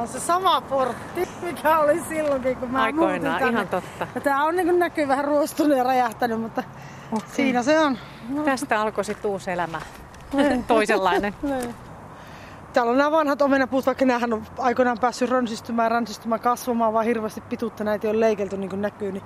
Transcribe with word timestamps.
On 0.00 0.08
se 0.08 0.20
sama 0.20 0.60
portti, 0.60 1.28
mikä 1.42 1.78
oli 1.78 2.00
silloinkin, 2.08 2.56
kun 2.56 2.70
mä 2.70 2.82
Aikoinaan, 2.82 3.20
muutin 3.22 3.38
tänne. 3.38 3.50
ihan 3.50 3.68
totta. 3.68 4.06
Ja 4.14 4.20
tää 4.20 4.44
on 4.44 4.56
niin 4.56 4.78
näkyy 4.78 5.08
vähän 5.08 5.24
ruostunut 5.24 5.78
ja 5.78 5.84
räjähtänyt, 5.84 6.40
mutta 6.40 6.62
okay. 7.12 7.28
siinä 7.32 7.62
se 7.62 7.80
on. 7.80 7.98
No. 8.28 8.42
Tästä 8.42 8.80
alkoi 8.80 9.04
sitten 9.04 9.30
uusi 9.30 9.50
elämä. 9.50 9.80
Toisenlainen. 10.68 11.34
Niin. 11.42 11.74
Täällä 12.72 12.92
on 12.92 12.98
nämä 12.98 13.10
vanhat 13.10 13.42
omenapuut, 13.42 13.86
vaikka 13.86 14.04
näähän 14.04 14.32
on 14.32 14.42
aikoinaan 14.58 14.98
päässyt 15.00 15.30
rönsistymään, 15.30 15.90
ränsistymään, 15.90 16.40
kasvamaan, 16.40 16.92
vaan 16.92 17.04
hirveästi 17.04 17.40
pituutta 17.40 17.84
näitä 17.84 18.06
ei 18.06 18.10
ole 18.10 18.20
leikelty 18.20 18.56
niin 18.56 18.70
kuin 18.70 18.82
näkyy, 18.82 19.12
niin 19.12 19.22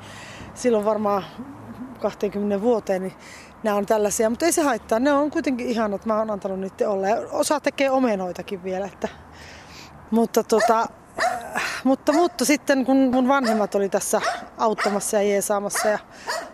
silloin 0.54 0.84
varmaan 0.84 1.24
20 2.00 2.60
vuoteen, 2.60 3.02
niin 3.02 3.14
nämä 3.62 3.76
on 3.76 3.86
tällaisia, 3.86 4.30
mutta 4.30 4.46
ei 4.46 4.52
se 4.52 4.62
haittaa. 4.62 4.98
Ne 4.98 5.12
on 5.12 5.30
kuitenkin 5.30 5.66
ihanat, 5.66 6.06
mä 6.06 6.18
oon 6.18 6.30
antanut 6.30 6.60
niiden 6.60 6.88
olla. 6.88 7.08
Ja 7.08 7.16
osa 7.30 7.60
tekee 7.60 7.90
omenoitakin 7.90 8.64
vielä, 8.64 8.86
että 8.86 9.08
mutta, 10.10 10.44
tota, 10.44 10.86
mutta, 11.84 12.12
mutta 12.12 12.44
sitten 12.44 12.84
kun 12.84 12.96
mun 12.96 13.28
vanhemmat 13.28 13.74
oli 13.74 13.88
tässä 13.88 14.20
auttamassa 14.58 15.16
ja 15.16 15.22
jeesaamassa 15.22 15.88
ja 15.88 15.98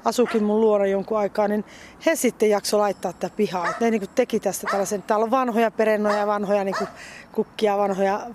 asukin 0.05 0.45
mun 0.45 0.61
luona 0.61 0.87
jonkun 0.87 1.19
aikaa, 1.19 1.49
niin 1.49 1.65
he 2.07 2.17
sitten 2.17 2.51
jakso 2.51 2.79
laittaa 2.79 3.13
tätä 3.13 3.37
pihaa. 3.37 3.69
Et 3.69 3.81
ne 3.81 3.91
niin 3.91 4.09
teki 4.15 4.41
tästä 4.41 4.67
tällaisen, 4.71 5.03
täällä 5.03 5.25
on 5.25 5.31
vanhoja 5.31 5.71
perennoja, 5.71 6.27
vanhoja 6.27 6.65
niin 6.65 6.89
kukkia, 7.33 7.79
vanhoja 7.79 8.27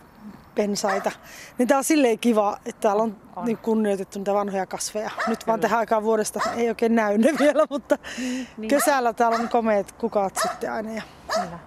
pensaita. 0.55 1.11
Niin 1.57 1.67
tää 1.67 1.77
on 1.77 1.83
silleen 1.83 2.19
kiva, 2.19 2.57
että 2.65 2.81
täällä 2.81 3.03
on, 3.03 3.15
on. 3.35 3.45
Niin 3.45 3.57
kunnioitettu 3.57 4.19
niitä 4.19 4.33
vanhoja 4.33 4.65
kasveja. 4.65 5.11
Nyt 5.27 5.39
Kyllä. 5.39 5.47
vaan 5.47 5.59
tähän 5.59 5.79
aikaan 5.79 6.03
vuodesta 6.03 6.39
ei 6.55 6.69
oikein 6.69 6.95
näy 6.95 7.17
ne 7.17 7.33
vielä, 7.39 7.65
mutta 7.69 7.97
niin. 8.57 8.69
kesällä 8.69 9.13
täällä 9.13 9.37
on 9.37 9.49
komeet 9.49 9.91
kukat 9.91 10.39
sitten 10.41 10.71
aina. 10.71 10.91
Ja... 10.91 11.01
Kyllä. 11.33 11.59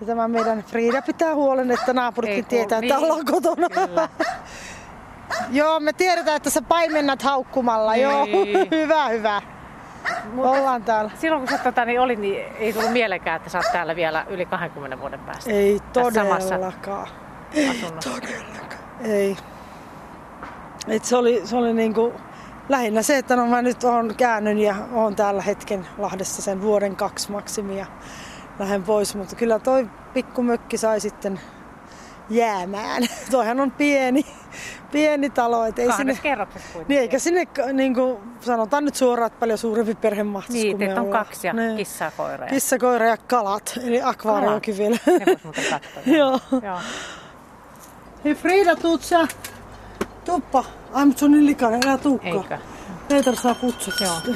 Ja 0.00 0.06
tämä 0.06 0.28
meidän 0.28 0.62
Frida 0.62 1.02
pitää 1.02 1.34
huolen, 1.34 1.70
että 1.70 1.92
naapuritkin 1.92 2.44
Ei, 2.44 2.48
tietää, 2.48 2.80
niin. 2.80 2.92
että 2.92 3.04
ollaan 3.04 3.24
kotona. 3.24 3.68
Joo, 5.50 5.80
me 5.80 5.92
tiedetään, 5.92 6.36
että 6.36 6.50
sä 6.50 6.62
paimennat 6.62 7.22
haukkumalla. 7.22 7.92
Niin. 7.92 8.02
Joo, 8.02 8.26
hyvä, 8.80 9.08
hyvä. 9.08 9.42
Mutta 10.32 10.50
ollaan 10.50 10.82
täällä. 10.84 11.10
Silloin 11.20 11.42
kun 11.42 11.58
sä 11.58 11.64
tota, 11.64 11.84
niin 11.84 12.00
oli, 12.00 12.16
niin 12.16 12.44
ei 12.58 12.72
tullut 12.72 12.92
mielekään, 12.92 13.36
että 13.36 13.50
sä 13.50 13.58
oot 13.58 13.72
täällä 13.72 13.96
vielä 13.96 14.26
yli 14.28 14.46
20 14.46 15.00
vuoden 15.00 15.20
päästä. 15.20 15.50
Ei 15.50 15.80
todellakaan. 15.92 17.08
Ei 17.54 17.80
todellakaan. 18.00 18.80
Ei. 19.04 19.36
Et 20.88 21.04
se 21.04 21.16
oli, 21.16 21.42
se 21.44 21.56
oli 21.56 21.72
niinku, 21.72 22.12
lähinnä 22.68 23.02
se, 23.02 23.18
että 23.18 23.36
no 23.36 23.46
mä 23.46 23.62
nyt 23.62 23.84
on 23.84 24.14
käännyn 24.16 24.58
ja 24.58 24.74
on 24.92 25.16
täällä 25.16 25.42
hetken 25.42 25.86
Lahdessa 25.98 26.42
sen 26.42 26.62
vuoden 26.62 26.96
kaksi 26.96 27.30
maksimia 27.30 27.86
lähden 28.60 28.82
pois, 28.82 29.14
mutta 29.14 29.36
kyllä 29.36 29.58
toi 29.58 29.88
pikkumökki 30.14 30.76
sai 30.78 31.00
sitten 31.00 31.40
jäämään. 32.30 33.02
Toihan 33.30 33.60
on 33.60 33.70
pieni, 33.70 34.26
pieni 34.92 35.30
talo. 35.30 35.64
Et 35.64 35.78
ei 35.78 35.92
sinne, 35.92 36.18
kerroksessa 36.22 36.68
kuitenkin. 36.72 36.88
Niin, 36.94 37.00
eikä 37.00 37.18
sinne, 37.18 37.46
niin 37.72 37.94
kuin 37.94 38.18
sanotaan 38.40 38.84
nyt 38.84 38.94
suoraan, 38.94 39.26
että 39.26 39.40
paljon 39.40 39.58
suurempi 39.58 39.94
perhe 39.94 40.22
mahtuisi 40.22 40.62
Niin, 40.62 40.78
teitä 40.78 41.00
on 41.00 41.06
ollaan. 41.06 41.24
kaksi 41.24 41.46
ja 41.46 41.52
niin. 41.52 41.76
kissa 41.76 42.12
koira. 42.16 42.46
Kissa, 42.46 42.78
koira 42.78 43.06
ja 43.06 43.16
kalat, 43.16 43.78
eli 43.84 44.02
akvaariokin 44.02 44.78
vielä. 44.78 44.96
Ne 45.06 45.26
vois 45.26 45.44
muuten 45.44 45.64
katsoa. 45.70 46.02
Joo. 46.18 46.40
Joo. 46.62 46.78
Hei 48.24 48.34
Frida, 48.34 48.76
tuut 48.76 49.02
sä? 49.02 49.28
Tuppa. 50.24 50.64
Ai, 50.92 51.06
mutta 51.06 51.18
se 51.18 51.24
on 51.24 51.30
niin 51.30 51.46
likainen, 51.46 51.80
älä 51.86 51.98
tuukkaan. 51.98 52.34
Eikö? 52.36 52.58
Peter 53.08 53.36
saa 53.36 53.54
kutsua. 53.54 53.94
Joo. 54.00 54.34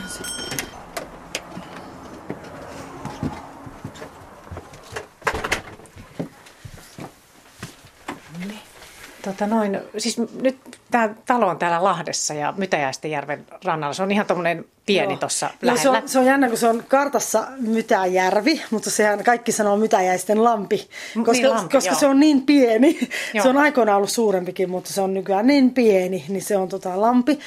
Tota 9.24 9.46
noin, 9.46 9.80
siis 9.98 10.18
nyt 10.18 10.56
tämä 10.90 11.14
talo 11.26 11.46
on 11.46 11.58
täällä 11.58 11.84
Lahdessa 11.84 12.34
ja 12.34 12.54
Mytäjäistenjärven 12.56 13.46
rannalla. 13.64 13.94
Se 13.94 14.02
on 14.02 14.10
ihan 14.10 14.26
tuommoinen 14.26 14.64
pieni 14.86 15.16
tuossa 15.16 15.50
lähellä. 15.62 15.82
Se 15.82 15.88
on, 15.88 16.08
se 16.08 16.18
on 16.18 16.26
jännä, 16.26 16.48
kun 16.48 16.58
se 16.58 16.68
on 16.68 16.84
kartassa 16.88 17.46
Mytäjärvi, 17.58 18.62
mutta 18.70 18.90
sehän 18.90 19.24
kaikki 19.24 19.52
sanoo 19.52 19.76
Mytäjäisten 19.76 20.44
lampi, 20.44 20.88
koska, 21.14 21.32
niin, 21.32 21.50
lampi, 21.50 21.76
koska 21.76 21.94
se 21.94 22.06
on 22.06 22.20
niin 22.20 22.42
pieni. 22.42 22.98
Joo. 23.34 23.42
Se 23.42 23.48
on 23.48 23.56
aikoinaan 23.56 23.96
ollut 23.96 24.10
suurempikin, 24.10 24.70
mutta 24.70 24.92
se 24.92 25.00
on 25.00 25.14
nykyään 25.14 25.46
niin 25.46 25.74
pieni, 25.74 26.24
niin 26.28 26.42
se 26.42 26.56
on 26.56 26.68
tota 26.68 27.00
lampi. 27.00 27.38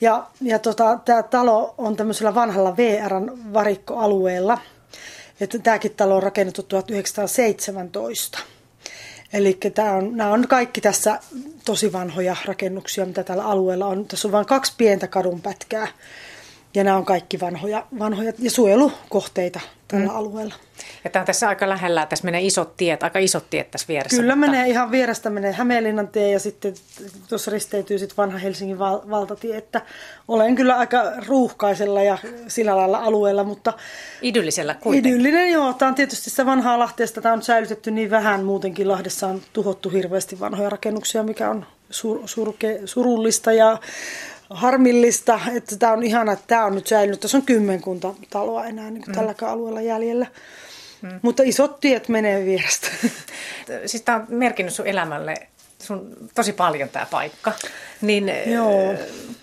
Ja, 0.00 0.26
ja 0.40 0.58
tota, 0.58 0.98
tämä 1.04 1.22
talo 1.22 1.74
on 1.78 1.96
tämmöisellä 1.96 2.34
vanhalla 2.34 2.76
VRn 2.76 3.52
varikkoalueella. 3.52 4.58
Että 5.40 5.58
tämäkin 5.58 5.94
talo 5.96 6.16
on 6.16 6.22
rakennettu 6.22 6.62
1917. 6.62 8.38
Eli 9.32 9.58
on, 9.96 10.16
nämä 10.16 10.30
on 10.30 10.48
kaikki 10.48 10.80
tässä 10.80 11.18
tosi 11.64 11.92
vanhoja 11.92 12.36
rakennuksia, 12.44 13.06
mitä 13.06 13.24
tällä 13.24 13.44
alueella 13.44 13.86
on. 13.86 14.04
Tässä 14.04 14.28
on 14.28 14.32
vain 14.32 14.46
kaksi 14.46 14.72
pientä 14.76 15.06
kadunpätkää. 15.06 15.88
Ja 16.74 16.84
nämä 16.84 16.96
on 16.96 17.04
kaikki 17.04 17.40
vanhoja, 17.40 17.86
vanhoja 17.98 18.32
ja 18.38 18.50
suojelukohteita 18.50 19.60
tällä 19.88 20.06
mm. 20.06 20.16
alueella. 20.16 20.54
Ja 21.04 21.10
tämä 21.10 21.20
on 21.20 21.26
tässä 21.26 21.48
aika 21.48 21.68
lähellä, 21.68 22.06
tässä 22.06 22.24
menee 22.24 22.40
isot 22.40 22.76
tiet, 22.76 23.02
aika 23.02 23.18
isot 23.18 23.50
tiet 23.50 23.70
tässä 23.70 23.88
vieressä. 23.88 24.16
Kyllä 24.16 24.36
mutta... 24.36 24.50
menee 24.50 24.68
ihan 24.68 24.90
vierestä, 24.90 25.30
menee 25.30 25.52
Hämeenlinnan 25.52 26.08
tie 26.08 26.30
ja 26.30 26.38
sitten 26.38 26.74
tuossa 27.28 27.50
risteytyy 27.50 27.98
sitten 27.98 28.16
vanha 28.16 28.38
Helsingin 28.38 28.78
val- 28.78 29.00
valtatie, 29.10 29.56
että 29.56 29.80
olen 30.28 30.54
kyllä 30.54 30.76
aika 30.76 31.02
ruuhkaisella 31.26 32.02
ja 32.02 32.18
sillä 32.48 32.76
lailla 32.76 32.98
alueella, 32.98 33.44
mutta... 33.44 33.72
Idyllisellä 34.22 34.74
kuitenkin. 34.74 35.12
Idyllinen, 35.12 35.50
joo. 35.50 35.72
Tämä 35.72 35.88
on 35.88 35.94
tietysti 35.94 36.30
se 36.30 36.46
vanhaa 36.46 36.78
Lahteesta, 36.78 37.20
tämä 37.20 37.32
on 37.32 37.42
säilytetty 37.42 37.90
niin 37.90 38.10
vähän, 38.10 38.44
muutenkin 38.44 38.88
Lahdessa 38.88 39.26
on 39.26 39.42
tuhottu 39.52 39.88
hirveästi 39.88 40.40
vanhoja 40.40 40.70
rakennuksia, 40.70 41.22
mikä 41.22 41.50
on 41.50 41.66
sur- 41.90 42.24
surke- 42.26 42.82
surullista 42.84 43.52
ja 43.52 43.78
harmillista, 44.54 45.40
että 45.56 45.76
tämä 45.76 45.92
on 45.92 46.02
ihana, 46.02 46.32
että 46.32 46.44
tämä 46.46 46.64
on 46.64 46.74
nyt 46.74 46.86
säilynyt. 46.86 47.20
Tässä 47.20 47.38
on 47.38 47.46
kymmenkunta 47.46 48.14
taloa 48.30 48.64
enää 48.64 48.90
niin 48.90 49.02
kuin 49.02 49.14
mm. 49.14 49.18
tälläkään 49.18 49.52
alueella 49.52 49.80
jäljellä. 49.80 50.26
Mm. 51.02 51.20
Mutta 51.22 51.42
isot 51.46 51.80
tiet 51.80 52.08
menee 52.08 52.44
vierestä. 52.44 52.88
Siis 53.86 54.02
tämä 54.02 54.18
on 54.18 54.26
merkinnyt 54.28 54.74
sun 54.74 54.86
elämälle 54.86 55.34
sun 55.82 56.16
tosi 56.34 56.52
paljon 56.52 56.88
tämä 56.88 57.06
paikka. 57.10 57.52
Niin 58.00 58.32
Joo. 58.46 58.94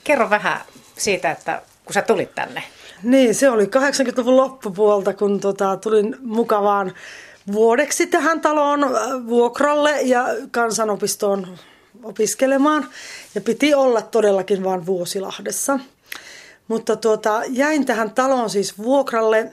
kerro 0.03 0.29
vähän 0.29 0.61
siitä, 0.97 1.31
että 1.31 1.61
kun 1.85 1.93
sä 1.93 2.01
tulit 2.01 2.35
tänne. 2.35 2.63
Niin, 3.03 3.35
se 3.35 3.49
oli 3.49 3.65
80-luvun 3.65 4.37
loppupuolta, 4.37 5.13
kun 5.13 5.39
tota, 5.39 5.77
tulin 5.77 6.15
mukavaan 6.21 6.93
vuodeksi 7.51 8.07
tähän 8.07 8.41
taloon 8.41 8.79
vuokralle 9.27 10.01
ja 10.01 10.25
kansanopistoon 10.51 11.47
opiskelemaan. 12.03 12.89
Ja 13.35 13.41
piti 13.41 13.73
olla 13.73 14.01
todellakin 14.01 14.63
vain 14.63 14.85
Vuosilahdessa. 14.85 15.79
Mutta 16.67 16.95
tuota, 16.95 17.41
jäin 17.47 17.85
tähän 17.85 18.11
taloon 18.11 18.49
siis 18.49 18.77
vuokralle. 18.77 19.51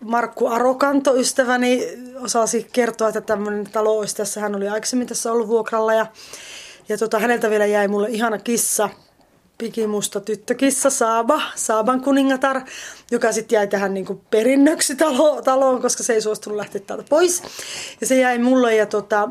Markku 0.00 0.46
Arokanto, 0.46 1.16
ystäväni, 1.16 1.88
osasi 2.20 2.66
kertoa, 2.72 3.08
että 3.08 3.20
tämmöinen 3.20 3.64
talo 3.72 3.98
olisi 3.98 4.16
tässä. 4.16 4.40
Hän 4.40 4.54
oli 4.54 4.68
aikaisemmin 4.68 5.08
tässä 5.08 5.32
ollut 5.32 5.48
vuokralla 5.48 5.94
ja, 5.94 6.06
ja 6.88 6.98
tuota, 6.98 7.18
häneltä 7.18 7.50
vielä 7.50 7.66
jäi 7.66 7.88
mulle 7.88 8.08
ihana 8.08 8.38
kissa, 8.38 8.88
pikimusta 9.58 10.20
tyttökissa 10.20 10.90
Saaba, 10.90 11.42
Saaban 11.54 12.00
kuningatar, 12.00 12.60
joka 13.10 13.32
sitten 13.32 13.56
jäi 13.56 13.66
tähän 13.66 13.94
niin 13.94 14.20
perinnöksi 14.30 14.96
talo, 14.96 15.42
taloon, 15.42 15.82
koska 15.82 16.02
se 16.02 16.12
ei 16.12 16.20
suostunut 16.20 16.56
lähteä 16.56 16.80
täältä 16.86 17.04
pois. 17.08 17.42
Ja 18.00 18.06
se 18.06 18.18
jäi 18.18 18.38
mulle 18.38 18.76
ja 18.76 18.86
tota, 18.86 19.28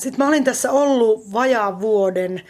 sitten 0.00 0.18
mä 0.24 0.28
olin 0.28 0.44
tässä 0.44 0.70
ollut 0.70 1.32
vajaa 1.32 1.80
vuoden, 1.80 2.42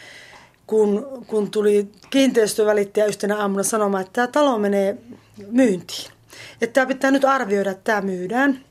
kun, 0.67 1.25
kun 1.27 1.51
tuli 1.51 1.89
kiinteistövälittäjä 2.11 3.07
yhtenä 3.07 3.37
aamuna 3.37 3.63
sanomaan, 3.63 4.01
että 4.01 4.13
tämä 4.13 4.27
talo 4.27 4.59
menee 4.59 4.97
myyntiin. 5.51 6.11
Että 6.63 6.75
tämä 6.75 6.87
pitää 6.87 7.11
nyt 7.11 7.25
arvioida, 7.25 7.71
että 7.71 7.85
tämä 7.85 8.01
myydään. 8.01 8.65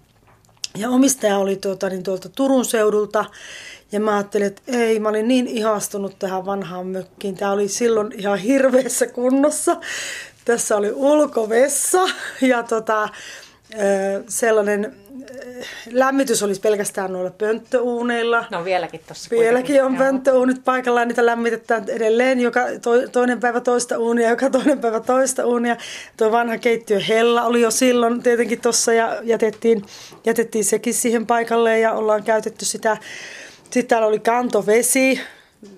Ja 0.77 0.89
omistaja 0.89 1.37
oli 1.37 1.55
tuota, 1.55 1.89
niin 1.89 2.03
tuolta 2.03 2.29
Turun 2.29 2.65
seudulta. 2.65 3.25
Ja 3.91 3.99
mä 3.99 4.15
ajattelin, 4.15 4.47
että 4.47 4.61
ei, 4.67 4.99
mä 4.99 5.09
olin 5.09 5.27
niin 5.27 5.47
ihastunut 5.47 6.19
tähän 6.19 6.45
vanhaan 6.45 6.87
mökkiin. 6.87 7.35
Tämä 7.35 7.51
oli 7.51 7.67
silloin 7.67 8.11
ihan 8.17 8.37
hirveässä 8.37 9.07
kunnossa. 9.07 9.77
Tässä 10.45 10.77
oli 10.77 10.91
ulkovessa 10.91 12.01
ja 12.41 12.63
tota, 12.63 13.09
sellainen 14.27 14.95
lämmitys 15.91 16.43
olisi 16.43 16.61
pelkästään 16.61 17.13
noilla 17.13 17.31
pönttöuuneilla. 17.37 18.45
No 18.51 18.65
vieläkin 18.65 19.01
tuossa. 19.07 19.29
Vieläkin 19.29 19.83
on 19.83 19.97
pönttöuunit 19.97 20.63
paikalla 20.65 20.99
ja 20.99 21.05
niitä 21.05 21.25
lämmitetään 21.25 21.89
edelleen 21.89 22.39
joka 22.39 22.61
to, 22.81 22.91
toinen 23.11 23.39
päivä 23.39 23.61
toista 23.61 23.97
uunia, 23.97 24.29
joka 24.29 24.49
toinen 24.59 24.79
päivä 24.79 24.99
toista 24.99 25.45
uunia. 25.45 25.77
Tuo 26.17 26.31
vanha 26.31 26.57
keittiö 26.57 26.99
Hella 26.99 27.43
oli 27.43 27.61
jo 27.61 27.71
silloin 27.71 28.23
tietenkin 28.23 28.61
tuossa 28.61 28.93
ja 28.93 29.19
jätettiin, 29.23 29.85
jätettiin 30.25 30.65
sekin 30.65 30.93
siihen 30.93 31.25
paikalle 31.25 31.79
ja 31.79 31.91
ollaan 31.93 32.23
käytetty 32.23 32.65
sitä. 32.65 32.97
Sitten 33.63 33.87
täällä 33.87 34.07
oli 34.07 34.19
kantovesi, 34.19 35.19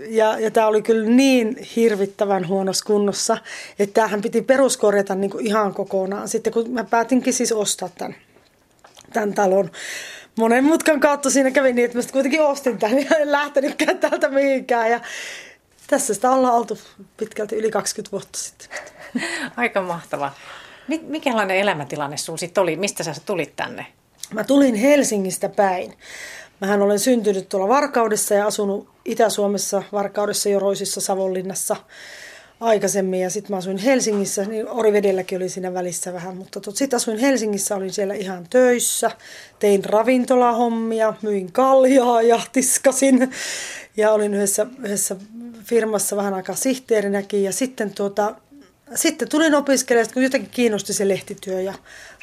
ja, 0.10 0.40
ja 0.40 0.52
tämä 0.52 0.68
oli 0.68 0.82
kyllä 0.82 1.10
niin 1.10 1.58
hirvittävän 1.76 2.48
huonossa 2.48 2.86
kunnossa, 2.86 3.38
että 3.80 3.94
tämähän 3.94 4.22
piti 4.22 4.42
peruskorjata 4.42 5.16
niin 5.16 5.32
kuin 5.32 5.48
ihan 5.48 5.74
kokonaan. 5.74 6.28
Sitten 6.28 6.54
kun 6.54 6.70
mä 6.70 6.84
päätinkin 6.84 7.34
siis 7.34 7.52
ostaa 7.52 7.90
tämän 7.98 8.16
tämän 9.14 9.34
talon. 9.34 9.72
monen 10.36 10.64
mutkan 10.64 11.00
kautta 11.00 11.30
siinä 11.30 11.52
kävi 11.52 11.74
niin, 11.74 11.86
että 11.86 11.98
mä 11.98 12.04
kuitenkin 12.12 12.42
ostin 12.42 12.78
tämän 12.78 13.00
ja 13.04 13.18
en 13.18 13.32
lähtenytkään 13.32 13.98
täältä 13.98 14.30
mihinkään. 14.30 14.92
Ja 14.92 15.00
tässä 15.88 16.14
sitä 16.14 16.32
ollaan 16.32 16.54
oltu 16.54 16.78
pitkälti 17.18 17.56
yli 17.56 17.72
20 17.72 18.12
vuotta 18.12 18.40
sitten. 18.40 18.68
Aika 19.58 19.82
mahtava. 19.82 20.32
Mikälainen 21.02 21.58
elämäntilanne 21.58 22.18
sinulla 22.18 22.40
sitten 22.40 22.62
oli? 22.62 22.76
Mistä 22.76 23.04
sä 23.04 23.14
tulit 23.26 23.56
tänne? 23.56 23.86
Mä 24.34 24.44
tulin 24.44 24.76
Helsingistä 24.76 25.50
päin. 25.50 25.94
Mähän 26.62 26.82
olen 26.82 27.00
syntynyt 27.00 27.50
tuolla 27.50 27.68
Varkaudessa 27.68 28.34
ja 28.34 28.48
asunut 28.48 28.90
Itä-Suomessa, 29.06 29.84
Varkaudessa, 29.92 30.50
Joroisissa, 30.50 31.02
Savonlinnassa 31.02 31.76
aikaisemmin. 32.62 33.20
Ja 33.20 33.30
sitten 33.30 33.52
mä 33.54 33.58
asuin 33.58 33.78
Helsingissä, 33.78 34.46
niin 34.46 34.70
Orivedelläkin 34.70 35.38
oli 35.38 35.50
siinä 35.50 35.74
välissä 35.74 36.14
vähän. 36.14 36.38
Mutta 36.38 36.60
sitten 36.74 36.98
asuin 36.98 37.18
Helsingissä, 37.18 37.76
olin 37.76 37.94
siellä 37.94 38.14
ihan 38.14 38.48
töissä. 38.50 39.12
Tein 39.60 39.86
ravintolahommia, 39.86 41.14
myin 41.22 41.52
kaljaa 41.52 42.22
ja 42.22 42.42
tiskasin. 42.54 43.32
Ja 43.98 44.12
olin 44.12 44.34
yhdessä, 44.34 44.68
yhdessä 44.84 45.16
firmassa 45.64 46.16
vähän 46.16 46.34
aikaa 46.34 46.56
sihteerinäkin. 46.56 47.44
Ja 47.44 47.52
sitten 47.52 47.94
tuota, 47.94 48.36
sitten 48.96 49.30
tulin 49.30 49.56
opiskelemaan, 49.56 50.14
kun 50.14 50.24
jotenkin 50.24 50.52
kiinnosti 50.52 50.94
se 50.94 51.08
lehtityö 51.08 51.62
ja 51.62 51.74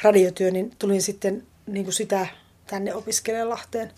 radiotyö, 0.02 0.50
niin 0.50 0.72
tulin 0.78 1.02
sitten 1.02 1.42
niin 1.66 1.84
kuin 1.84 1.94
sitä 1.94 2.26
tänne 2.66 2.94
opiskelemaan 2.94 3.48
Lahteen. 3.48 3.90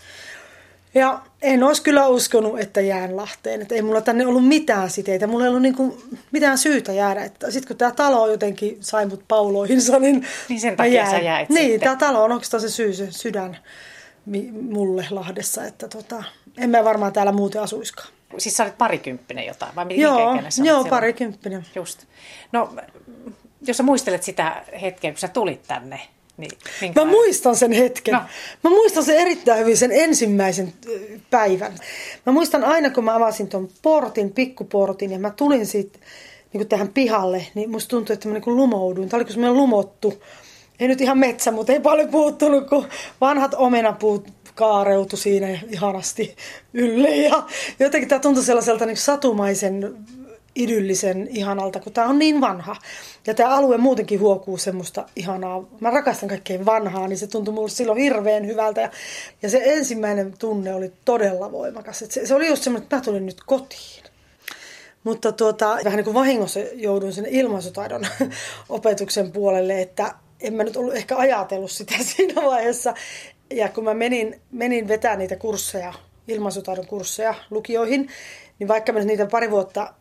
Ja 0.94 1.20
en 1.42 1.62
olisi 1.62 1.82
kyllä 1.82 2.06
uskonut, 2.06 2.60
että 2.60 2.80
jään 2.80 3.16
Lahteen. 3.16 3.62
Että 3.62 3.74
ei 3.74 3.82
mulla 3.82 4.00
tänne 4.00 4.26
ollut 4.26 4.48
mitään 4.48 4.90
siteitä. 4.90 5.26
Mulla 5.26 5.44
ei 5.44 5.48
ollut 5.48 5.62
niin 5.62 5.74
kuin 5.74 6.02
mitään 6.30 6.58
syytä 6.58 6.92
jäädä. 6.92 7.24
Sitten 7.24 7.68
kun 7.68 7.76
tämä 7.76 7.90
talo 7.90 8.26
jotenkin 8.26 8.76
sai 8.80 9.06
mut 9.06 9.24
pauloihinsa, 9.28 9.98
niin 9.98 10.26
Niin 10.48 10.60
sen 10.60 10.76
takia 10.76 10.92
jäin. 10.92 11.10
sä 11.10 11.18
jäit 11.18 11.48
Niin, 11.48 11.80
tämä 11.80 11.96
talo 11.96 12.24
on 12.24 12.32
oikeastaan 12.32 12.60
se 12.60 12.68
syy, 12.68 12.92
se 12.92 13.12
sydän 13.12 13.56
mulle 14.60 15.06
Lahdessa. 15.10 15.64
Että 15.64 15.88
tota, 15.88 16.24
en 16.58 16.70
mä 16.70 16.84
varmaan 16.84 17.12
täällä 17.12 17.32
muuten 17.32 17.62
asuiskaan. 17.62 18.08
Siis 18.38 18.56
sä 18.56 18.62
olit 18.62 18.78
parikymppinen 18.78 19.46
jotain, 19.46 19.74
vai 19.74 19.84
miten 19.84 20.00
joo, 20.00 20.38
sä 20.48 20.62
Joo, 20.64 20.84
parikymppinen. 20.84 21.66
Just. 21.74 22.04
No, 22.52 22.74
jos 23.66 23.76
sä 23.76 23.82
muistelet 23.82 24.22
sitä 24.22 24.64
hetkeä, 24.82 25.10
kun 25.10 25.18
sä 25.18 25.28
tulit 25.28 25.62
tänne, 25.62 26.00
niin, 26.40 26.92
Mä 26.94 27.04
muistan 27.04 27.56
sen 27.56 27.72
hetken. 27.72 28.14
No. 28.14 28.20
Mä 28.64 28.70
muistan 28.70 29.04
sen 29.04 29.16
erittäin 29.16 29.60
hyvin, 29.60 29.76
sen 29.76 29.92
ensimmäisen 29.92 30.72
päivän. 31.30 31.72
Mä 32.26 32.32
muistan 32.32 32.64
aina, 32.64 32.90
kun 32.90 33.04
mä 33.04 33.14
avasin 33.14 33.48
tuon 33.48 33.68
portin, 33.82 34.30
pikkuportin, 34.30 35.10
ja 35.10 35.18
mä 35.18 35.30
tulin 35.30 35.66
sitten 35.66 36.02
niin 36.52 36.68
tähän 36.68 36.88
pihalle, 36.88 37.46
niin 37.54 37.70
musta 37.70 37.90
tuntui, 37.90 38.14
että 38.14 38.28
mä 38.28 38.34
niin 38.34 38.56
lumouduin. 38.56 39.08
Tämä 39.08 39.18
oli 39.18 39.24
kun 39.24 39.32
semmoinen 39.32 39.56
lumottu. 39.56 40.22
Ei 40.80 40.88
nyt 40.88 41.00
ihan 41.00 41.18
metsä, 41.18 41.50
mutta 41.50 41.72
ei 41.72 41.80
paljon 41.80 42.08
puuttunut, 42.08 42.68
kun 42.68 42.86
vanhat 43.20 43.54
omenapuut 43.54 44.28
kaareutu 44.54 45.16
siinä 45.16 45.60
ihanasti 45.70 46.36
ylle. 46.74 47.16
Ja 47.16 47.42
jotenkin 47.78 48.08
tämä 48.08 48.18
tuntui 48.18 48.44
sellaiselta 48.44 48.86
niin 48.86 48.96
satumaisen 48.96 49.96
idyllisen 50.54 51.28
ihanalta, 51.30 51.80
kun 51.80 51.92
tämä 51.92 52.08
on 52.08 52.18
niin 52.18 52.40
vanha. 52.40 52.76
Ja 53.26 53.34
tämä 53.34 53.56
alue 53.56 53.76
muutenkin 53.76 54.20
huokuu 54.20 54.58
semmoista 54.58 55.06
ihanaa. 55.16 55.64
Mä 55.80 55.90
rakastan 55.90 56.28
kaikkein 56.28 56.66
vanhaa, 56.66 57.08
niin 57.08 57.18
se 57.18 57.26
tuntui 57.26 57.54
mulle 57.54 57.68
silloin 57.68 57.98
hirveän 57.98 58.46
hyvältä. 58.46 58.90
Ja, 59.42 59.50
se 59.50 59.62
ensimmäinen 59.64 60.34
tunne 60.38 60.74
oli 60.74 60.92
todella 61.04 61.52
voimakas. 61.52 62.02
Et 62.02 62.10
se, 62.10 62.26
se 62.26 62.34
oli 62.34 62.48
just 62.48 62.62
semmoinen, 62.62 62.82
että 62.82 62.96
mä 62.96 63.02
tulin 63.02 63.26
nyt 63.26 63.40
kotiin. 63.46 64.04
Mutta 65.04 65.32
tuota, 65.32 65.78
vähän 65.84 65.96
niin 65.96 66.04
kuin 66.04 66.14
vahingossa 66.14 66.60
jouduin 66.60 67.12
sinne 67.12 67.28
ilmaisutaidon 67.32 68.06
opetuksen 68.68 69.32
puolelle, 69.32 69.82
että 69.82 70.14
en 70.40 70.54
mä 70.54 70.64
nyt 70.64 70.76
ollut 70.76 70.94
ehkä 70.94 71.16
ajatellut 71.16 71.70
sitä 71.70 71.94
siinä 72.16 72.42
vaiheessa. 72.42 72.94
Ja 73.50 73.68
kun 73.68 73.84
mä 73.84 73.94
menin, 73.94 74.40
menin 74.50 74.88
vetämään 74.88 75.18
niitä 75.18 75.36
kursseja, 75.36 75.92
ilmaisutaidon 76.28 76.86
kursseja 76.86 77.34
lukioihin, 77.50 78.08
niin 78.58 78.68
vaikka 78.68 78.92
mä 78.92 79.00
niitä 79.00 79.26
pari 79.26 79.50
vuotta 79.50 79.94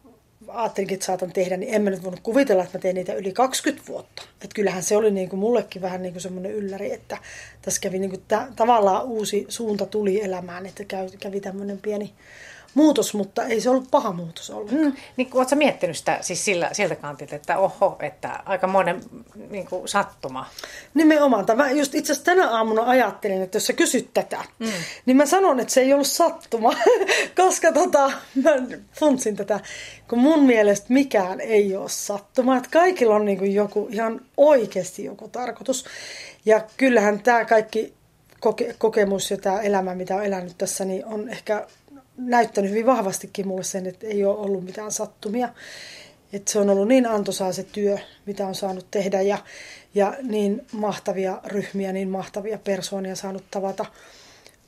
ajattelinkin, 0.54 0.96
että 0.96 1.06
saatan 1.06 1.34
tehdä, 1.34 1.58
niin 1.58 1.74
en 1.74 1.82
mä 1.82 1.90
nyt 1.90 2.04
voinut 2.04 2.20
kuvitella, 2.20 2.64
että 2.64 2.78
mä 2.78 2.82
teen 2.82 2.96
niitä 2.96 3.14
yli 3.14 3.34
20 3.34 3.88
vuotta. 3.88 4.22
Että 4.34 4.56
kyllähän 4.56 4.84
se 4.84 4.98
oli 4.98 5.12
niin 5.12 5.30
kuin 5.30 5.40
mullekin 5.40 5.82
vähän 5.82 6.02
niin 6.02 6.14
kuin 6.14 6.22
semmoinen 6.22 6.52
ylläri, 6.52 6.94
että 6.94 7.18
tässä 7.62 7.82
kävi 7.82 8.00
niin 8.00 8.10
kuin 8.10 8.24
tavallaan 8.56 9.06
uusi 9.06 9.46
suunta 9.50 9.86
tuli 9.86 10.24
elämään, 10.24 10.66
että 10.66 10.84
kävi, 10.84 11.10
kävi 11.20 11.40
tämmöinen 11.40 11.78
pieni 11.78 12.14
muutos, 12.74 13.14
mutta 13.14 13.44
ei 13.44 13.62
se 13.62 13.70
ollut 13.70 13.92
paha 13.92 14.12
muutos 14.12 14.50
ollut. 14.50 14.72
Hmm. 14.72 14.94
Niin 15.18 15.30
oletko 15.34 15.56
miettinyt 15.56 15.98
sitä 15.98 16.18
siis 16.22 16.46
sillä, 16.46 16.70
siltä 16.74 16.96
kantilta, 16.96 17.36
että 17.36 17.58
oho, 17.58 17.98
että 18.00 18.40
aika 18.46 18.68
monen 18.68 19.02
niin 19.50 19.66
kuin, 19.66 19.88
sattuma? 19.88 20.46
Nimenomaan. 20.94 21.46
Tämä, 21.46 21.72
just 21.72 21.96
itse 21.96 22.12
asiassa 22.12 22.26
tänä 22.26 22.50
aamuna 22.50 22.84
ajattelin, 22.84 23.42
että 23.42 23.56
jos 23.56 23.68
sä 23.68 23.74
kysyt 23.74 24.10
tätä, 24.14 24.44
hmm. 24.60 24.72
niin 25.06 25.18
mä 25.18 25.26
sanon, 25.26 25.60
että 25.60 25.74
se 25.74 25.82
ei 25.82 25.94
ollut 25.94 26.08
sattuma, 26.08 26.74
koska 27.46 27.72
tota, 27.72 28.12
mä 28.44 28.52
funtsin 29.00 29.36
tätä, 29.36 29.60
kun 30.10 30.20
mun 30.20 30.44
mielestä 30.44 30.88
mikään 30.90 31.42
ei 31.42 31.76
ole 31.76 31.90
sattuma, 31.90 32.58
että 32.58 32.70
kaikilla 32.70 33.16
on 33.16 33.26
niin 33.26 33.38
kuin 33.38 33.54
joku 33.54 33.88
ihan 33.92 34.22
oikeasti 34.38 35.04
joku 35.04 35.28
tarkoitus. 35.28 35.86
Ja 36.46 36.62
kyllähän 36.78 37.20
tämä 37.20 37.46
kaikki 37.46 37.94
koke- 38.40 38.76
kokemus 38.78 39.32
ja 39.32 39.38
tämä 39.38 39.62
elämä, 39.62 39.96
mitä 39.96 40.16
on 40.16 40.26
elänyt 40.26 40.58
tässä, 40.58 40.86
niin 40.86 41.06
on 41.06 41.30
ehkä 41.30 41.68
näyttänyt 42.20 42.72
hyvin 42.72 42.86
vahvastikin 42.86 43.48
mulle 43.48 43.64
sen, 43.64 43.86
että 43.86 44.08
ei 44.08 44.26
ole 44.26 44.38
ollut 44.38 44.64
mitään 44.64 44.92
sattumia. 44.92 45.50
Että 46.34 46.52
se 46.52 46.60
on 46.60 46.70
ollut 46.70 46.88
niin 46.88 47.06
antoisaa 47.06 47.54
se 47.54 47.64
työ, 47.64 47.98
mitä 48.26 48.48
on 48.48 48.56
saanut 48.56 48.88
tehdä 48.92 49.22
ja, 49.22 49.38
ja 49.96 50.14
niin 50.22 50.66
mahtavia 50.72 51.42
ryhmiä, 51.46 51.94
niin 51.94 52.10
mahtavia 52.10 52.60
persoonia 52.64 53.16
saanut 53.16 53.44
tavata. 53.52 53.86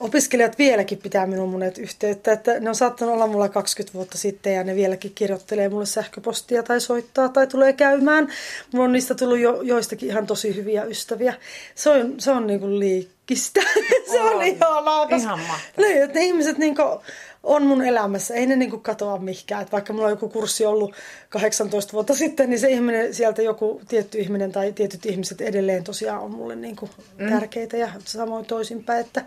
Opiskelijat 0.02 0.58
vieläkin 0.58 0.98
pitää 0.98 1.26
minun 1.26 1.50
monet 1.50 1.78
yhteyttä, 1.78 2.32
että 2.32 2.60
ne 2.60 2.70
on 2.70 2.76
saattanut 2.76 3.14
olla 3.14 3.28
mulla 3.28 3.50
20 3.50 3.94
vuotta 3.94 4.18
sitten 4.18 4.54
ja 4.54 4.64
ne 4.64 4.76
vieläkin 4.76 5.12
kirjoittelee 5.16 5.70
mulle 5.70 5.86
sähköpostia 5.86 6.64
tai 6.64 6.82
soittaa 6.82 7.30
tai 7.30 7.48
tulee 7.48 7.74
käymään. 7.74 8.28
Mulla 8.74 8.86
on 8.86 8.92
niistä 8.92 9.16
tullut 9.16 9.40
jo, 9.40 9.62
joistakin 9.62 10.10
ihan 10.10 10.28
tosi 10.28 10.56
hyviä 10.56 10.84
ystäviä. 10.84 11.34
Se 11.76 11.90
on, 11.90 12.16
se 12.18 12.32
on 12.32 12.48
niin 12.48 12.60
kuin 12.60 12.80
liikkistä. 12.80 13.62
se 14.12 14.22
on, 14.22 14.36
on 14.36 14.44
ihanaa. 14.44 15.08
Ihan 15.10 15.40
mahtavaa. 15.40 15.60
Niin, 15.78 16.04
että 16.04 16.20
ne 16.20 16.26
ihmiset 16.26 16.58
niin 16.58 16.76
kuin, 16.76 17.00
on 17.44 17.64
mun 17.64 17.82
elämässä. 17.82 18.34
Ei 18.34 18.46
ne 18.46 18.56
niinku 18.56 18.78
katoa 18.78 19.18
mihinkään. 19.18 19.62
Et 19.62 19.72
vaikka 19.72 19.94
mulla 19.94 20.06
on 20.06 20.12
joku 20.12 20.30
kurssi 20.30 20.66
ollut 20.66 20.96
18 21.30 21.94
vuotta 21.94 22.16
sitten, 22.16 22.50
niin 22.50 22.60
se 22.60 22.70
ihminen, 22.70 23.14
sieltä 23.14 23.42
joku 23.42 23.82
tietty 23.88 24.18
ihminen 24.18 24.52
tai 24.52 24.72
tietyt 24.72 25.06
ihmiset 25.06 25.42
edelleen 25.42 25.84
tosiaan 25.84 26.22
on 26.22 26.32
mulle 26.32 26.56
niinku 26.56 26.90
mm. 27.18 27.30
tärkeitä 27.30 27.78
ja 27.78 27.90
samoin 28.06 28.46
toisinpäin. 28.46 29.02
Että 29.02 29.26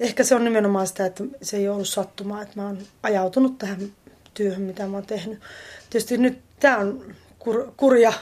ehkä 0.00 0.24
se 0.24 0.34
on 0.34 0.44
nimenomaan 0.44 0.86
sitä, 0.86 1.06
että 1.06 1.24
se 1.42 1.56
ei 1.56 1.68
ole 1.68 1.74
ollut 1.74 1.88
sattumaa, 1.88 2.42
että 2.42 2.60
mä 2.60 2.66
oon 2.66 2.78
ajautunut 3.02 3.58
tähän 3.58 3.92
työhön, 4.34 4.62
mitä 4.62 4.86
mä 4.86 4.96
oon 4.96 5.06
tehnyt. 5.06 5.40
Tietysti 5.90 6.18
nyt 6.18 6.38
tämä 6.60 6.78
on 6.78 7.14
kur, 7.38 7.72
kurja, 7.76 8.12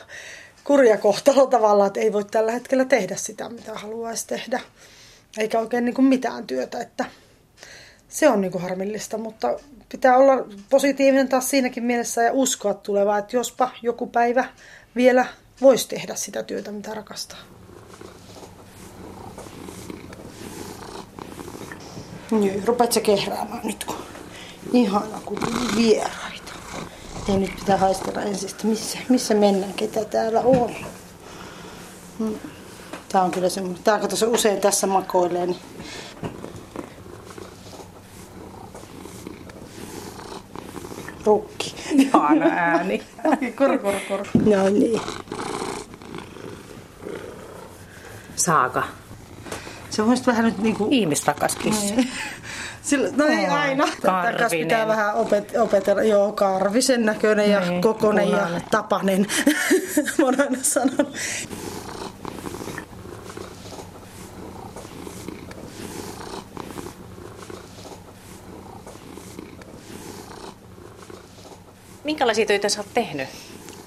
kurja 0.64 0.99
kohtalo 0.99 1.47
tavallaan, 1.47 1.87
että 1.87 2.00
ei 2.00 2.12
voi 2.12 2.25
tällä 2.25 2.52
hetkellä 2.52 2.85
tehdä 2.85 3.17
sitä, 3.17 3.49
mitä 3.49 3.75
haluaisi 3.75 4.26
tehdä. 4.26 4.61
Eikä 5.38 5.61
oikein 5.61 5.85
niin 5.85 5.95
kuin 5.95 6.05
mitään 6.05 6.47
työtä, 6.47 6.81
että 6.81 7.05
se 8.09 8.29
on 8.29 8.41
niin 8.41 8.53
kuin 8.53 8.62
harmillista, 8.62 9.19
mutta 9.19 9.59
pitää 9.88 10.17
olla 10.17 10.33
positiivinen 10.71 11.29
taas 11.29 11.50
siinäkin 11.50 11.85
mielessä 11.85 12.23
ja 12.23 12.33
uskoa 12.33 12.75
tulevaa, 12.75 13.19
että 13.19 13.37
jospa 13.37 13.71
joku 13.83 14.07
päivä 14.07 14.45
vielä 14.97 15.27
voisi 15.61 15.88
tehdä 15.88 16.15
sitä 16.15 16.43
työtä, 16.43 16.73
mitä 16.73 16.95
rakastaa. 16.95 17.38
Niin, 22.31 22.65
rupeat 22.65 22.93
sä 22.93 23.00
kehräämään 23.00 23.61
nyt, 23.65 23.85
kun 23.85 23.97
ihana, 24.73 25.21
kun 25.25 25.38
vieraita. 25.77 26.53
Ei 27.29 27.37
nyt 27.37 27.57
pitää 27.57 27.77
haistella 27.77 28.23
ensin, 28.23 28.50
missä, 28.62 28.99
missä 29.09 29.35
mennään, 29.35 29.75
ketä 29.75 30.05
täällä 30.05 30.41
on. 30.41 30.75
Hmm. 32.19 32.38
Tää 33.09 33.23
on 33.23 33.31
kyllä 33.31 33.49
semmoinen, 33.49 33.85
tää 33.85 33.99
kato 33.99 34.17
se 34.17 34.27
usein 34.27 34.61
tässä 34.61 34.87
makoilee, 34.87 35.47
niin 35.47 35.59
rukki. 41.29 41.75
Ihana 41.93 42.47
ääni. 42.69 43.03
kur, 43.57 43.79
kur, 43.79 43.95
kur. 44.09 44.27
No 44.45 44.69
niin. 44.69 45.01
Saaka. 48.37 48.83
Se 49.91 50.03
on 50.03 50.17
vähän 50.27 50.45
nyt 50.45 50.59
niinku... 50.59 50.89
Ihmistakaskissi. 50.91 51.95
Niin. 51.97 52.09
Sillä, 52.83 53.09
no 53.17 53.27
ei 53.27 53.47
aina. 53.47 53.89
Takas 54.03 54.51
pitää 54.51 54.89
vähän 54.89 55.15
opet, 55.15 55.57
opetella. 55.57 56.03
Joo, 56.03 56.33
karvisen 56.33 57.07
näköinen 57.07 57.51
ja 57.51 57.61
niin, 57.61 57.81
kokonen 57.81 58.29
punainen. 58.29 58.55
ja 58.55 58.61
tapanen. 58.71 59.27
Mä 60.19 60.25
oon 60.25 60.41
aina 60.41 60.59
sanonut. 60.63 61.17
Minkälaisia 72.09 72.47
töitä 72.47 72.69
sä 72.69 72.81
oot 72.81 72.95
tehnyt? 72.95 73.29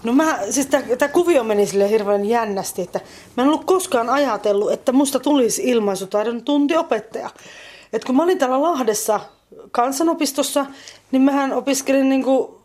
No 0.04 0.14
mä, 0.14 0.40
siis 0.50 0.68
tämä 0.98 1.10
kuvio 1.10 1.44
meni 1.44 1.66
sille 1.66 1.90
hirveän 1.90 2.26
jännästi, 2.26 2.82
että 2.82 3.00
mä 3.38 3.44
en 3.44 3.50
ollut 3.50 3.66
koskaan 3.66 4.10
ajatellut, 4.10 4.72
että 4.72 4.92
musta 4.92 5.20
tulisi 5.20 5.64
ilmaisutaidon 5.64 6.44
tuntiopettaja. 6.44 7.30
Et 7.94 8.04
kun 8.04 8.16
mä 8.16 8.24
olin 8.24 8.38
täällä 8.38 8.62
Lahdessa 8.62 9.20
kansanopistossa, 9.72 10.66
niin 11.12 11.22
mähän 11.22 11.54
opiskelin 11.54 12.10
niinku 12.10 12.62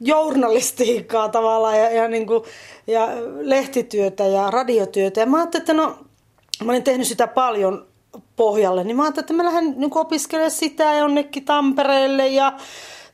journalistiikkaa 0.00 1.28
tavallaan 1.28 1.78
ja, 1.78 1.90
ja, 1.90 2.08
niinku, 2.08 2.46
ja 2.86 3.08
lehtityötä 3.40 4.24
ja 4.24 4.50
radiotyötä. 4.50 5.20
Ja 5.20 5.26
mä 5.26 5.36
ajattelin, 5.36 5.62
että 5.62 5.74
no, 5.74 5.98
mä 6.64 6.72
olin 6.72 6.82
tehnyt 6.82 7.06
sitä 7.06 7.26
paljon 7.26 7.86
pohjalle, 8.36 8.84
niin 8.84 8.96
mä 8.96 9.02
ajattelin, 9.02 9.24
että 9.24 9.34
mä 9.34 9.44
lähden 9.44 9.74
niinku 9.76 9.98
opiskelemaan 9.98 10.50
sitä 10.50 10.94
jonnekin 10.94 11.44
Tampereelle 11.44 12.28
ja, 12.28 12.52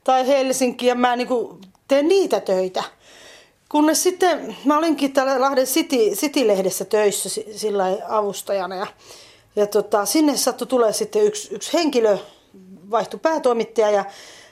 tai 0.06 0.26
Helsinkiin 0.26 0.88
ja 0.88 0.94
mä 0.94 1.16
niinku 1.16 1.58
teen 1.88 2.08
niitä 2.08 2.40
töitä. 2.40 2.84
Kunnes 3.68 4.02
sitten 4.02 4.56
mä 4.64 4.78
olinkin 4.78 5.12
täällä 5.12 5.40
Lahden 5.40 5.66
City, 5.66 5.96
City-lehdessä 5.96 6.84
töissä 6.84 7.28
sillä 7.56 7.84
avustajana 8.08 8.75
ja, 8.75 8.86
ja 9.56 9.66
tota, 9.66 10.06
sinne 10.06 10.36
sattui 10.36 10.66
tulee 10.66 10.92
sitten 10.92 11.25
yksi, 11.25 11.54
yksi 11.54 11.72
henkilö, 11.72 12.18
vaihtui 12.90 13.20
päätoimittaja 13.20 13.90
ja 13.90 14.04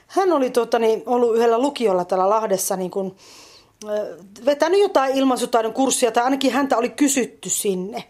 hän 0.07 0.33
oli 0.33 0.49
tota, 0.49 0.79
niin, 0.79 1.03
ollut 1.05 1.35
yhdellä 1.35 1.59
lukiolla 1.59 2.05
täällä 2.05 2.29
Lahdessa 2.29 2.75
niin 2.75 2.91
kun, 2.91 3.15
vetänyt 4.45 4.79
jotain 4.81 5.17
ilmaisutaidon 5.17 5.73
kurssia 5.73 6.11
tai 6.11 6.23
ainakin 6.23 6.51
häntä 6.51 6.77
oli 6.77 6.89
kysytty 6.89 7.49
sinne. 7.49 8.03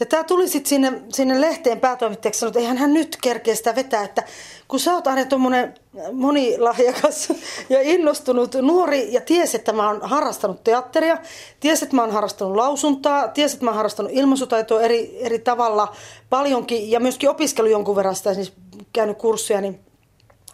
Ja 0.00 0.06
tämä 0.06 0.24
tuli 0.24 0.48
sitten 0.48 0.68
sinne, 0.68 1.02
sinne 1.08 1.40
lehteen 1.40 1.80
päätoimittajaksi 1.80 2.40
sanoi, 2.40 2.50
että 2.50 2.60
eihän 2.60 2.78
hän 2.78 2.94
nyt 2.94 3.16
kerkeä 3.22 3.54
sitä 3.54 3.74
vetää, 3.74 4.04
että 4.04 4.22
kun 4.68 4.80
sä 4.80 4.94
oot 4.94 5.06
aina 5.06 5.24
tuommoinen 5.24 5.74
monilahjakas 6.12 7.28
ja 7.68 7.80
innostunut 7.82 8.54
nuori 8.62 9.12
ja 9.12 9.20
ties, 9.20 9.54
että 9.54 9.72
mä 9.72 9.88
oon 9.88 10.00
harrastanut 10.02 10.64
teatteria, 10.64 11.18
ties, 11.60 11.82
että 11.82 11.96
mä 11.96 12.02
oon 12.02 12.10
harrastanut 12.10 12.56
lausuntaa, 12.56 13.28
ties, 13.28 13.52
että 13.52 13.64
mä 13.64 13.70
oon 13.70 13.76
harrastanut 13.76 14.12
ilmaisutaitoa 14.14 14.80
eri, 14.80 15.18
eri 15.20 15.38
tavalla 15.38 15.94
paljonkin 16.30 16.90
ja 16.90 17.00
myöskin 17.00 17.30
opiskellut 17.30 17.72
jonkun 17.72 17.96
verran 17.96 18.16
sitä, 18.16 18.34
siis 18.34 18.52
käynyt 18.92 19.18
kurssia, 19.18 19.60
niin 19.60 19.80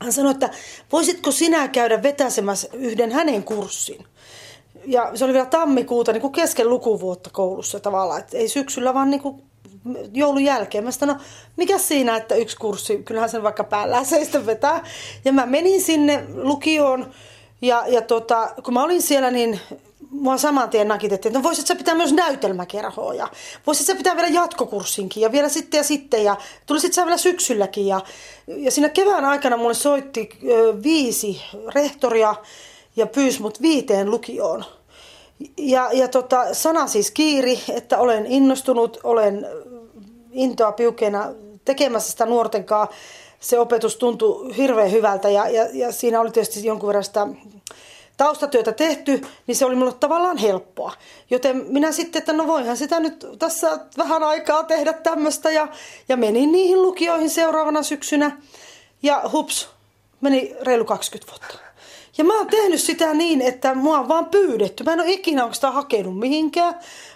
hän 0.01 0.13
sanoi, 0.13 0.31
että 0.31 0.51
voisitko 0.93 1.31
sinä 1.31 1.69
käydä 1.69 2.03
vetäsemässä 2.03 2.69
yhden 2.73 3.13
hänen 3.13 3.45
kurssin? 3.45 4.07
Ja 4.87 5.11
se 5.15 5.25
oli 5.25 5.33
vielä 5.33 5.47
tammikuuta 5.47 6.13
niin 6.13 6.21
kuin 6.21 6.33
kesken 6.33 6.71
lukuvuotta 6.71 7.31
koulussa 7.33 7.81
tavallaan, 7.81 8.21
että 8.21 8.37
ei 8.37 8.49
syksyllä 8.49 8.95
vaan 8.95 9.11
niin 9.11 9.21
kuin 9.21 9.43
joulun 10.13 10.45
jälkeen. 10.45 10.85
Mä 10.85 10.91
sanoin, 10.91 11.19
no 11.19 11.25
mikä 11.57 11.79
siinä, 11.79 12.17
että 12.17 12.35
yksi 12.35 12.57
kurssi, 12.57 13.03
kyllähän 13.05 13.31
sen 13.31 13.43
vaikka 13.43 13.65
päällä 13.65 14.05
seistä 14.05 14.47
vetää. 14.47 14.85
Ja 15.25 15.33
mä 15.33 15.47
menin 15.47 15.83
sinne 15.83 16.25
lukioon 16.35 17.11
ja, 17.63 17.85
ja 17.87 18.03
tota, 18.03 18.51
kun 18.65 18.75
mä 18.75 18.85
olin 18.85 19.03
siellä, 19.03 19.31
niin 19.31 19.61
mua 20.11 20.39
saman 20.39 20.71
tien 20.71 20.89
nakitettiin, 20.89 21.31
että 21.31 21.39
no 21.39 21.43
voisit 21.43 21.67
sä 21.67 21.77
pitää 21.77 21.95
myös 21.95 22.13
näytelmäkerhoa 22.13 23.15
ja 23.15 23.29
voisit 23.67 23.87
sä 23.87 23.95
pitää 23.95 24.17
vielä 24.17 24.29
jatkokurssinkin 24.29 25.21
ja 25.21 25.33
vielä 25.33 25.49
sitten 25.49 25.79
ja 25.79 25.85
sitten 25.85 26.25
ja 26.25 26.37
tulisit 26.67 26.93
sä 26.93 27.05
vielä 27.05 27.17
syksylläkin. 27.17 27.87
Ja, 27.87 28.01
ja 28.47 28.71
siinä 28.71 28.89
kevään 28.89 29.25
aikana 29.25 29.57
mulle 29.57 29.75
soitti 29.75 30.29
ö, 30.51 30.83
viisi 30.83 31.43
rehtoria 31.75 32.35
ja 32.97 33.07
pyysi 33.07 33.43
mut 33.43 33.63
viiteen 33.63 34.11
lukioon. 34.11 34.65
Ja, 35.57 35.89
ja 35.93 36.09
tota, 36.09 36.55
sana 36.55 36.87
siis 36.87 37.11
kiiri, 37.11 37.61
että 37.75 37.99
olen 37.99 38.27
innostunut, 38.27 39.01
olen 39.05 39.47
intoa 40.33 40.73
piukeena 40.73 41.33
tekemässä 41.65 42.11
sitä 42.11 42.27
nuorten 42.27 42.65
kanssa. 42.65 42.97
Se 43.41 43.59
opetus 43.59 43.97
tuntui 43.97 44.57
hirveän 44.57 44.93
hyvältä 44.93 45.29
ja, 45.29 45.49
ja, 45.49 45.69
ja 45.73 45.93
siinä 45.93 46.21
oli 46.21 46.31
tietysti 46.31 46.67
jonkun 46.67 46.87
verran 46.87 47.05
sitä 47.05 47.27
taustatyötä 48.17 48.73
tehty, 48.73 49.23
niin 49.47 49.57
se 49.57 49.65
oli 49.65 49.75
mulle 49.75 49.93
tavallaan 49.93 50.37
helppoa. 50.37 50.93
Joten 51.31 51.67
minä 51.69 51.93
sitten, 51.93 52.19
että 52.19 52.33
no 52.33 52.47
voihan 52.47 52.77
sitä 52.77 53.01
nyt 53.01 53.27
tässä 53.39 53.79
vähän 53.99 54.23
aikaa 54.23 54.65
tehdä 54.65 54.93
tämmöistä 54.93 55.51
ja, 55.51 55.69
ja 56.09 56.17
menin 56.17 56.53
niihin 56.53 56.83
lukioihin 56.83 57.31
seuraavana 57.31 57.83
syksynä 57.83 58.41
ja 59.03 59.23
hups, 59.33 59.69
meni 60.21 60.57
reilu 60.61 60.85
20 60.85 61.33
vuotta. 61.33 61.66
Ja 62.19 62.25
mä 62.25 62.39
oon 62.39 62.47
tehnyt 62.47 62.81
sitä 62.81 63.15
niin, 63.15 63.43
että 63.43 63.75
mua 63.75 63.99
on 63.99 64.09
vaan 64.09 64.27
pyydetty. 64.27 64.85
Mä 64.85 64.93
en 64.93 65.01
ole 65.01 65.11
ikinä 65.11 65.43
oikeastaan 65.43 65.75
hakenut 65.75 66.19
mihinkään. 66.19 66.75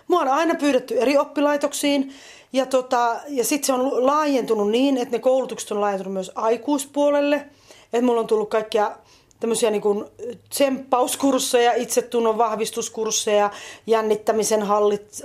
Mua 0.09 0.21
on 0.21 0.29
aina 0.29 0.55
pyydetty 0.55 0.99
eri 0.99 1.19
oppilaitoksiin. 1.19 2.13
Ja, 2.53 2.67
tota, 2.67 3.17
ja 3.29 3.45
sitten 3.45 3.67
se 3.67 3.73
on 3.73 4.07
laajentunut 4.07 4.71
niin, 4.71 4.97
että 4.97 5.17
ne 5.17 5.19
koulutukset 5.19 5.71
on 5.71 5.81
laajentunut 5.81 6.13
myös 6.13 6.33
aikuispuolelle. 6.35 7.37
Että 7.93 8.07
mulla 8.07 8.21
on 8.21 8.27
tullut 8.27 8.51
kaikkia 8.51 8.97
tämmöisiä 9.41 9.71
niin 9.71 9.83
kuin 9.83 10.05
tsemppauskursseja, 10.49 11.73
itsetunnon 11.73 12.39
vahvistuskursseja, 12.39 13.51
jännittämisen 13.87 14.63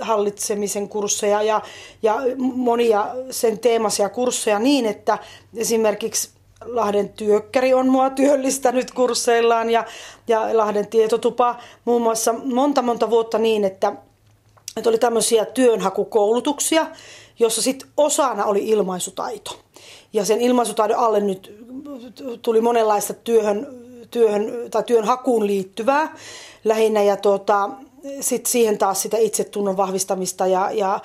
hallitsemisen 0.00 0.88
kursseja 0.88 1.42
ja, 1.42 1.62
ja 2.02 2.16
monia 2.38 3.06
sen 3.30 3.58
teemaisia 3.58 4.08
kursseja 4.08 4.58
niin, 4.58 4.86
että 4.86 5.18
esimerkiksi 5.56 6.35
Lahden 6.66 7.08
työkkäri 7.08 7.74
on 7.74 7.88
mua 7.88 8.10
työllistänyt 8.10 8.90
kursseillaan 8.90 9.70
ja, 9.70 9.84
ja 10.28 10.56
Lahden 10.56 10.86
tietotupa 10.86 11.56
muun 11.84 12.02
muassa 12.02 12.32
monta 12.32 12.82
monta 12.82 13.10
vuotta 13.10 13.38
niin, 13.38 13.64
että, 13.64 13.92
että 14.76 14.90
oli 14.90 14.98
tämmöisiä 14.98 15.44
työnhakukoulutuksia, 15.44 16.86
jossa 17.38 17.62
sitten 17.62 17.88
osana 17.96 18.44
oli 18.44 18.68
ilmaisutaito. 18.68 19.58
Ja 20.12 20.24
sen 20.24 20.40
ilmaisutaidon 20.40 20.98
alle 20.98 21.20
nyt 21.20 21.56
tuli 22.42 22.60
monenlaista 22.60 23.14
työhön, 23.14 23.66
työhön 24.10 24.52
tai 24.70 24.82
työnhakuun 24.82 25.46
liittyvää 25.46 26.16
lähinnä. 26.64 27.02
Ja 27.02 27.16
tuota, 27.16 27.70
sitten 28.20 28.52
siihen 28.52 28.78
taas 28.78 29.02
sitä 29.02 29.16
itsetunnon 29.16 29.76
vahvistamista 29.76 30.46
ja, 30.46 30.70
ja 30.70 31.00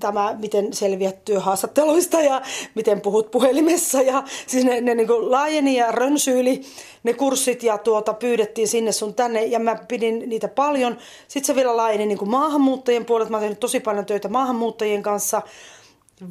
tämä, 0.00 0.36
miten 0.38 0.72
selviät 0.72 1.24
työhaastatteluista 1.24 2.20
ja 2.20 2.42
miten 2.74 3.00
puhut 3.00 3.30
puhelimessa. 3.30 4.02
Ja 4.02 4.22
siis 4.46 4.64
ne, 4.64 4.80
ne 4.80 4.94
niin 4.94 5.30
laajeni 5.30 5.76
ja 5.76 5.92
rönsyyli 5.92 6.62
ne 7.02 7.12
kurssit 7.12 7.62
ja 7.62 7.78
tuota, 7.78 8.14
pyydettiin 8.14 8.68
sinne 8.68 8.92
sun 8.92 9.14
tänne 9.14 9.44
ja 9.44 9.58
mä 9.58 9.76
pidin 9.88 10.28
niitä 10.28 10.48
paljon. 10.48 10.98
Sitten 11.28 11.46
se 11.46 11.54
vielä 11.54 11.76
laajeni 11.76 12.06
niin 12.06 12.28
maahanmuuttajien 12.28 13.04
puolelta. 13.04 13.30
Mä 13.30 13.36
oon 13.36 13.42
tehnyt 13.42 13.60
tosi 13.60 13.80
paljon 13.80 14.06
töitä 14.06 14.28
maahanmuuttajien 14.28 15.02
kanssa 15.02 15.42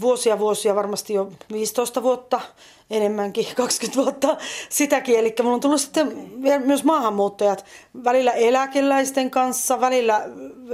vuosia 0.01 0.39
vuosia, 0.39 0.75
varmasti 0.75 1.13
jo 1.13 1.31
15 1.51 2.03
vuotta, 2.03 2.41
enemmänkin 2.89 3.47
20 3.55 4.01
vuotta 4.01 4.37
sitäkin. 4.69 5.19
Eli 5.19 5.35
mulla 5.41 5.55
on 5.55 5.59
tullut 5.61 5.81
sitten 5.81 6.29
myös 6.65 6.83
maahanmuuttajat 6.83 7.65
välillä 8.03 8.31
eläkeläisten 8.31 9.31
kanssa, 9.31 9.81
välillä 9.81 10.21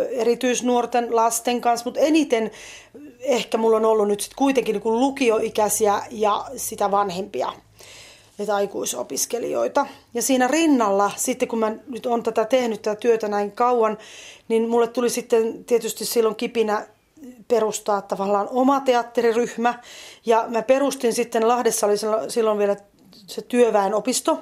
erityisnuorten 0.09 1.15
lasten 1.15 1.61
kanssa, 1.61 1.85
mutta 1.85 1.99
eniten 1.99 2.51
ehkä 3.19 3.57
mulla 3.57 3.77
on 3.77 3.85
ollut 3.85 4.07
nyt 4.07 4.21
sitten 4.21 4.37
kuitenkin 4.37 4.73
niin 4.73 4.99
lukioikäisiä 4.99 6.01
ja 6.11 6.45
sitä 6.55 6.91
vanhempia 6.91 7.53
että 8.39 8.55
aikuisopiskelijoita. 8.55 9.87
Ja 10.13 10.21
siinä 10.21 10.47
rinnalla, 10.47 11.11
sitten 11.15 11.47
kun 11.47 11.59
mä 11.59 11.71
nyt 11.87 12.05
on 12.05 12.23
tätä 12.23 12.45
tehnyt 12.45 12.81
tätä 12.81 12.99
työtä 12.99 13.27
näin 13.27 13.51
kauan, 13.51 13.97
niin 14.47 14.69
mulle 14.69 14.87
tuli 14.87 15.09
sitten 15.09 15.63
tietysti 15.63 16.05
silloin 16.05 16.35
kipinä 16.35 16.87
perustaa 17.47 18.01
tavallaan 18.01 18.47
oma 18.51 18.79
teatteriryhmä. 18.79 19.79
Ja 20.25 20.45
mä 20.47 20.61
perustin 20.61 21.13
sitten, 21.13 21.47
Lahdessa 21.47 21.87
oli 21.87 21.95
silloin 22.27 22.57
vielä 22.57 22.75
se 23.27 23.41
työväenopisto, 23.41 24.39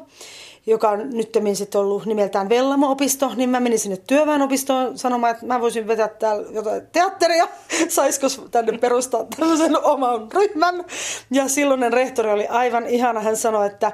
joka 0.65 0.89
on 0.89 1.09
nyt 1.09 1.33
sitten 1.53 1.81
ollut 1.81 2.05
nimeltään 2.05 2.49
Vellamo-opisto, 2.49 3.31
niin 3.35 3.49
mä 3.49 3.59
menin 3.59 3.79
sinne 3.79 3.97
työväenopistoon 3.97 4.97
sanomaan, 4.97 5.33
että 5.33 5.45
mä 5.45 5.61
voisin 5.61 5.87
vetää 5.87 6.07
täällä 6.07 6.47
jotain 6.51 6.87
teatteria, 6.91 7.47
saisiko 7.89 8.27
tänne 8.51 8.77
perustaa 8.77 9.25
tämmöisen 9.39 9.83
oman 9.83 10.31
ryhmän. 10.31 10.85
Ja 11.31 11.47
silloinen 11.47 11.93
rehtori 11.93 12.31
oli 12.31 12.47
aivan 12.47 12.85
ihana, 12.85 13.19
hän 13.19 13.37
sanoi, 13.37 13.67
että, 13.67 13.91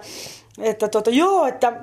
että 0.61 0.87
tota, 0.87 1.09
joo, 1.09 1.45
että 1.45 1.73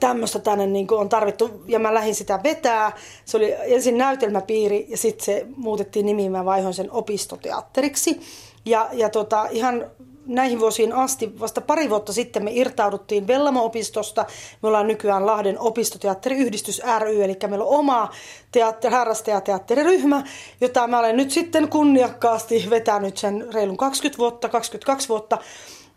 tämmöistä 0.00 0.38
tänne 0.38 0.66
niin 0.66 0.86
on 0.90 1.08
tarvittu 1.08 1.62
ja 1.66 1.78
mä 1.78 1.94
lähdin 1.94 2.14
sitä 2.14 2.40
vetää. 2.42 2.92
Se 3.24 3.36
oli 3.36 3.54
ensin 3.60 3.98
näytelmäpiiri 3.98 4.86
ja 4.88 4.96
sitten 4.96 5.24
se 5.24 5.46
muutettiin 5.56 6.06
nimiin, 6.06 6.32
mä 6.32 6.44
vaihoin 6.44 6.74
sen 6.74 6.90
opistoteatteriksi. 6.90 8.20
Ja, 8.64 8.88
ja 8.92 9.10
tota, 9.10 9.46
ihan 9.50 9.90
näihin 10.26 10.60
vuosiin 10.60 10.92
asti, 10.92 11.40
vasta 11.40 11.60
pari 11.60 11.90
vuotta 11.90 12.12
sitten 12.12 12.44
me 12.44 12.50
irtauduttiin 12.54 13.26
Vellamo-opistosta. 13.26 14.26
Me 14.62 14.68
ollaan 14.68 14.86
nykyään 14.86 15.26
Lahden 15.26 15.58
opistoteatteriyhdistys 15.58 16.82
ry, 16.98 17.24
eli 17.24 17.36
meillä 17.48 17.64
on 17.64 17.78
oma 17.78 18.10
teatteri, 18.52 18.94
harrastajateatteriryhmä, 18.94 20.24
jota 20.60 20.86
mä 20.86 20.98
olen 20.98 21.16
nyt 21.16 21.30
sitten 21.30 21.68
kunniakkaasti 21.68 22.66
vetänyt 22.70 23.16
sen 23.16 23.46
reilun 23.54 23.76
20 23.76 24.18
vuotta, 24.18 24.48
22 24.48 25.08
vuotta. 25.08 25.38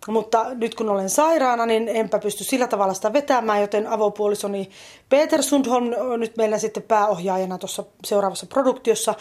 Mutta 0.07 0.45
nyt 0.53 0.75
kun 0.75 0.89
olen 0.89 1.09
sairaana, 1.09 1.65
niin 1.65 1.89
enpä 1.89 2.19
pysty 2.19 2.43
sillä 2.43 2.67
tavalla 2.67 2.93
sitä 2.93 3.13
vetämään, 3.13 3.61
joten 3.61 3.87
avopuolisoni 3.87 4.69
Peter 5.09 5.43
Sundholm 5.43 5.91
on 5.99 6.19
nyt 6.19 6.37
meillä 6.37 6.57
sitten 6.57 6.83
pääohjaajana 6.83 7.57
tuossa 7.57 7.83
seuraavassa 8.05 8.45
produktiossa 8.45 9.15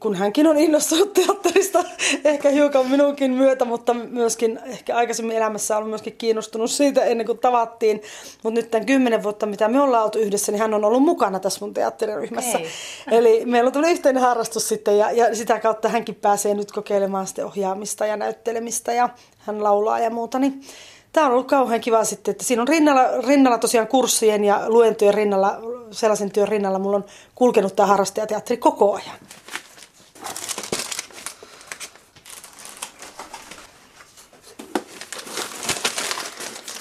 kun 0.00 0.14
hänkin 0.14 0.46
on 0.46 0.58
innostunut 0.58 1.12
teatterista, 1.12 1.84
ehkä 2.24 2.50
hiukan 2.50 2.90
minunkin 2.90 3.30
myötä, 3.30 3.64
mutta 3.64 3.94
myöskin 3.94 4.60
ehkä 4.66 4.96
aikaisemmin 4.96 5.36
elämässä 5.36 5.76
on 5.76 5.88
myöskin 5.88 6.16
kiinnostunut 6.18 6.70
siitä 6.70 7.04
ennen 7.04 7.26
kuin 7.26 7.38
tavattiin. 7.38 8.02
Mutta 8.42 8.60
nyt 8.60 8.70
tämän 8.70 8.86
kymmenen 8.86 9.22
vuotta, 9.22 9.46
mitä 9.46 9.68
me 9.68 9.80
ollaan 9.80 10.04
oltu 10.04 10.18
yhdessä, 10.18 10.52
niin 10.52 10.60
hän 10.60 10.74
on 10.74 10.84
ollut 10.84 11.02
mukana 11.02 11.40
tässä 11.40 11.60
mun 11.60 11.74
teatteriryhmässä. 11.74 12.58
Ei. 12.58 12.68
Eli 13.18 13.44
meillä 13.44 13.68
on 13.68 13.72
tullut 13.72 13.90
yhteinen 13.90 14.22
harrastus 14.22 14.68
sitten 14.68 14.98
ja, 14.98 15.10
ja 15.10 15.36
sitä 15.36 15.58
kautta 15.58 15.88
hänkin 15.88 16.14
pääsee 16.14 16.54
nyt 16.54 16.72
kokeilemaan 16.72 17.26
sitten 17.26 17.46
ohjaamista 17.46 18.06
ja 18.06 18.16
näyttelemistä 18.16 18.92
ja 18.92 19.08
hän 19.38 19.64
laulaa 19.64 19.98
ja 19.98 20.10
muuta. 20.10 20.38
Niin 20.38 20.62
Tämä 21.12 21.26
on 21.26 21.32
ollut 21.32 21.48
kauhean 21.48 21.80
kiva 21.80 22.04
sitten, 22.04 22.32
että 22.32 22.44
siinä 22.44 22.62
on 22.62 22.68
rinnalla, 22.68 23.20
rinnalla 23.26 23.58
tosiaan 23.58 23.86
kurssien 23.86 24.44
ja 24.44 24.64
luentojen 24.68 25.14
rinnalla, 25.14 25.60
sellaisen 25.90 26.32
työn 26.32 26.48
rinnalla 26.48 26.78
mulla 26.78 26.96
on 26.96 27.04
kulkenut 27.34 27.76
tämä 27.76 27.86
harrastajateatteri 27.86 28.56
koko 28.56 28.94
ajan. 28.94 29.16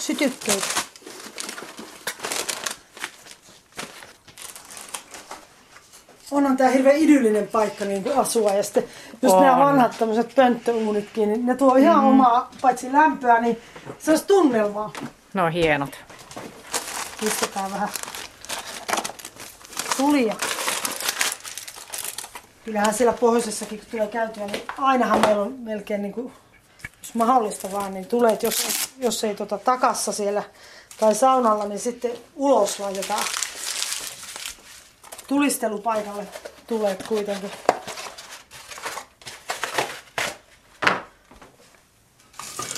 Sytykkeitä. 0.10 0.66
onhan 6.32 6.58
tämä 6.58 6.70
hirveän 6.70 6.96
idyllinen 6.96 7.48
paikka 7.48 7.86
niin 7.86 8.04
kuin 8.04 8.18
asua. 8.18 8.54
Ja 8.54 8.64
sitten 8.64 8.84
just 9.22 9.36
on. 9.36 9.44
nämä 9.44 9.58
vanhat 9.58 9.96
tämmöiset 10.00 10.36
pönttöuunitkin, 10.36 11.30
niin 11.30 11.46
ne 11.46 11.56
tuo 11.56 11.76
ihan 11.76 12.04
mm. 12.04 12.10
omaa, 12.10 12.52
paitsi 12.62 12.92
lämpöä, 12.92 13.42
niin 13.42 13.58
se 14.00 14.12
olisi 14.12 14.26
tunnelmaa. 14.26 14.94
No 15.34 15.48
hienot. 15.48 15.98
Pistetään 17.20 17.72
vähän 17.72 17.90
tulia. 19.98 20.36
Kyllähän 22.66 22.94
siellä 22.94 23.14
pohjoisessakin, 23.14 23.80
kun 23.80 23.88
tulee 23.92 24.08
käytyä, 24.08 24.46
niin 24.46 24.64
ainahan 24.78 25.22
meillä 25.22 25.42
on 25.42 25.56
melkein, 25.60 26.02
niin 26.02 26.14
kuin, 26.14 26.34
jos 27.10 27.16
mahdollista 27.16 27.72
vaan, 27.72 27.94
niin 27.94 28.06
tulee, 28.06 28.34
että 28.34 28.46
jos, 28.46 28.68
jos 28.98 29.24
ei 29.24 29.36
tota 29.36 29.58
takassa 29.58 30.12
siellä 30.12 30.44
tai 31.00 31.16
saunalla, 31.16 31.66
niin 31.66 31.80
sitten 31.80 32.12
ulos 32.36 32.80
laitetaan 32.80 33.24
tulistelupaikalle 35.28 36.28
tulee 36.68 36.98
kuitenkin. 37.08 37.52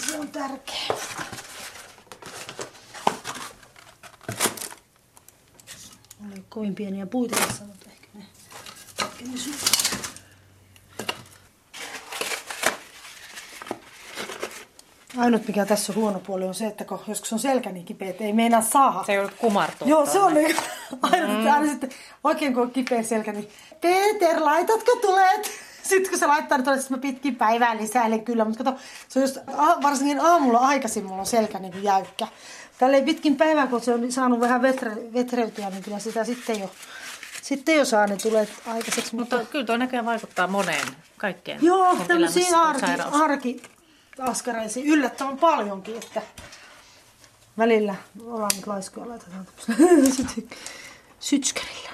Se 0.07 0.19
on 0.19 0.27
tärkeä. 0.27 0.87
Oli 6.31 6.43
kovin 6.49 6.75
pieniä 6.75 7.05
puita 7.05 7.35
tässä, 7.47 7.63
mutta 7.63 7.89
ehkä 7.89 8.07
ne, 8.13 8.25
ehkä 9.05 9.25
ne 9.25 9.80
Ainut 15.17 15.47
mikä 15.47 15.65
tässä 15.65 15.91
on 15.91 15.95
huono 15.95 16.19
puoli 16.19 16.45
on 16.45 16.53
se, 16.53 16.67
että 16.67 16.85
kun 16.85 16.99
joskus 17.07 17.33
on 17.33 17.39
selkä 17.39 17.71
niin 17.71 17.85
kipeä, 17.85 18.09
että 18.09 18.23
ei 18.23 18.33
meinaa 18.33 18.61
saada. 18.61 19.03
Se 19.03 19.13
ei 19.13 19.29
kumartua. 19.37 19.87
Joo, 19.87 20.05
se 20.05 20.19
on 20.19 20.33
niin. 20.35 20.55
Ainut, 21.01 21.43
mm. 21.43 21.51
aina 21.51 21.67
sitten, 21.67 21.89
oikein 22.23 22.53
kun 22.53 22.63
on 22.63 22.71
kipeä 22.71 23.03
selkä, 23.03 23.31
niin 23.31 23.49
Peter, 23.81 24.43
laitatko 24.43 24.95
tulet? 24.95 25.51
Sitten 25.83 26.09
kun 26.09 26.19
se 26.19 26.27
laittaa, 26.27 26.57
niin 26.57 26.69
että 26.69 26.87
mä 26.89 26.97
pitkin 26.97 27.35
päivää 27.35 27.77
lisää, 27.77 28.05
eli 28.05 28.19
kyllä. 28.19 28.45
Mutta 28.45 28.63
kato, 28.63 28.77
se 29.07 29.19
on 29.19 29.23
just, 29.23 29.37
varsinkin 29.81 30.19
aamulla 30.19 30.59
aikaisin 30.59 31.05
mulla 31.05 31.19
on 31.19 31.25
selkä 31.25 31.59
niin 31.59 31.71
kuin 31.71 31.83
jäykkä. 31.83 32.27
Tällä 32.77 32.97
ei 32.97 33.03
pitkin 33.03 33.35
päivää, 33.35 33.67
kun 33.67 33.81
se 33.81 33.93
on 33.93 34.11
saanut 34.11 34.39
vähän 34.39 34.61
vetre, 34.61 34.91
vetreytyä, 35.13 35.69
niin 35.69 35.83
kyllä 35.83 35.99
sitä 35.99 36.23
sitten 36.23 36.59
jo, 36.59 36.71
sitten 37.41 37.75
jo 37.75 37.85
saa, 37.85 38.07
niin 38.07 38.21
tulee 38.21 38.47
aikaiseksi. 38.67 39.15
Mutta, 39.15 39.37
mutta 39.37 39.51
kyllä 39.51 39.65
tuo 39.65 39.77
näköjään 39.77 40.05
vaikuttaa 40.05 40.47
moneen, 40.47 40.87
kaikkeen. 41.17 41.59
Joo, 41.61 41.95
tämmöisiä 42.07 42.59
arki, 42.59 42.85
arki, 43.11 43.61
askareisiin 44.19 44.87
yllättävän 44.87 45.37
paljonkin, 45.37 45.95
että 45.95 46.21
välillä 47.57 47.95
ollaan 48.23 48.51
nyt 48.55 48.67
laiskoja, 48.67 49.09
laitetaan 49.09 49.47
sytskerillä. 51.19 51.89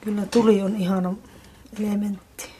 Kyllä 0.00 0.26
tuli 0.26 0.62
on 0.62 0.76
ihana 0.76 1.14
elementti, 1.78 2.50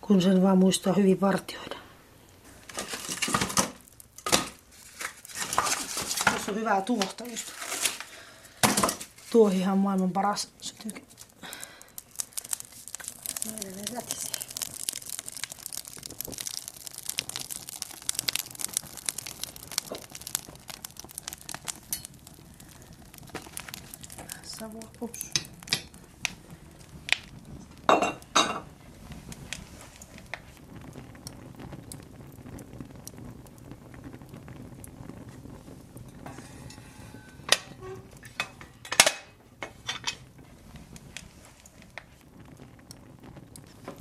kun 0.00 0.22
sen 0.22 0.42
vaan 0.42 0.58
muistaa 0.58 0.92
hyvin 0.92 1.20
vartioida. 1.20 1.76
Tässä 6.24 6.52
on 6.52 6.54
hyvää 6.54 6.80
tuohta 6.80 7.24
just. 7.24 7.46
Tuohihan 9.30 9.72
on 9.72 9.78
maailman 9.78 10.10
paras 10.10 10.48
sytyke. 10.60 11.05
Mira, 13.46 14.02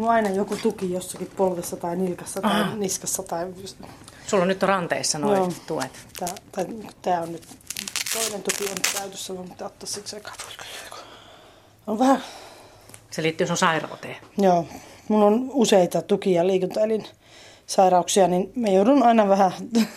Mulla 0.05 0.15
aina 0.15 0.29
joku 0.29 0.55
tuki 0.55 0.91
jossakin 0.91 1.31
polvessa 1.37 1.77
tai 1.77 1.95
nilkassa 1.95 2.41
tai 2.41 2.61
Aha. 2.61 2.75
niskassa. 2.75 3.23
Tai... 3.23 3.53
Sulla 4.27 4.41
on 4.41 4.47
nyt 4.47 4.63
ranteissa 4.63 5.19
noin 5.19 5.55
tuet. 5.67 5.91
Tää, 6.19 6.27
tää, 6.51 6.65
tää 7.01 7.21
on 7.21 7.31
nyt 7.31 7.43
toinen 8.13 8.43
tuki 8.43 8.63
on 8.63 8.77
käytössä, 8.99 9.33
mutta 9.33 9.51
pitää 9.51 9.67
ottaa 9.67 9.87
siksi. 9.87 10.15
On 11.87 11.99
vähän... 11.99 12.23
Se 13.11 13.23
liittyy 13.23 13.47
sun 13.47 13.57
sairauteen. 13.57 14.15
Joo. 14.37 14.67
Mun 15.07 15.23
on 15.23 15.49
useita 15.53 16.01
tuki- 16.01 16.33
ja 16.33 16.47
liikuntaelin 16.47 17.07
sairauksia, 17.67 18.27
niin 18.27 18.51
me 18.55 18.73
joudun 18.73 19.03
aina 19.03 19.27
vähän 19.27 19.51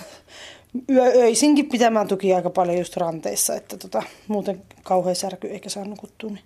yö, 0.91 1.03
öisinkin 1.05 1.69
pitämään 1.69 2.09
tukia 2.09 2.37
aika 2.37 2.51
paljon 2.51 2.79
just 2.79 2.97
ranteissa, 2.97 3.55
että 3.55 3.77
tota, 3.77 4.03
muuten 4.29 4.63
kauhean 4.83 5.17
särky 5.17 5.49
eikä 5.49 5.69
saa 5.69 5.85
nukuttua. 5.85 6.31
Niin 6.31 6.45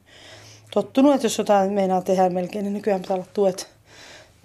tottunut, 0.75 1.15
että 1.15 1.27
jos 1.27 1.39
jotain 1.39 1.73
meinaa 1.73 2.03
tehdä 2.03 2.31
melkein, 2.31 2.65
niin 2.65 2.73
nykyään 2.73 3.01
pitää 3.01 3.17
olla 3.17 3.27
tuet, 3.35 3.69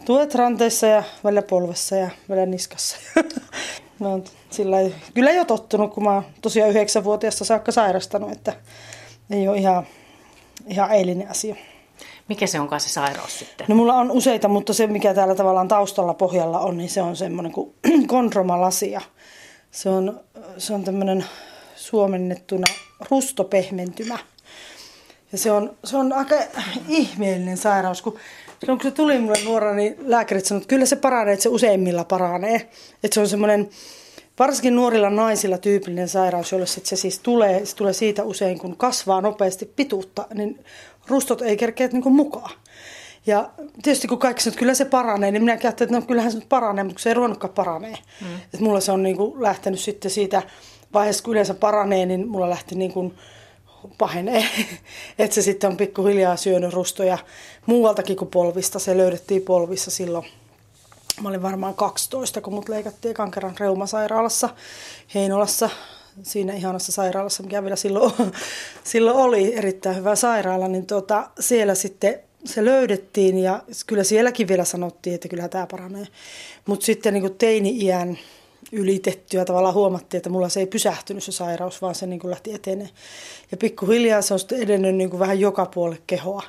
tuet 0.05 0.35
ranteissa 0.35 0.87
ja 0.87 1.03
välillä 1.23 1.41
polvessa 1.41 1.95
ja 1.95 2.09
välillä 2.29 2.45
niskassa. 2.45 2.97
no, 3.99 4.21
sillä 4.49 4.77
kyllä 5.13 5.31
jo 5.31 5.45
tottunut, 5.45 5.93
kun 5.93 6.03
mä 6.03 6.13
oon 6.13 6.25
tosiaan 6.41 6.69
yhdeksänvuotiaasta 6.69 7.45
saakka 7.45 7.71
sairastanut, 7.71 8.31
että 8.31 8.53
ei 9.29 9.47
ole 9.47 9.57
ihan, 9.57 9.87
ihan 10.67 10.91
eilinen 10.91 11.29
asia. 11.29 11.55
Mikä 12.29 12.47
se 12.47 12.59
onkaan 12.59 12.81
se 12.81 12.89
sairaus 12.89 13.39
sitten? 13.39 13.65
No 13.69 13.75
mulla 13.75 13.93
on 13.93 14.11
useita, 14.11 14.47
mutta 14.47 14.73
se 14.73 14.87
mikä 14.87 15.13
täällä 15.13 15.35
tavallaan 15.35 15.67
taustalla 15.67 16.13
pohjalla 16.13 16.59
on, 16.59 16.77
niin 16.77 16.89
se 16.89 17.01
on 17.01 17.15
semmoinen 17.15 17.51
kuin 17.51 17.73
kondromalasia. 18.07 19.01
Se 19.71 19.89
on, 19.89 20.19
se 20.57 20.73
on 20.73 20.83
tämmöinen 20.83 21.25
suomennettuna 21.75 22.67
rustopehmentymä. 23.11 24.17
Ja 25.31 25.37
se 25.37 25.51
on, 25.51 25.77
se 25.83 25.97
on 25.97 26.13
aika 26.13 26.35
ihmeellinen 26.87 27.57
sairaus, 27.57 28.01
kun 28.01 28.19
silloin 28.59 28.79
kun 28.79 28.91
se 28.91 28.95
tuli 28.95 29.19
mulle 29.19 29.37
nuorena, 29.45 29.73
niin 29.73 29.95
lääkärit 29.99 30.45
sanoivat, 30.45 30.63
että 30.63 30.69
kyllä 30.69 30.85
se 30.85 30.95
paranee, 30.95 31.33
että 31.33 31.43
se 31.43 31.49
useimmilla 31.49 32.03
paranee. 32.03 32.55
Että 33.03 33.13
se 33.13 33.19
on 33.19 33.27
semmoinen, 33.27 33.69
varsinkin 34.39 34.75
nuorilla 34.75 35.09
naisilla 35.09 35.57
tyypillinen 35.57 36.09
sairaus, 36.09 36.51
jolle 36.51 36.65
sit 36.65 36.85
se 36.85 36.95
siis 36.95 37.19
tulee, 37.19 37.65
se 37.65 37.75
tulee 37.75 37.93
siitä 37.93 38.23
usein, 38.23 38.59
kun 38.59 38.77
kasvaa 38.77 39.21
nopeasti 39.21 39.65
pituutta, 39.75 40.27
niin 40.33 40.65
rustot 41.07 41.41
ei 41.41 41.57
kerkeä 41.57 41.87
niin 41.87 42.13
mukaan. 42.13 42.51
Ja 43.25 43.49
tietysti 43.83 44.07
kun 44.07 44.17
kaikki 44.17 44.43
sanoo, 44.43 44.51
että 44.51 44.59
kyllä 44.59 44.73
se 44.73 44.85
paranee, 44.85 45.31
niin 45.31 45.41
minä 45.41 45.57
ajattelin, 45.63 45.89
että 45.89 45.99
no 45.99 46.07
kyllähän 46.07 46.31
se 46.31 46.37
nyt 46.37 46.49
paranee, 46.49 46.83
mutta 46.83 47.01
se 47.01 47.09
ei 47.09 47.13
ruvennutkaan 47.13 47.53
paranee. 47.53 47.97
Mm. 48.21 48.35
Että 48.35 48.59
mulla 48.59 48.79
se 48.79 48.91
on 48.91 49.03
niin 49.03 49.17
kuin 49.17 49.43
lähtenyt 49.43 49.79
sitten 49.79 50.11
siitä 50.11 50.41
vaiheessa, 50.93 51.23
kun 51.23 51.31
yleensä 51.31 51.53
paranee, 51.53 52.05
niin 52.05 52.27
mulla 52.27 52.49
lähti 52.49 52.75
niin 52.75 52.93
kuin 52.93 53.13
pahenee. 53.97 54.45
että 55.19 55.35
se 55.35 55.41
sitten 55.41 55.69
on 55.69 55.77
pikkuhiljaa 55.77 56.35
syönyt 56.35 56.73
rustoja 56.73 57.17
muualtakin 57.65 58.17
kuin 58.17 58.31
polvista. 58.31 58.79
Se 58.79 58.97
löydettiin 58.97 59.41
polvissa 59.41 59.91
silloin. 59.91 60.25
Mä 61.21 61.29
olin 61.29 61.41
varmaan 61.41 61.73
12, 61.73 62.41
kun 62.41 62.53
mut 62.53 62.69
leikattiin 62.69 63.13
Kankeran 63.13 63.55
reumasairaalassa 63.59 64.49
Heinolassa. 65.15 65.69
Siinä 66.23 66.53
ihanassa 66.53 66.91
sairaalassa, 66.91 67.43
mikä 67.43 67.63
vielä 67.63 67.75
silloin, 67.75 68.13
silloin 68.83 69.17
oli 69.17 69.55
erittäin 69.55 69.95
hyvä 69.95 70.15
sairaala, 70.15 70.67
niin 70.67 70.85
tuota, 70.85 71.29
siellä 71.39 71.75
sitten 71.75 72.19
se 72.45 72.65
löydettiin 72.65 73.37
ja 73.37 73.63
kyllä 73.87 74.03
sielläkin 74.03 74.47
vielä 74.47 74.65
sanottiin, 74.65 75.15
että 75.15 75.27
kyllä 75.27 75.49
tämä 75.49 75.67
paranee. 75.67 76.07
Mutta 76.65 76.85
sitten 76.85 77.13
niin 77.13 77.35
teini-iän 77.37 78.17
ylitetty 78.71 79.37
ja 79.37 79.45
tavallaan 79.45 79.73
huomattiin, 79.73 80.19
että 80.19 80.29
mulla 80.29 80.49
se 80.49 80.59
ei 80.59 80.67
pysähtynyt 80.67 81.23
se 81.23 81.31
sairaus, 81.31 81.81
vaan 81.81 81.95
se 81.95 82.07
niin 82.07 82.19
kuin 82.19 82.31
lähti 82.31 82.53
eteneen. 82.53 82.89
Ja 83.51 83.57
pikkuhiljaa 83.57 84.21
se 84.21 84.33
on 84.33 84.39
sitten 84.39 84.61
edennyt 84.61 84.95
niin 84.95 85.09
kuin 85.09 85.19
vähän 85.19 85.39
joka 85.39 85.65
puolelle 85.65 86.01
kehoa. 86.07 86.43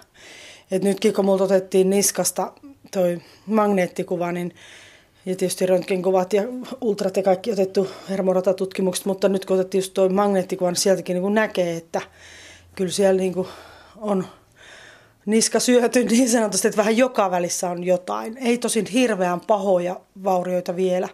Et 0.71 0.83
nytkin 0.83 1.15
kun 1.15 1.25
multa 1.25 1.45
otettiin 1.45 1.91
niskasta 1.91 2.53
toi 2.91 3.19
magneettikuva, 3.47 4.33
niin 4.33 4.55
ja 5.27 5.37
tietysti 5.37 5.67
röntgenkuvat 5.67 6.33
ja 6.33 6.43
ultrat 6.81 7.17
ja 7.17 7.23
kaikki 7.23 7.53
otettu 7.53 7.89
hermoratatutkimukset, 8.09 9.07
mutta 9.07 9.29
nyt 9.29 9.45
kun 9.45 9.55
otettiin 9.55 9.79
just 9.79 9.95
tuo 9.95 10.09
magneettikuva, 10.09 10.71
niin 10.71 10.77
sieltäkin 10.77 11.15
niin 11.15 11.23
kuin 11.23 11.35
näkee, 11.35 11.77
että 11.77 12.01
kyllä 12.75 12.91
siellä 12.91 13.21
niin 13.21 13.35
kuin 13.35 13.49
on 13.97 14.27
niska 15.27 15.61
syöty 15.61 16.05
niin 16.05 16.31
sanotusti, 16.31 16.69
että 16.69 16.79
vähän 16.79 16.97
joka 16.97 17.31
välissä 17.31 17.71
on 17.71 17.85
jotain. 17.85 18.37
Ei 18.37 18.59
tosin 18.59 18.87
hirveän 18.87 19.41
pahoja 19.41 20.01
vaurioita 20.25 20.77
vielä, 20.77 21.09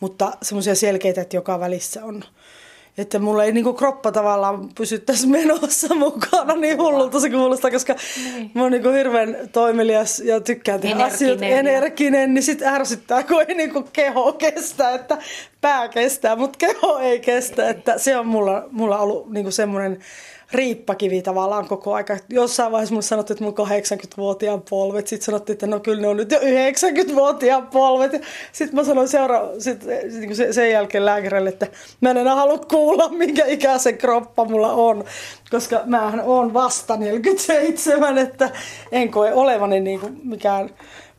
mutta 0.00 0.32
semmoisia 0.42 0.74
selkeitä, 0.74 1.20
että 1.20 1.36
joka 1.36 1.60
välissä 1.60 2.04
on. 2.04 2.24
Että 2.98 3.18
mulla 3.18 3.44
ei 3.44 3.52
niinku 3.52 3.72
kroppa 3.72 4.12
tavallaan 4.12 4.68
pysy 4.74 4.98
tässä 4.98 5.28
menossa 5.28 5.94
mukana 5.94 6.54
niin 6.54 6.78
hullulta 6.78 7.20
se 7.20 7.30
kuulostaa, 7.30 7.70
koska 7.70 7.94
niin. 8.24 8.50
mä 8.54 8.62
oon 8.62 8.72
niinku 8.72 8.88
hirveän 8.88 9.36
toimelias 9.52 10.18
ja 10.18 10.40
tykkään 10.40 10.80
tehdä 10.80 11.04
asioita 11.04 11.44
energinen, 11.44 12.34
niin 12.34 12.42
sit 12.42 12.62
ärsyttää, 12.62 13.22
kun 13.22 13.44
ei 13.48 13.54
niinku 13.54 13.88
keho 13.92 14.32
kestä, 14.32 14.94
että 14.94 15.18
pää 15.60 15.88
kestää, 15.88 16.36
mutta 16.36 16.58
keho 16.58 16.98
ei 16.98 17.20
kestä. 17.20 17.68
Että 17.68 17.98
se 17.98 18.16
on 18.16 18.26
mulla, 18.26 18.68
mulla 18.70 18.98
ollut 18.98 19.30
niinku 19.30 19.50
semmoinen 19.50 19.98
riippakivi 20.52 21.22
tavallaan 21.22 21.68
koko 21.68 21.94
aika. 21.94 22.16
Jossain 22.28 22.72
vaiheessa 22.72 22.92
mulle 22.94 23.02
sanottiin, 23.02 23.44
että 23.44 23.62
on 23.62 23.68
80-vuotiaan 23.68 24.62
polvet. 24.70 25.06
Sitten 25.06 25.26
sanottiin, 25.26 25.54
että 25.54 25.66
no 25.66 25.80
kyllä 25.80 26.02
ne 26.02 26.08
on 26.08 26.16
nyt 26.16 26.30
jo 26.30 26.38
90-vuotiaan 26.38 27.66
polvet. 27.66 28.22
Sitten 28.52 28.74
mä 28.74 28.84
sanoin 28.84 29.08
seura- 29.08 29.48
sit, 29.58 29.84
niin 30.20 30.36
sen, 30.36 30.54
sen 30.54 30.70
jälkeen 30.70 31.06
lääkärille, 31.06 31.48
että 31.48 31.66
mä 32.00 32.10
en 32.10 32.16
enää 32.16 32.34
halua 32.34 32.58
kuulla, 32.58 33.08
minkä 33.08 33.44
ikäisen 33.46 33.98
kroppa 33.98 34.44
mulla 34.44 34.72
on. 34.72 35.04
Koska 35.50 35.80
mä 35.84 36.12
oon 36.24 36.54
vasta 36.54 36.96
47, 36.96 38.18
että 38.18 38.50
en 38.92 39.10
koe 39.10 39.32
olevani 39.32 39.80
niin 39.80 40.00
kuin 40.00 40.20
mikään 40.24 40.70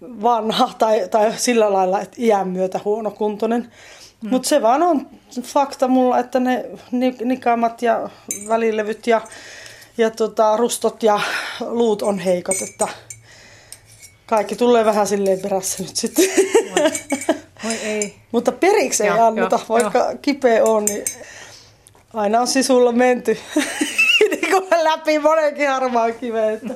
vanha 0.02 0.70
tai, 0.78 1.08
tai 1.12 1.34
sillä 1.38 1.74
lailla, 1.74 2.02
että 2.02 2.16
iän 2.20 2.48
myötä 2.48 2.80
huonokuntoinen. 2.86 3.72
Mm. 4.22 4.30
Mutta 4.30 4.50
se 4.50 4.62
vaan 4.62 4.84
on 4.84 5.08
fakta 5.42 5.88
mulla, 5.88 6.20
että 6.20 6.40
ne 6.40 6.66
nikamat 7.24 7.82
ja 7.82 8.10
välilevyt 8.48 9.08
ja, 9.08 9.22
ja 9.98 10.10
tota, 10.10 10.58
rustot 10.58 11.04
ja 11.04 11.20
luut 11.60 12.02
on 12.02 12.20
heikot, 12.20 12.62
että 12.62 12.88
kaikki 14.26 14.56
tulee 14.56 14.86
vähän 14.86 15.08
silleen 15.08 15.40
perässä 15.40 15.84
nyt 15.84 15.96
sitten. 15.96 16.26
Voi 17.64 17.74
ei. 17.74 18.16
Mutta 18.32 18.52
periksi 18.52 19.04
ei 19.04 19.10
anneta, 19.10 19.60
jo, 19.60 19.66
vaikka 19.70 20.00
jo. 20.00 20.18
kipeä 20.22 20.64
on, 20.64 20.86
niin 20.86 21.06
aina 22.14 22.42
on 22.42 22.48
sisulla 22.48 22.92
menty 22.92 23.38
niin 24.32 24.84
läpi 24.84 25.20
monenkin 25.20 25.70
harmaan 25.70 26.14
kiveen. 26.14 26.54
Että 26.54 26.74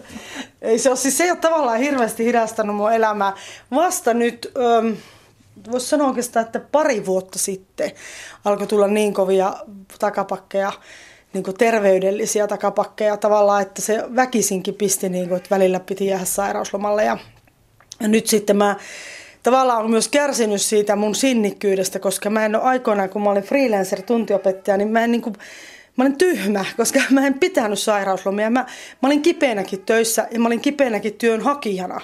ei 0.62 0.80
se, 0.80 0.90
ole, 0.90 0.98
siis 0.98 1.18
se 1.18 1.24
ei 1.24 1.32
ole 1.32 1.40
tavallaan 1.40 1.80
hirveästi 1.80 2.26
hidastanut 2.26 2.76
mun 2.76 2.94
elämää. 2.94 3.34
Vasta 3.72 4.14
nyt... 4.14 4.52
Öm, 4.58 4.98
voisi 5.72 5.88
sanoa 5.88 6.08
oikeastaan, 6.08 6.46
että 6.46 6.60
pari 6.72 7.06
vuotta 7.06 7.40
sitten 7.40 7.92
alkoi 8.46 8.68
tulla 8.68 8.88
niin 8.88 9.14
kovia 9.14 9.54
takapakkeja, 10.00 10.72
niin 11.34 11.44
kuin 11.44 11.58
terveydellisiä 11.58 12.48
takapakkeja 12.48 13.18
tavallaan, 13.18 13.62
että 13.62 13.82
se 13.82 14.04
väkisinkin 14.16 14.76
pisti, 14.76 15.10
niin 15.10 15.28
kuin, 15.28 15.38
että 15.38 15.56
välillä 15.56 15.80
piti 15.80 16.06
jäädä 16.06 16.26
sairauslomalle. 16.26 17.04
Ja, 17.04 17.18
ja 18.00 18.08
nyt 18.08 18.28
sitten 18.28 18.58
mä 18.58 18.76
tavallaan 19.44 19.80
olen 19.80 19.92
myös 19.92 20.08
kärsinyt 20.08 20.62
siitä 20.62 20.96
mun 20.96 21.16
sinnikkyydestä, 21.16 22.00
koska 22.00 22.30
mä 22.30 22.46
en 22.46 22.56
ole 22.56 22.64
aikoinaan, 22.64 23.10
kun 23.10 23.24
mä 23.24 23.30
olin 23.30 23.44
freelancer-tuntiopettaja, 23.44 24.78
niin 24.78 24.90
mä 24.90 25.04
en 25.04 25.12
niin 25.12 25.22
kuin, 25.22 25.36
Mä 25.98 26.04
olin 26.04 26.18
tyhmä, 26.18 26.66
koska 26.78 27.00
mä 27.10 27.28
en 27.28 27.40
pitänyt 27.40 27.80
sairauslomia. 27.80 28.50
Mä, 28.50 28.66
mä 29.02 29.08
olin 29.08 29.22
kipeänäkin 29.22 29.82
töissä 29.86 30.28
ja 30.32 30.40
mä 30.40 30.48
olin 30.48 30.62
kipeänäkin 30.62 31.14
työnhakijana. 31.14 32.02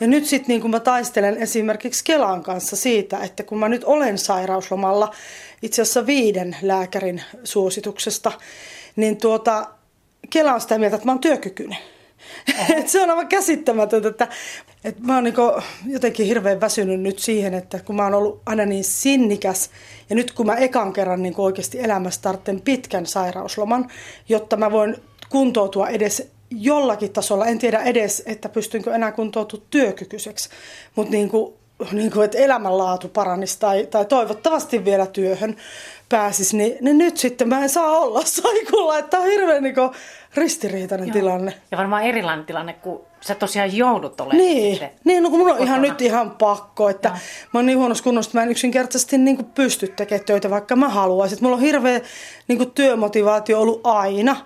Ja 0.00 0.06
nyt 0.06 0.26
sitten 0.26 0.48
niin 0.48 0.60
kun 0.60 0.70
mä 0.70 0.80
taistelen 0.80 1.36
esimerkiksi 1.36 2.04
Kelan 2.04 2.42
kanssa 2.42 2.76
siitä, 2.76 3.18
että 3.18 3.42
kun 3.42 3.58
mä 3.58 3.68
nyt 3.68 3.84
olen 3.84 4.18
sairauslomalla 4.18 5.14
itse 5.62 5.82
asiassa 5.82 6.06
viiden 6.06 6.56
lääkärin 6.62 7.22
suosituksesta, 7.44 8.32
niin 8.96 9.16
tuota, 9.16 9.66
Kela 10.30 10.54
on 10.54 10.60
sitä 10.60 10.78
mieltä, 10.78 10.96
että 10.96 11.06
mä 11.06 11.12
oon 11.12 11.20
työkykyinen. 11.20 11.78
Se 12.86 13.02
on 13.02 13.10
aivan 13.10 13.28
käsittämätöntä, 13.28 14.08
että, 14.08 14.28
että 14.84 15.02
mä 15.04 15.14
oon 15.14 15.24
niin 15.24 15.34
jotenkin 15.86 16.26
hirveän 16.26 16.60
väsynyt 16.60 17.00
nyt 17.00 17.18
siihen, 17.18 17.54
että 17.54 17.78
kun 17.78 17.96
mä 17.96 18.04
oon 18.04 18.14
ollut 18.14 18.42
aina 18.46 18.66
niin 18.66 18.84
sinnikäs 18.84 19.70
ja 20.10 20.16
nyt 20.16 20.32
kun 20.32 20.46
mä 20.46 20.54
ekan 20.54 20.92
kerran 20.92 21.22
niin 21.22 21.34
oikeasti 21.36 21.80
elämässä 21.80 22.22
tarvitsen 22.22 22.60
pitkän 22.60 23.06
sairausloman, 23.06 23.88
jotta 24.28 24.56
mä 24.56 24.72
voin 24.72 24.96
kuntoutua 25.28 25.88
edes 25.88 26.30
jollakin 26.50 27.12
tasolla, 27.12 27.46
en 27.46 27.58
tiedä 27.58 27.78
edes, 27.78 28.22
että 28.26 28.48
pystynkö 28.48 28.94
enää 28.94 29.12
kuntoutumaan 29.12 29.66
työkykyiseksi, 29.70 30.48
mutta 30.94 31.12
niin 31.12 31.28
kuin, 31.28 31.54
niin 31.92 32.10
kuin, 32.10 32.24
että 32.24 32.38
elämänlaatu 32.38 33.08
paranisi 33.08 33.60
tai, 33.60 33.86
tai 33.86 34.04
toivottavasti 34.04 34.84
vielä 34.84 35.06
työhön 35.06 35.56
pääsisi, 36.08 36.56
niin, 36.56 36.76
niin 36.80 36.98
nyt 36.98 37.16
sitten 37.16 37.48
mä 37.48 37.62
en 37.62 37.68
saa 37.68 37.98
olla 37.98 38.22
saikulla, 38.42 38.98
että 38.98 39.18
on 39.18 39.26
hirveän 39.26 39.62
niin 39.62 39.74
kuin, 39.74 39.90
ristiriitainen 40.34 41.08
Joo. 41.08 41.12
tilanne. 41.12 41.54
Ja 41.70 41.78
varmaan 41.78 42.02
erilainen 42.02 42.46
tilanne, 42.46 42.72
kun 42.72 43.11
sä 43.22 43.34
tosiaan 43.34 43.76
joudut 43.76 44.20
olemaan 44.20 44.38
Niin, 44.38 44.80
niin 45.04 45.22
no 45.22 45.30
kun 45.30 45.38
mun 45.38 45.50
on 45.50 45.62
ihan 45.62 45.82
nyt 45.82 46.02
ihan 46.02 46.30
pakko, 46.30 46.88
että 46.88 47.08
Joo. 47.08 47.18
mä 47.52 47.58
oon 47.58 47.66
niin 47.66 47.78
huonossa 47.78 48.04
kunnossa, 48.04 48.28
että 48.28 48.38
mä 48.38 48.42
en 48.42 48.50
yksinkertaisesti 48.50 49.18
niin 49.18 49.36
kuin 49.36 49.46
pysty 49.46 49.88
tekemään 49.88 50.26
töitä, 50.26 50.50
vaikka 50.50 50.76
mä 50.76 50.88
haluaisin. 50.88 51.38
Mulla 51.40 51.56
on 51.56 51.62
hirveä 51.62 52.00
niin 52.48 52.58
kuin 52.58 52.70
työmotivaatio 52.70 53.60
ollut 53.60 53.80
aina 53.84 54.36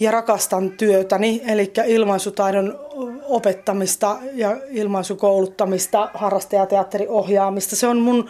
ja 0.00 0.10
rakastan 0.10 0.70
työtäni, 0.70 1.42
eli 1.46 1.72
ilmaisutaidon 1.86 2.78
opettamista 3.28 4.16
ja 4.34 4.56
ilmaisukouluttamista, 4.70 6.10
harrastajateatterin 6.14 7.08
ohjaamista. 7.08 7.76
Se 7.76 7.86
on 7.86 7.98
mun 7.98 8.28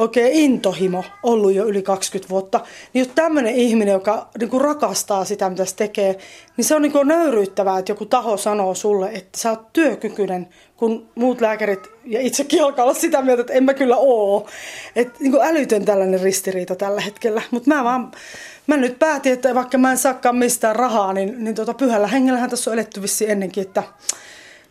oikein 0.00 0.32
intohimo 0.32 1.04
ollut 1.22 1.54
jo 1.54 1.64
yli 1.64 1.82
20 1.82 2.30
vuotta. 2.30 2.60
Niin 2.92 3.00
jos 3.00 3.12
tämmöinen 3.14 3.54
ihminen, 3.54 3.92
joka 3.92 4.28
niin 4.38 4.50
kuin 4.50 4.60
rakastaa 4.60 5.24
sitä, 5.24 5.50
mitä 5.50 5.64
se 5.64 5.76
tekee, 5.76 6.18
niin 6.56 6.64
se 6.64 6.74
on 6.74 6.82
niin 6.82 6.92
kuin 6.92 7.08
nöyryyttävää, 7.08 7.78
että 7.78 7.92
joku 7.92 8.06
taho 8.06 8.36
sanoo 8.36 8.74
sulle, 8.74 9.10
että 9.12 9.38
sä 9.38 9.50
oot 9.50 9.72
työkykyinen, 9.72 10.48
kun 10.76 11.08
muut 11.14 11.40
lääkärit 11.40 11.88
ja 12.04 12.20
itsekin 12.20 12.62
alkaa 12.62 12.84
olla 12.84 12.94
sitä 12.94 13.22
mieltä, 13.22 13.40
että 13.40 13.52
en 13.52 13.64
mä 13.64 13.74
kyllä 13.74 13.96
oo. 13.96 14.48
Että 14.96 15.18
niin 15.20 15.32
kuin 15.32 15.44
älytön 15.44 15.84
tällainen 15.84 16.20
ristiriita 16.20 16.76
tällä 16.76 17.00
hetkellä. 17.00 17.42
Mutta 17.50 17.74
mä 17.74 17.84
vaan 17.84 18.12
mä 18.66 18.76
nyt 18.76 18.98
päätin, 18.98 19.32
että 19.32 19.54
vaikka 19.54 19.78
mä 19.78 19.90
en 19.90 19.98
saakaan 19.98 20.36
mistään 20.36 20.76
rahaa, 20.76 21.12
niin, 21.12 21.44
niin 21.44 21.54
tuota, 21.54 21.74
pyhällä 21.74 22.06
hengellähän 22.06 22.50
tässä 22.50 22.70
on 22.70 22.74
eletty 22.74 23.02
vissiin 23.02 23.30
ennenkin, 23.30 23.62
että 23.62 23.82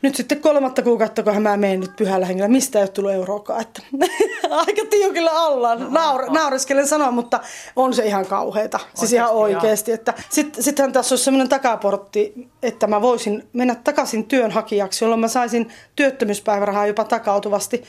nyt 0.01 0.15
sitten 0.15 0.41
kolmatta 0.41 0.81
kuukautta, 0.81 1.23
kun 1.23 1.41
mä 1.41 1.57
menen 1.57 1.79
nyt 1.79 1.95
pyhällä 1.95 2.25
hengellä, 2.25 2.47
mistä 2.47 2.79
ei 2.79 2.83
ole 2.83 2.89
tullut 2.89 3.11
euroakaan. 3.11 3.61
Että 3.61 3.81
aika 4.49 4.81
tiukilla 4.89 5.31
alla. 5.31 5.75
Naur, 5.75 6.31
nauriskelen 6.31 6.87
sanoa, 6.87 7.11
mutta 7.11 7.39
on 7.75 7.93
se 7.93 8.05
ihan 8.05 8.25
kauheita. 8.25 8.77
Oikeasti, 8.77 8.99
siis 8.99 9.13
ihan 9.13 9.31
oikeasti. 9.31 9.91
Että 9.91 10.13
sit, 10.29 10.57
sittenhän 10.59 10.93
tässä 10.93 11.13
olisi 11.13 11.23
sellainen 11.23 11.49
takaportti, 11.49 12.33
että 12.63 12.87
mä 12.87 13.01
voisin 13.01 13.47
mennä 13.53 13.75
takaisin 13.75 14.25
työnhakijaksi, 14.25 15.05
jolloin 15.05 15.21
mä 15.21 15.27
saisin 15.27 15.69
työttömyyspäivärahaa 15.95 16.87
jopa 16.87 17.03
takautuvasti. 17.03 17.83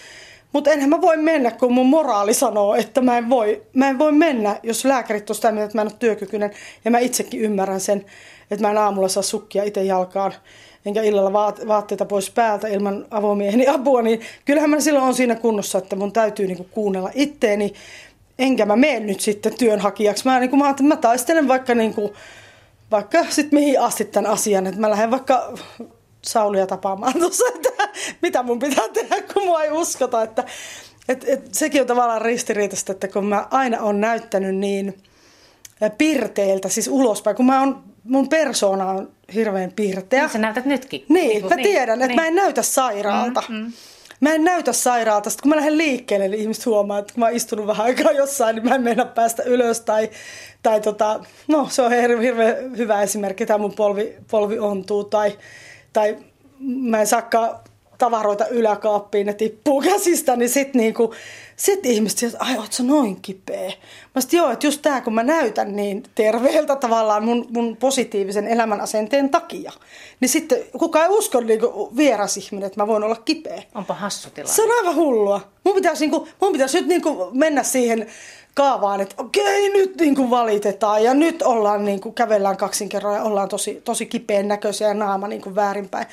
Mutta 0.53 0.70
enhän 0.70 0.90
mä 0.90 1.01
voi 1.01 1.16
mennä, 1.16 1.51
kun 1.51 1.73
mun 1.73 1.87
moraali 1.87 2.35
sanoo, 2.35 2.75
että 2.75 3.01
mä 3.01 3.18
en 3.18 3.31
voi, 3.31 3.62
mä 3.75 3.88
en 3.88 3.99
voi 3.99 4.12
mennä, 4.12 4.61
jos 4.62 4.85
lääkärit 4.85 5.31
on 5.31 5.37
sitä 5.37 5.53
mieltä, 5.53 5.64
että 5.64 5.79
mä 5.79 5.83
en 5.83 5.88
ole 5.88 5.96
työkykyinen. 5.99 6.51
Ja 6.85 6.90
mä 6.90 6.99
itsekin 6.99 7.40
ymmärrän 7.40 7.81
sen, 7.81 8.05
että 8.51 8.66
mä 8.66 8.70
en 8.70 8.79
aamulla 8.79 9.09
saa 9.09 9.23
sukkia 9.23 9.64
itse 9.64 9.83
jalkaan, 9.83 10.33
enkä 10.87 11.03
illalla 11.03 11.33
vaatteita 11.69 12.05
pois 12.05 12.31
päältä 12.31 12.69
ilman 12.69 13.07
avomieheni 13.11 13.69
apua. 13.69 14.03
Niin 14.03 14.21
kyllähän 14.45 14.71
mä 14.71 14.81
silloin 14.81 15.05
on 15.05 15.14
siinä 15.14 15.35
kunnossa, 15.35 15.79
että 15.79 15.97
mun 15.97 16.12
täytyy 16.12 16.47
niinku 16.47 16.66
kuunnella 16.71 17.11
itteeni. 17.14 17.75
Enkä 18.38 18.66
mä 18.66 18.77
mene 18.77 19.01
nyt 19.01 19.21
sitten 19.21 19.59
työnhakijaksi. 19.59 20.25
Mä, 20.25 20.40
niin 20.40 20.59
mä, 20.59 20.75
mä, 20.83 20.97
taistelen 20.97 21.49
vaikka, 21.49 21.75
niinku, 21.75 22.12
vaikka 22.90 23.25
sitten 23.29 23.61
mihin 23.61 23.81
asti 23.81 24.05
tämän 24.05 24.31
asian. 24.31 24.66
Että 24.66 24.81
mä 24.81 24.90
lähden 24.90 25.11
vaikka 25.11 25.53
Saulia 26.23 26.66
tapaamaan 26.66 27.12
tuossa, 27.21 27.45
että 27.55 27.88
mitä 28.23 28.43
mun 28.43 28.59
pitää 28.59 28.88
tehdä, 28.88 29.16
kun 29.35 29.45
mua 29.45 29.62
ei 29.62 29.71
uskota. 29.71 30.23
Että, 30.23 30.45
et, 31.09 31.25
et, 31.29 31.55
sekin 31.55 31.81
on 31.81 31.87
tavallaan 31.87 32.23
ristiriitaista, 32.23 32.93
että 32.93 33.09
kun 33.09 33.27
mä 33.27 33.47
aina 33.51 33.81
on 33.81 34.01
näyttänyt 34.01 34.57
niin 34.57 35.03
pirteiltä, 35.99 36.69
siis 36.69 36.88
ulospäin, 36.88 37.37
kun 37.37 37.47
mä 37.47 37.62
on, 37.62 37.83
mun 38.05 38.29
persona 38.29 38.90
on 38.90 39.11
hirveän 39.35 39.73
pirteä. 39.77 40.21
Niin 40.21 40.31
sä 40.31 40.38
näytät 40.38 40.64
nytkin. 40.64 41.05
Niin, 41.09 41.29
niin 41.29 41.49
mä 41.49 41.55
niin, 41.55 41.69
tiedän, 41.69 41.99
niin. 41.99 42.11
että 42.11 42.23
mä 42.23 42.29
en 42.29 42.35
näytä 42.35 42.62
sairaalta. 42.62 43.43
Mm, 43.49 43.55
mm. 43.55 43.73
Mä 44.21 44.35
en 44.35 44.45
näytä 44.45 44.73
sairaalta. 44.73 45.31
Sitten 45.31 45.43
kun 45.43 45.51
mä 45.51 45.57
lähden 45.57 45.79
liikkeelle, 45.79 46.29
niin 46.29 46.40
ihmiset 46.40 46.66
huomaa, 46.66 46.99
että 46.99 47.14
kun 47.14 47.21
mä 47.21 47.27
oon 47.27 47.37
istunut 47.37 47.66
vähän 47.66 47.87
aikaa 47.87 48.12
jossain, 48.12 48.57
niin 48.57 48.69
mä 48.69 48.75
en 48.75 48.83
mennä 48.83 49.05
päästä 49.05 49.43
ylös. 49.43 49.81
Tai, 49.81 50.11
tai 50.62 50.81
tota, 50.81 51.21
no 51.49 51.69
se 51.71 51.83
on 51.83 51.93
hirveän, 51.93 52.21
hirveän 52.21 52.77
hyvä 52.77 53.03
esimerkki, 53.03 53.47
tämä 53.47 53.59
mun 53.59 53.75
polvi, 53.75 54.14
polvi 54.31 54.59
ontuu. 54.59 55.05
Tai 55.05 55.38
tai 55.93 56.16
mä 56.61 57.01
en 57.01 57.07
saakaan 57.07 57.51
tavaroita 57.99 58.47
yläkaappiin, 58.47 59.27
ne 59.27 59.33
tippuu 59.33 59.81
käsistä, 59.81 60.37
niin 60.37 60.49
sitten 60.49 60.81
niinku, 60.81 61.14
sit 61.61 61.87
ihmiset 61.87 62.23
että 62.23 62.44
ai 62.44 62.59
oot 62.59 62.73
sä 62.73 62.83
noin 62.83 63.20
kipeä. 63.23 63.73
Mä 64.14 64.20
sit, 64.20 64.33
joo, 64.33 64.51
että 64.51 64.66
just 64.66 64.83
tää 64.83 65.01
kun 65.01 65.14
mä 65.14 65.23
näytän 65.23 65.77
niin 65.77 66.03
terveeltä 66.14 66.77
tavallaan 66.77 67.25
mun, 67.25 67.46
mun 67.51 67.77
positiivisen 67.77 68.49
elämän 68.49 68.81
asenteen 68.81 69.31
takia. 69.31 69.73
Niin 70.20 70.29
sitten 70.29 70.59
kukaan 70.79 71.05
ei 71.05 71.18
usko 71.18 71.40
niinku 71.40 71.92
vieras 71.96 72.37
ihminen, 72.37 72.66
että 72.66 72.81
mä 72.81 72.87
voin 72.87 73.05
olla 73.05 73.16
kipeä. 73.16 73.62
Onpa 73.75 73.94
hassu 73.94 74.31
tilanne. 74.31 74.55
Se 74.55 74.62
on 74.62 74.70
aivan 74.79 74.94
hullua. 74.94 75.40
Mun 75.64 75.75
pitäisi, 75.75 76.01
niinku, 76.01 76.29
mun 76.40 76.53
pitäisi 76.53 76.79
nyt 76.79 76.87
niinku 76.87 77.31
mennä 77.33 77.62
siihen 77.62 78.07
kaavaan, 78.55 79.01
että 79.01 79.15
okei, 79.19 79.71
nyt 79.71 79.97
niin 80.01 80.15
kuin 80.15 80.31
valitetaan 80.31 81.05
ja 81.05 81.15
nyt 81.15 81.43
ollaan 81.43 81.85
niin 81.85 82.01
kuin, 82.01 82.15
kävellään 82.15 82.57
kaksin 82.57 82.89
kerran 82.89 83.15
ja 83.15 83.23
ollaan 83.23 83.49
tosi, 83.49 83.83
tosi 83.85 84.07
kipeän 84.07 84.49
näköisiä 84.49 84.89
ja 84.89 84.95
naama 84.95 85.29
niin 85.29 85.43
kuin 85.43 85.55
väärinpäin. 85.55 86.07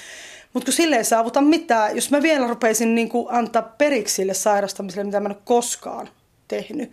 Mutta 0.54 0.66
kun 0.66 0.74
sille 0.74 0.96
ei 0.96 1.04
saavuta 1.04 1.42
mitään, 1.42 1.96
jos 1.96 2.12
mä 2.12 2.22
vielä 2.22 2.48
rupeisin 2.48 2.96
niin 2.96 3.10
kuin 3.10 3.28
antaa 3.30 3.62
periksi 3.62 4.16
sille 4.16 4.34
sairastamiselle, 4.34 5.04
mitä 5.04 5.20
mä 5.20 5.30
en 5.30 5.36
ole 5.36 5.42
koskaan 5.46 6.10
tehnyt, 6.48 6.92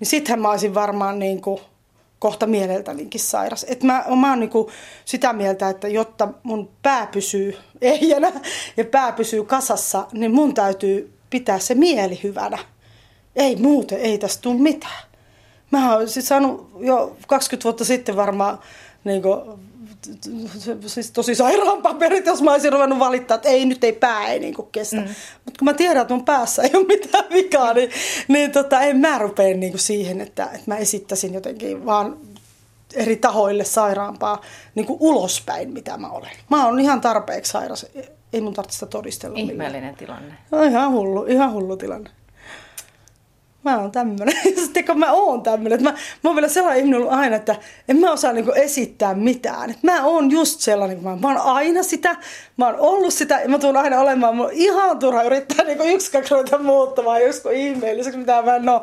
niin 0.00 0.08
sittenhän 0.08 0.40
mä 0.40 0.50
olisin 0.50 0.74
varmaan 0.74 1.18
niin 1.18 1.40
kuin 1.40 1.60
kohta 2.18 2.46
mieleltänikin 2.46 3.20
sairas. 3.20 3.66
Et 3.68 3.82
mä, 3.82 4.04
mä 4.20 4.30
oon 4.30 4.40
niin 4.40 4.50
kuin 4.50 4.68
sitä 5.04 5.32
mieltä, 5.32 5.68
että 5.68 5.88
jotta 5.88 6.28
mun 6.42 6.70
pää 6.82 7.06
pysyy 7.06 7.56
ehjänä 7.80 8.32
ja 8.76 8.84
pää 8.84 9.12
pysyy 9.12 9.44
kasassa, 9.44 10.06
niin 10.12 10.34
mun 10.34 10.54
täytyy 10.54 11.12
pitää 11.30 11.58
se 11.58 11.74
mieli 11.74 12.20
hyvänä 12.22 12.58
ei 13.38 13.56
muuten, 13.56 14.00
ei 14.00 14.18
tästä 14.18 14.42
tule 14.42 14.60
mitään. 14.60 15.08
Mä 15.70 15.94
oon 15.94 16.08
siis 16.08 16.28
saanut 16.28 16.70
jo 16.80 17.16
20 17.26 17.64
vuotta 17.64 17.84
sitten 17.84 18.16
varmaan 18.16 18.58
niin 19.04 19.22
kuin, 19.22 19.40
siis 20.86 21.10
tosi 21.10 21.34
sairaan 21.34 21.82
paperit, 21.82 22.26
jos 22.26 22.42
mä 22.42 22.52
olisin 22.52 22.72
ruvennut 22.72 22.98
valittaa, 22.98 23.34
että 23.34 23.48
ei 23.48 23.66
nyt 23.66 23.84
ei 23.84 23.92
pää 23.92 24.28
ei 24.28 24.38
niin 24.38 24.54
kuin 24.54 24.68
kestä. 24.72 24.96
Mm. 24.96 25.08
Mutta 25.44 25.58
kun 25.58 25.64
mä 25.64 25.74
tiedän, 25.74 26.02
että 26.02 26.14
mun 26.14 26.24
päässä 26.24 26.62
ei 26.62 26.70
ole 26.74 26.86
mitään 26.86 27.24
vikaa, 27.32 27.72
niin, 27.72 27.90
niin 28.28 28.52
tota, 28.52 28.80
en 28.80 28.96
mä 28.96 29.18
rupea 29.18 29.56
niin 29.56 29.72
kuin 29.72 29.80
siihen, 29.80 30.20
että, 30.20 30.44
että 30.44 30.62
mä 30.66 30.76
esittäisin 30.76 31.34
jotenkin 31.34 31.86
vaan 31.86 32.16
eri 32.94 33.16
tahoille 33.16 33.64
sairaampaa 33.64 34.40
niin 34.74 34.86
kuin 34.86 34.96
ulospäin, 35.00 35.70
mitä 35.70 35.96
mä 35.96 36.10
olen. 36.10 36.30
Mä 36.50 36.66
oon 36.66 36.80
ihan 36.80 37.00
tarpeeksi 37.00 37.52
sairas. 37.52 37.86
Ei 38.32 38.40
mun 38.40 38.54
tarvitse 38.54 38.74
sitä 38.74 38.86
todistella. 38.86 39.38
Ihmeellinen 39.38 39.80
millään. 39.80 39.94
tilanne. 39.94 40.34
No, 40.50 40.62
ihan 40.62 40.92
hullu, 40.92 41.24
ihan 41.24 41.52
hullu 41.52 41.76
tilanne 41.76 42.10
mä 43.68 43.78
oon 43.78 43.92
tämmönen. 43.92 44.34
Sitten 44.64 44.84
kun 44.84 44.98
mä 44.98 45.12
oon 45.12 45.42
tämmönen, 45.42 45.72
että 45.72 45.90
mä, 45.90 45.96
mä 46.22 46.30
oon 46.30 46.36
vielä 46.36 46.48
sellainen 46.48 46.78
ihminen 46.78 47.00
ollut 47.00 47.12
aina, 47.12 47.36
että 47.36 47.56
en 47.88 47.96
mä 47.96 48.12
osaa 48.12 48.32
niinku 48.32 48.52
esittää 48.52 49.14
mitään. 49.14 49.70
Että 49.70 49.86
mä 49.86 50.04
oon 50.04 50.30
just 50.30 50.60
sellainen, 50.60 51.02
mä, 51.02 51.16
mä 51.16 51.28
oon 51.28 51.40
aina 51.40 51.82
sitä, 51.82 52.16
mä 52.56 52.66
oon 52.66 52.76
ollut 52.78 53.14
sitä 53.14 53.40
ja 53.40 53.48
mä 53.48 53.58
tuun 53.58 53.76
aina 53.76 54.00
olemaan. 54.00 54.36
Mulla 54.36 54.48
on 54.48 54.54
ihan 54.54 54.98
turha 54.98 55.22
yrittää 55.22 55.64
niinku 55.64 55.84
yksi 55.84 56.12
kaksi 56.12 56.34
ruveta 56.34 56.58
muuttamaan 56.58 57.22
joskus 57.22 57.52
ihmeelliseksi, 57.52 58.18
mitä 58.18 58.42
mä 58.42 58.56
en 58.56 58.68
oo. 58.68 58.82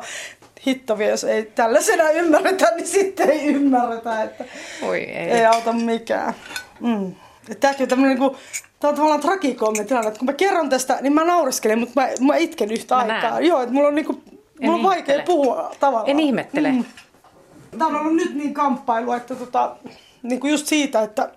Hitto 0.66 1.02
jos 1.02 1.24
ei 1.24 1.44
tällaisena 1.44 2.10
ymmärretä, 2.10 2.72
niin 2.76 2.86
sitten 2.86 3.30
ei 3.30 3.46
ymmärretä, 3.46 4.22
että 4.22 4.44
Oi, 4.82 4.98
ei. 4.98 5.30
ei 5.30 5.44
auta 5.44 5.72
mikään. 5.72 6.34
Mm. 6.80 7.14
Tämäkin 7.60 7.84
on 7.84 7.88
tämmöinen 7.88 8.18
niin 8.18 8.36
Tämä 8.80 8.88
on 8.88 8.94
tavallaan 8.94 9.20
tragikoominen 9.20 9.86
tilanne, 9.86 10.08
että 10.08 10.18
kun 10.18 10.26
mä 10.26 10.32
kerron 10.32 10.68
tästä, 10.68 10.98
niin 11.00 11.12
mä 11.12 11.24
naureskelen, 11.24 11.78
mutta 11.78 12.00
mä, 12.00 12.08
mä 12.20 12.36
itken 12.36 12.70
yhtä 12.70 12.94
mä 12.94 13.00
aikaa. 13.00 13.30
Näen. 13.30 13.46
Joo, 13.46 13.62
että 13.62 13.74
mulla 13.74 13.88
on 13.88 13.94
niinku 13.94 14.22
en 14.60 14.70
Mulla 14.70 14.76
on 14.76 14.94
vaikea 14.94 15.22
puhua 15.22 15.70
tavallaan. 15.80 16.10
En 16.10 16.20
ihmettele. 16.20 16.72
Mm. 16.72 16.84
Tämä 17.70 17.86
on 17.86 17.96
ollut 17.96 18.16
nyt 18.16 18.34
niin 18.34 18.54
kamppailu, 18.54 19.12
että 19.12 19.34
tota, 19.34 19.76
niin 20.22 20.40
kuin 20.40 20.50
just 20.50 20.66
siitä, 20.66 21.02
että, 21.02 21.30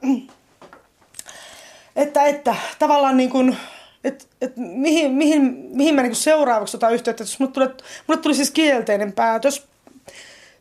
että, 1.95 2.23
että 2.23 2.55
tavallaan 2.79 3.17
niin 3.17 3.29
kuin, 3.29 3.58
että, 4.03 4.25
että 4.41 4.62
mihin, 4.62 5.12
mihin, 5.12 5.41
mihin 5.73 5.95
mä 5.95 6.01
niin 6.01 6.15
seuraavaksi 6.15 6.77
otan 6.77 6.93
yhteyttä. 6.93 7.23
Jos 7.23 7.39
mulle, 7.39 7.51
tuli, 7.51 7.69
mulle 8.08 8.21
tuli 8.21 8.36
siis 8.36 8.51
kielteinen 8.51 9.13
päätös, 9.13 9.67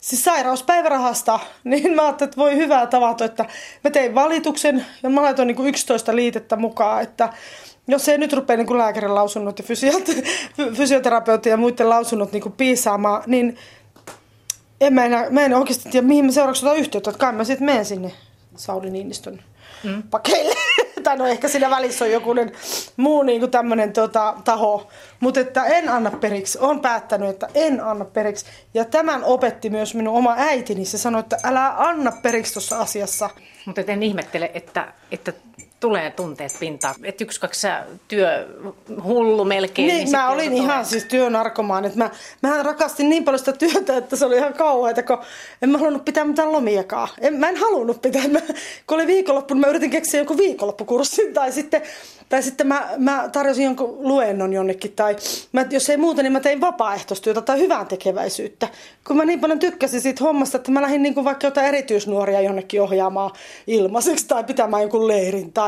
siis 0.01 0.25
sairauspäivärahasta, 0.25 1.40
niin 1.64 1.94
mä 1.94 2.03
ajattelin, 2.03 2.29
että 2.29 2.40
voi 2.40 2.57
hyvää 2.57 2.87
tavata, 2.87 3.25
että 3.25 3.44
mä 3.85 3.90
tein 3.90 4.14
valituksen 4.14 4.87
ja 5.03 5.11
mä 5.11 5.23
laitoin 5.23 5.47
niin 5.47 5.57
kuin 5.57 5.68
11 5.68 6.16
liitettä 6.16 6.57
mukaan, 6.57 7.03
että 7.03 7.29
jos 7.88 8.09
ei 8.09 8.18
nyt 8.18 8.33
rupea 8.33 8.57
niin 8.57 8.79
lääkärin 8.79 9.14
lausunnot 9.14 9.59
ja 9.59 9.64
fysioterapeutin 10.77 11.51
ja 11.51 11.57
muiden 11.57 11.88
lausunnot 11.88 12.33
niin 12.33 12.53
piisaamaan, 12.53 13.22
niin 13.27 13.57
en 14.81 14.94
mä, 14.94 15.05
enää, 15.05 15.31
mä 15.31 15.40
en 15.40 15.55
oikeasti 15.55 15.90
tiedä, 15.90 16.07
mihin 16.07 16.24
mä 16.24 16.33
seuraavaksi 16.33 16.66
otan 16.66 16.79
yhteyttä. 16.79 17.11
Että 17.11 17.20
kai 17.20 17.33
mä 17.33 17.44
sitten 17.44 17.66
menen 17.66 17.85
sinne 17.85 18.12
Sauli 18.57 18.90
Niinistön 18.90 19.42
mm. 19.85 20.03
pakeille. 20.03 20.55
tai 21.05 21.16
no 21.16 21.27
ehkä 21.27 21.48
siinä 21.48 21.70
välissä 21.70 22.05
on 22.05 22.11
joku 22.11 22.35
muu 22.96 23.22
niin 23.22 23.40
kuin 23.40 23.51
tämmöinen 23.51 23.92
tota, 23.92 24.35
taho. 24.44 24.88
Mutta 25.20 25.40
että 25.40 25.64
en 25.64 25.88
anna 25.88 26.11
periksi. 26.11 26.59
Olen 26.59 26.81
päättänyt, 26.81 27.29
että 27.29 27.48
en 27.55 27.85
anna 27.85 28.05
periksi. 28.05 28.46
Ja 28.74 28.85
tämän 28.85 29.24
opetti 29.24 29.70
myös 29.70 29.94
minun 29.94 30.16
oma 30.16 30.35
äitini. 30.38 30.85
Se 30.85 30.98
sanoi, 30.98 31.20
että 31.20 31.37
älä 31.44 31.74
anna 31.77 32.12
periksi 32.22 32.53
tuossa 32.53 32.79
asiassa. 32.79 33.31
Mutta 33.66 33.81
en 33.87 34.03
ihmettele, 34.03 34.51
että, 34.55 34.92
että 35.12 35.33
tulee 35.81 36.11
tunteet 36.11 36.53
pintaan. 36.61 36.95
Että 37.03 37.25
yksi, 37.25 37.41
kaksi 37.41 37.67
työ 38.09 38.49
hullu 39.05 39.45
melkein. 39.45 39.88
Niin, 39.88 39.99
niin 39.99 40.11
mä 40.11 40.31
olin 40.31 40.53
ihan 40.53 40.71
tulee. 40.71 40.85
siis 40.85 41.05
työnarkomaan. 41.05 41.85
Että 41.85 41.99
mä, 41.99 42.11
mä 42.43 42.62
rakastin 42.62 43.09
niin 43.09 43.25
paljon 43.25 43.38
sitä 43.38 43.53
työtä, 43.53 43.97
että 43.97 44.17
se 44.17 44.27
oli 44.27 44.37
ihan 44.37 44.55
kauheaa, 44.55 45.03
kun 45.03 45.19
en 45.62 45.71
mä 45.71 45.79
halunnut 45.79 46.05
pitää 46.05 46.25
mitään 46.25 46.53
lomiakaan. 46.53 47.09
En, 47.21 47.35
mä 47.35 47.49
en 47.49 47.57
halunnut 47.57 48.03
pitää. 48.03 48.29
Mä, 48.29 48.41
kun 48.87 48.95
oli 48.95 49.07
viikonloppu, 49.07 49.55
niin 49.55 49.61
mä 49.61 49.67
yritin 49.67 49.91
keksiä 49.91 50.21
jonkun 50.21 50.37
viikonloppukurssin 50.37 51.35
tai 51.35 51.53
sitten 51.53 51.83
tai 52.29 52.43
sitten 52.43 52.67
mä, 52.67 52.88
mä 52.99 53.29
tarjosin 53.33 53.64
jonkun 53.64 53.97
luennon 54.01 54.53
jonnekin, 54.53 54.93
tai 54.93 55.17
mä, 55.53 55.67
jos 55.71 55.91
ei 55.91 55.97
muuta, 55.97 56.23
niin 56.23 56.33
mä 56.33 56.41
tein 56.41 56.61
vapaaehtoistyötä 56.61 57.41
tai 57.41 57.59
hyvän 57.59 57.87
tekeväisyyttä. 57.87 58.69
Kun 59.07 59.17
mä 59.17 59.25
niin 59.25 59.41
paljon 59.41 59.59
tykkäsin 59.59 60.01
siitä 60.01 60.25
hommasta, 60.25 60.57
että 60.57 60.71
mä 60.71 60.83
lähdin 60.83 61.03
niin 61.03 61.14
kuin 61.14 61.25
vaikka 61.25 61.47
jotain 61.47 61.67
erityisnuoria 61.67 62.41
jonnekin 62.41 62.83
ohjaamaan 62.83 63.31
ilmaiseksi 63.67 64.29
tai 64.29 64.45
pitämään 64.45 64.83
jonkun 64.83 65.09
leirin 65.09 65.53
tai 65.53 65.68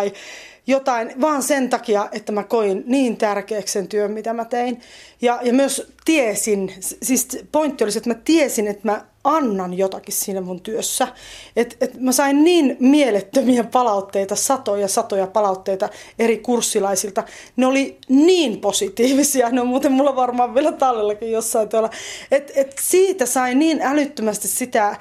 jotain, 0.66 1.20
vaan 1.20 1.42
sen 1.42 1.70
takia, 1.70 2.08
että 2.12 2.32
mä 2.32 2.42
koin 2.42 2.82
niin 2.86 3.16
tärkeäksi 3.16 3.72
sen 3.72 3.88
työn, 3.88 4.10
mitä 4.10 4.32
mä 4.32 4.44
tein. 4.44 4.80
Ja, 5.22 5.38
ja 5.42 5.52
myös 5.52 5.92
tiesin, 6.04 6.74
siis 7.02 7.28
pointti 7.52 7.84
olisi, 7.84 7.98
että 7.98 8.10
mä 8.10 8.20
tiesin, 8.24 8.68
että 8.68 8.88
mä 8.88 9.04
annan 9.24 9.78
jotakin 9.78 10.14
siinä 10.14 10.40
mun 10.40 10.60
työssä. 10.60 11.08
Et, 11.56 11.76
et 11.80 12.00
mä 12.00 12.12
sain 12.12 12.44
niin 12.44 12.76
mielettömiä 12.80 13.64
palautteita, 13.64 14.36
satoja 14.36 14.88
satoja 14.88 15.26
palautteita 15.26 15.88
eri 16.18 16.38
kurssilaisilta. 16.38 17.24
Ne 17.56 17.66
oli 17.66 17.98
niin 18.08 18.60
positiivisia, 18.60 19.50
ne 19.50 19.60
on 19.60 19.66
muuten 19.66 19.92
mulla 19.92 20.16
varmaan 20.16 20.54
vielä 20.54 20.72
tallellakin 20.72 21.32
jossain 21.32 21.68
tuolla. 21.68 21.90
Et, 22.30 22.52
et 22.54 22.74
siitä 22.80 23.26
sai 23.26 23.54
niin 23.54 23.82
älyttömästi 23.82 24.48
sitä 24.48 24.96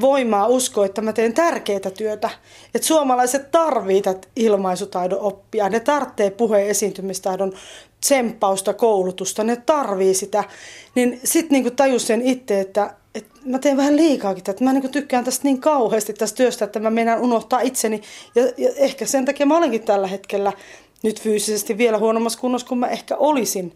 voimaa 0.00 0.46
uskoa, 0.46 0.86
että 0.86 1.00
mä 1.00 1.12
teen 1.12 1.34
tärkeää 1.34 1.90
työtä. 1.96 2.30
Että 2.74 2.86
suomalaiset 2.86 3.50
tarvii 3.50 4.02
tätä 4.02 4.28
ilmaisutaidon 4.36 5.20
oppia. 5.20 5.68
Ne 5.68 5.80
tarvitsee 5.80 6.30
puheen 6.30 6.66
esiintymistaidon 6.66 7.52
tsemppausta, 8.00 8.74
koulutusta. 8.74 9.44
Ne 9.44 9.56
tarvii 9.56 10.14
sitä. 10.14 10.44
Niin 10.94 11.20
sitten 11.24 11.50
niinku 11.50 11.70
tajus 11.70 12.06
sen 12.06 12.22
itse, 12.22 12.60
että, 12.60 12.94
että 13.14 13.34
mä 13.44 13.58
teen 13.58 13.76
vähän 13.76 13.96
liikaakin 13.96 14.44
että 14.50 14.64
mä 14.64 14.72
niinku 14.72 14.88
tykkään 14.88 15.24
tästä 15.24 15.44
niin 15.44 15.60
kauheasti 15.60 16.12
tästä 16.12 16.36
työstä, 16.36 16.64
että 16.64 16.80
mä 16.80 16.90
menen 16.90 17.20
unohtaa 17.20 17.60
itseni. 17.60 18.02
Ja, 18.34 18.42
ja 18.56 18.70
ehkä 18.76 19.06
sen 19.06 19.24
takia 19.24 19.46
mä 19.46 19.56
olenkin 19.56 19.82
tällä 19.82 20.06
hetkellä 20.06 20.52
nyt 21.02 21.20
fyysisesti 21.20 21.78
vielä 21.78 21.98
huonommassa 21.98 22.38
kunnossa 22.38 22.68
kuin 22.68 22.78
mä 22.78 22.88
ehkä 22.88 23.16
olisin 23.16 23.74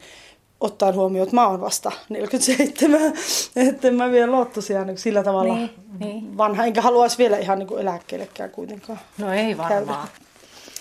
ottaen 0.61 0.95
huomioon, 0.95 1.23
että 1.23 1.37
mä 1.37 1.49
oon 1.49 1.61
vasta 1.61 1.93
47, 2.09 3.01
että 3.69 3.91
mä 3.91 4.11
vielä 4.11 4.37
ole 4.37 4.47
tosiaan 4.47 4.87
niin 4.87 4.99
sillä 4.99 5.23
tavalla 5.23 5.55
niin, 5.55 5.71
niin. 5.99 6.37
vanha, 6.37 6.65
enkä 6.65 6.83
haluaisi 6.83 7.19
vielä 7.19 7.39
ihan 7.39 7.59
niin 7.59 7.67
kuin 7.67 7.81
eläkkeellekään 7.81 8.51
kuitenkaan. 8.51 8.99
No 9.19 9.33
ei 9.33 9.59
varmaan. 9.59 10.09
Käydä. 10.09 10.27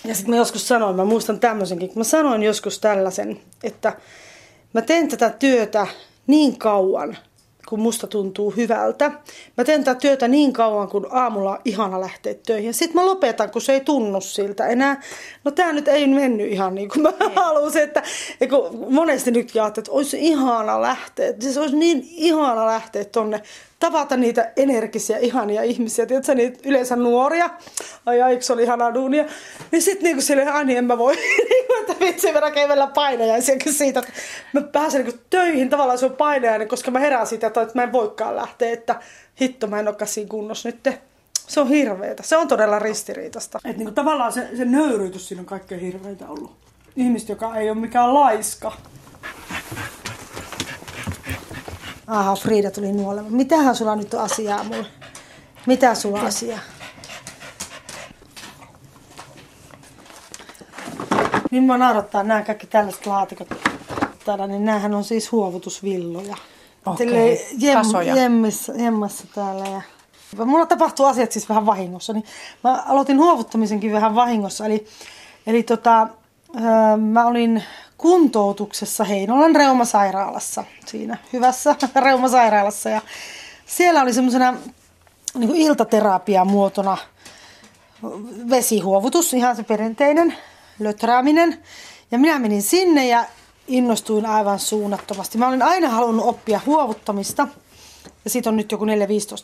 Ja 0.06 0.16
sitten 0.16 0.30
mä 0.30 0.38
joskus 0.38 0.68
sanoin, 0.68 0.96
mä 0.96 1.06
muistan 1.06 1.40
tämmöisenkin, 1.40 1.92
mä 1.96 2.04
sanoin 2.04 2.44
joskus 2.44 2.80
tällaisen, 2.80 3.40
että 3.64 3.94
mä 4.74 4.82
teen 4.82 5.08
tätä 5.08 5.30
työtä 5.30 5.88
niin 6.28 6.58
kauan, 6.58 7.18
kun 7.70 7.80
musta 7.80 8.08
tuntuu 8.08 8.52
hyvältä. 8.52 9.12
Mä 9.58 9.64
teen 9.64 9.84
tätä 9.84 10.00
työtä 10.00 10.28
niin 10.28 10.54
kauan, 10.54 10.88
kun 10.88 11.08
aamulla 11.12 11.52
on 11.52 11.60
ihana 11.66 12.02
lähteä 12.02 12.34
töihin. 12.46 12.74
Sitten 12.74 13.02
mä 13.02 13.06
lopetan, 13.06 13.52
kun 13.52 13.62
se 13.62 13.74
ei 13.74 13.82
tunnu 13.82 14.22
siltä 14.22 14.68
enää. 14.68 15.02
No 15.44 15.52
tää 15.52 15.74
nyt 15.74 15.88
ei 15.88 16.08
mennyt 16.08 16.52
ihan 16.52 16.76
niin 16.76 16.90
kuin 16.90 17.02
mä 17.04 17.10
ei. 17.22 17.30
halusin. 17.36 17.82
Että, 17.82 18.04
kun 18.50 18.94
monesti 18.94 19.32
nyt 19.32 19.52
ajattelin, 19.56 19.84
että 19.84 19.92
olisi 19.92 20.18
ihana 20.20 20.82
lähteä. 20.82 21.34
Se 21.40 21.60
olisi 21.60 21.76
niin 21.76 22.08
ihana 22.10 22.66
lähteä 22.66 23.06
tonne 23.06 23.42
tavata 23.80 24.18
niitä 24.18 24.52
energisiä, 24.58 25.18
ihania 25.18 25.64
ihmisiä. 25.64 26.06
Tiedätkö, 26.06 26.36
niitä 26.36 26.60
yleensä 26.66 26.96
nuoria. 26.96 27.50
Ai 28.06 28.22
ai, 28.22 28.42
se 28.42 28.54
oli 28.54 28.64
ihanaa 28.64 28.94
duunia. 28.94 29.26
Niin 29.72 29.82
sit 29.82 30.02
niinku 30.02 30.22
silleen, 30.22 30.54
ai 30.54 30.66
niin 30.66 30.78
en 30.78 30.86
mä 30.86 30.98
voi. 30.98 31.16
Niinku, 31.50 31.74
että 31.80 32.06
vitsi, 32.06 32.32
mä 32.34 32.40
rakevellä 32.40 32.88
painajaisia 32.88 33.56
siitä, 33.70 34.00
että 34.00 34.12
mä 34.54 34.62
pääsen 34.62 35.06
niinku 35.06 35.20
töihin. 35.30 35.70
Tavallaan 35.70 35.98
se 35.98 36.06
on 36.06 36.16
painajainen, 36.16 36.68
koska 36.68 36.92
mä 36.92 37.00
herään 37.00 37.28
siitä, 37.28 37.48
että 37.48 37.68
mä 37.74 37.84
en 37.84 37.92
voikaan 37.92 38.36
lähteä. 38.36 38.74
Että 38.74 38.96
hitto, 39.42 39.68
mä 39.68 39.80
en 39.80 39.88
olekaan 39.88 40.08
siinä 40.08 40.30
kunnossa 40.30 40.70
nyt. 40.70 40.90
Se 41.48 41.60
on 41.60 41.68
hirveetä. 41.68 42.24
Se 42.24 42.38
on 42.38 42.48
todella 42.48 42.80
ristiriitasta. 42.80 43.60
Että 43.66 43.78
niinku 43.78 43.94
tavallaan 43.94 44.34
se, 44.34 44.50
se 44.58 44.66
nöyryytys 44.66 45.28
siinä 45.28 45.42
on 45.42 45.46
kaikkein 45.46 45.82
hirveitä 45.82 46.26
ollut. 46.28 46.56
ihmistä, 46.96 47.32
joka 47.32 47.56
ei 47.56 47.70
ole 47.70 47.78
mikään 47.80 48.14
laiska. 48.14 48.72
Aha, 52.08 52.36
Frida 52.36 52.72
tuli 52.72 52.92
nuolemaan. 52.92 53.34
Mitähän 53.34 53.76
sulla 53.76 53.96
nyt 53.96 54.14
on 54.14 54.22
asiaa 54.22 54.64
mulle? 54.64 54.86
Mitä 55.66 55.96
sulla 55.96 56.20
on 56.20 56.28
asiaa? 56.28 56.60
Niin 61.52 61.64
mä 61.64 61.78
naurattaa 61.78 62.24
nämä 62.24 62.42
kaikki 62.42 62.68
tällaiset 62.68 63.06
laatikot 63.06 63.48
täällä, 64.26 64.48
niin 64.48 64.66
näähän 64.66 64.94
on 64.94 65.04
siis 65.04 65.32
huovutusvilloja. 65.32 66.36
Okei, 66.86 67.08
Silleen 67.08 67.78
tasoja. 67.78 68.16
jemmissä, 68.16 68.74
jemmassa 68.76 69.28
täällä 69.36 69.68
ja 69.68 69.82
Mulla 70.46 70.66
tapahtuu 70.66 71.06
asiat 71.06 71.32
siis 71.32 71.50
vähän 71.50 71.66
vahingossa, 71.66 72.14
niin 72.14 72.26
mä 72.64 72.84
aloitin 72.88 73.18
huovuttamisenkin 73.18 73.92
vähän 73.92 74.16
vahingossa. 74.16 74.66
Eli, 74.66 74.86
eli 75.48 75.64
tota, 75.64 76.08
öö, 76.56 76.98
mä 76.98 77.26
olin 77.26 77.64
kuntoutuksessa 77.98 79.04
Heinolan 79.04 79.56
reumasairaalassa, 79.56 80.64
siinä 80.86 81.18
hyvässä 81.34 81.76
reumasairaalassa. 82.06 82.90
Ja 82.90 83.02
siellä 83.66 84.02
oli 84.02 84.14
semmoisena 84.14 84.54
niin 85.34 85.48
kuin 85.48 85.62
iltaterapia 85.62 86.46
muotona 86.46 86.98
vesihuovutus, 88.50 89.34
ihan 89.34 89.56
se 89.56 89.64
perinteinen 89.64 90.36
löträäminen. 90.80 91.64
Ja 92.12 92.20
minä 92.20 92.40
menin 92.40 92.62
sinne 92.62 93.08
ja 93.08 93.26
innostuin 93.68 94.26
aivan 94.26 94.60
suunnattomasti. 94.60 95.38
Mä 95.38 95.48
olin 95.48 95.62
aina 95.62 95.90
halunnut 95.90 96.26
oppia 96.26 96.62
huovuttamista. 96.66 97.48
Ja 98.24 98.30
siitä 98.30 98.50
on 98.50 98.58
nyt 98.58 98.72
joku 98.72 98.86
4-15 98.86 98.88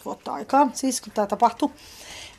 vuotta 0.05 0.33
aikaa, 0.33 0.69
siis 0.73 1.01
kun 1.01 1.11
tämä 1.13 1.27
tapahtui. 1.27 1.69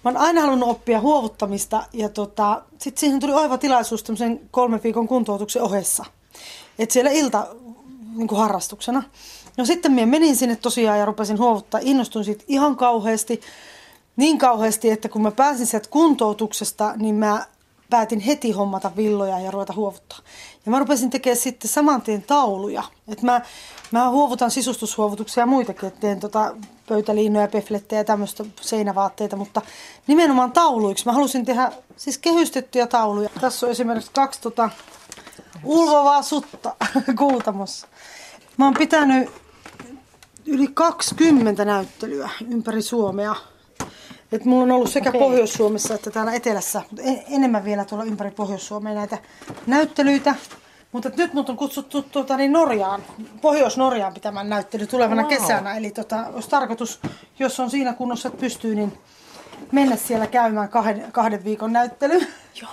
Mä 0.04 0.10
oon 0.10 0.16
aina 0.16 0.40
halunnut 0.40 0.68
oppia 0.68 1.00
huovuttamista 1.00 1.84
ja 1.92 2.08
tota, 2.08 2.62
sitten 2.78 3.00
siihen 3.00 3.20
tuli 3.20 3.32
oiva 3.32 3.58
tilaisuus 3.58 4.02
tämmöisen 4.02 4.40
kolmen 4.50 4.80
viikon 4.84 5.08
kuntoutuksen 5.08 5.62
ohessa. 5.62 6.04
Että 6.78 6.92
siellä 6.92 7.10
ilta 7.10 7.46
niin 8.14 8.28
kuin 8.28 8.38
harrastuksena. 8.38 9.02
No 9.56 9.64
sitten 9.64 9.92
minä 9.92 10.06
menin 10.06 10.36
sinne 10.36 10.56
tosiaan 10.56 10.98
ja 10.98 11.04
rupesin 11.04 11.38
huovuttaa. 11.38 11.80
Innostuin 11.84 12.24
siitä 12.24 12.44
ihan 12.48 12.76
kauheasti. 12.76 13.40
Niin 14.16 14.38
kauheasti, 14.38 14.90
että 14.90 15.08
kun 15.08 15.22
mä 15.22 15.30
pääsin 15.30 15.66
sieltä 15.66 15.88
kuntoutuksesta, 15.90 16.92
niin 16.96 17.14
mä 17.14 17.46
päätin 17.90 18.20
heti 18.20 18.50
hommata 18.50 18.90
villoja 18.96 19.38
ja 19.38 19.50
ruveta 19.50 19.72
huovuttaa. 19.72 20.18
Ja 20.66 20.70
mä 20.70 20.78
rupesin 20.78 21.10
tekemään 21.10 21.36
sitten 21.36 21.70
saman 21.70 22.02
tien 22.02 22.22
tauluja. 22.22 22.82
Et 23.08 23.22
mä, 23.22 23.40
mä 23.90 24.10
huovutan 24.10 24.50
sisustushuovutuksia 24.50 25.42
ja 25.42 25.46
muitakin, 25.46 25.86
että 25.86 26.00
teen 26.00 26.20
tota 26.20 26.54
pöytäliinoja, 26.88 27.48
peflettejä 27.48 28.00
ja 28.00 28.04
tämmöistä 28.04 28.44
seinävaatteita, 28.60 29.36
mutta 29.36 29.62
nimenomaan 30.06 30.52
tauluiksi. 30.52 31.06
Mä 31.06 31.12
halusin 31.12 31.44
tehdä 31.44 31.72
siis 31.96 32.18
kehystettyjä 32.18 32.86
tauluja. 32.86 33.28
Tässä 33.40 33.66
on 33.66 33.72
esimerkiksi 33.72 34.10
kaksi 34.14 34.40
tota 34.40 34.70
ulvovaa 35.64 36.22
sutta 36.22 36.76
kuutamossa. 37.18 37.86
Mä 38.56 38.64
oon 38.64 38.74
pitänyt 38.74 39.30
yli 40.46 40.68
20 40.74 41.64
näyttelyä 41.64 42.30
ympäri 42.50 42.82
Suomea. 42.82 43.36
Et 44.32 44.44
mulla 44.44 44.62
on 44.62 44.70
ollut 44.70 44.90
sekä 44.90 45.08
Okei. 45.08 45.20
Pohjois-Suomessa 45.20 45.94
että 45.94 46.10
täällä 46.10 46.32
etelässä, 46.32 46.82
mutta 46.90 47.02
en- 47.02 47.22
enemmän 47.30 47.64
vielä 47.64 47.84
tuolla 47.84 48.04
ympäri 48.04 48.30
Pohjois-Suomea 48.30 48.94
näitä 48.94 49.18
näyttelyitä. 49.66 50.34
Mutta 50.92 51.10
nyt 51.16 51.34
mut 51.34 51.48
on 51.50 51.56
kutsuttu 51.56 52.02
tuota, 52.02 52.36
niin 52.36 52.52
Norjaan, 52.52 53.02
Pohjois-Norjaan 53.40 54.14
pitämään 54.14 54.48
näyttely 54.48 54.86
tulevana 54.86 55.22
Wow. 55.22 55.30
kesänä. 55.30 55.76
Eli 55.76 55.90
tota, 55.90 56.24
olisi 56.34 56.50
tarkoitus, 56.50 57.00
jos 57.38 57.60
on 57.60 57.70
siinä 57.70 57.92
kunnossa, 57.92 58.28
että 58.28 58.40
pystyy, 58.40 58.74
niin 58.74 58.98
mennä 59.72 59.96
siellä 59.96 60.26
käymään 60.26 60.68
kahden, 60.68 61.12
kahden 61.12 61.44
viikon 61.44 61.72
näyttely. 61.72 62.26
Joo. 62.60 62.70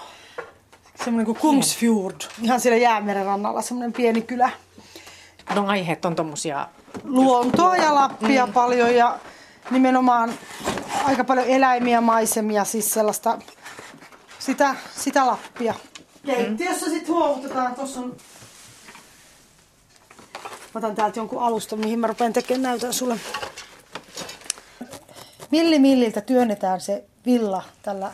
Semmoinen 0.96 1.26
kuin 1.26 1.38
Kungsfjord, 1.38 2.16
ihan 2.42 2.60
siellä 2.60 2.78
jäämeren 2.78 3.26
rannalla, 3.26 3.62
semmoinen 3.62 3.94
pieni 3.94 4.22
kylä. 4.22 4.50
No 5.56 5.68
aiheet 5.68 6.06
on 6.06 6.16
tommosia, 6.16 6.68
luontoa 7.04 7.76
ja 7.76 7.96
Lappia 7.96 8.46
mm. 8.46 8.54
paljon 8.54 8.96
ja 8.96 9.20
nimenomaan 9.72 10.34
aika 11.06 11.24
paljon 11.24 11.48
eläimiä, 11.48 12.02
maisemia, 12.02 12.64
siis 12.64 12.94
sellaista 12.94 13.40
sitä, 14.40 14.76
sitä 14.96 15.28
Lappia. 15.28 15.74
Keittiössä 16.26 16.86
mm. 16.86 16.92
sitten 16.92 17.16
huovutetaan, 17.16 17.76
tuossa 17.76 18.00
on 18.00 18.16
Mä 20.74 20.80
otan 20.80 20.96
täältä 20.96 21.20
jonkun 21.20 21.44
alustan, 21.44 21.80
mihin 21.80 22.00
mä 22.00 22.08
rupean 22.08 22.34
tekemään, 22.34 22.64
näytän 22.64 22.94
sulle. 22.94 23.20
Milli 25.52 25.80
milliltä 25.80 26.22
työnnetään 26.22 26.82
se 26.82 27.04
villa 27.26 27.64
tällä 27.82 28.14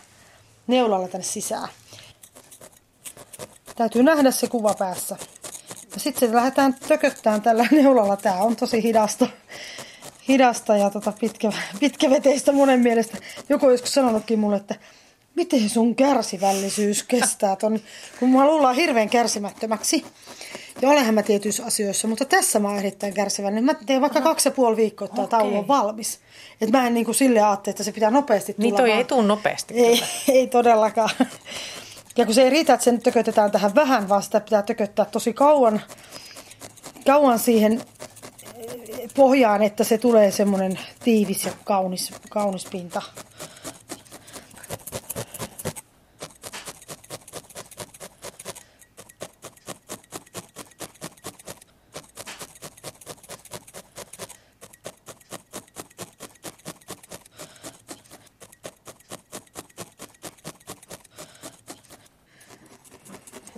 neulalla 0.68 1.08
tänne 1.08 1.26
sisään. 1.26 1.70
Täytyy 3.76 4.04
nähdä 4.04 4.32
se 4.32 4.48
kuva 4.48 4.74
päässä. 4.74 5.18
Ja 5.94 6.00
sitten 6.00 6.30
se 6.30 6.36
lähdetään 6.36 6.74
tököttämään 6.88 7.42
tällä 7.42 7.68
neulalla. 7.82 8.18
Tämä 8.18 8.36
on 8.36 8.56
tosi 8.56 8.84
hidasta, 8.84 9.28
hidasta 10.28 10.78
ja 10.78 10.90
tota 10.90 11.14
pitkä, 11.20 11.52
pitkäveteistä 11.80 12.52
monen 12.52 12.80
mielestä. 12.80 13.18
Joku 13.50 13.66
on 13.66 13.72
joskus 13.72 13.94
sanonutkin 13.94 14.40
mulle, 14.40 14.56
että 14.56 14.76
miten 15.36 15.70
sun 15.70 15.96
kärsivällisyys 15.96 17.04
kestää 17.04 17.56
ton, 17.56 17.80
kun 18.20 18.30
mua 18.30 18.46
luullaan 18.46 18.76
hirveän 18.76 19.10
kärsimättömäksi. 19.10 20.06
Ja 20.82 20.90
olenhan 20.90 21.14
mä 21.14 21.24
tietyissä 21.24 21.66
asioissa, 21.66 22.08
mutta 22.08 22.26
tässä 22.26 22.60
mä 22.60 22.68
oon 22.68 22.80
erittäin 22.80 23.14
kärsivällinen. 23.14 23.64
Mä 23.64 23.74
teen 23.74 24.02
vaikka 24.02 24.22
kaksi 24.22 24.50
ja 24.50 24.54
puoli 24.54 24.76
viikkoa, 24.78 25.06
että 25.06 25.28
taulu 25.28 25.58
on 25.58 25.68
valmis. 25.68 26.20
Et 26.62 26.70
mä 26.70 26.88
en 26.88 26.94
niin 26.94 27.06
kuin 27.06 27.16
silleen 27.16 27.46
ajattele, 27.46 27.72
että 27.72 27.84
se 27.84 27.92
pitää 27.92 28.12
nopeasti 28.12 28.54
tulla. 28.54 28.64
niin 28.66 28.76
toi 28.76 28.90
vaan- 28.90 28.98
ei 28.98 29.06
tuu 29.06 29.22
nopeasti. 29.22 29.74
ei, 29.74 30.02
ei 30.38 30.48
todellakaan. 30.48 31.10
Ja 32.18 32.26
kun 32.26 32.36
se 32.36 32.42
ei 32.44 32.50
riitä, 32.50 32.74
että 32.74 32.84
sen 32.84 33.02
tökötetään 33.02 33.52
tähän 33.52 33.76
vähän, 33.76 34.10
vaan 34.10 34.24
sitä 34.24 34.40
pitää 34.40 34.62
tököttää 34.62 35.06
tosi 35.06 35.34
kauan, 35.34 35.82
kauan 37.06 37.40
siihen 37.40 37.82
pohjaan, 39.16 39.64
että 39.64 39.84
se 39.84 39.98
tulee 39.98 40.32
semmoinen 40.32 40.80
tiivis 41.04 41.46
ja 41.46 41.52
kaunis, 41.64 42.14
kaunis 42.30 42.66
pinta. 42.72 43.02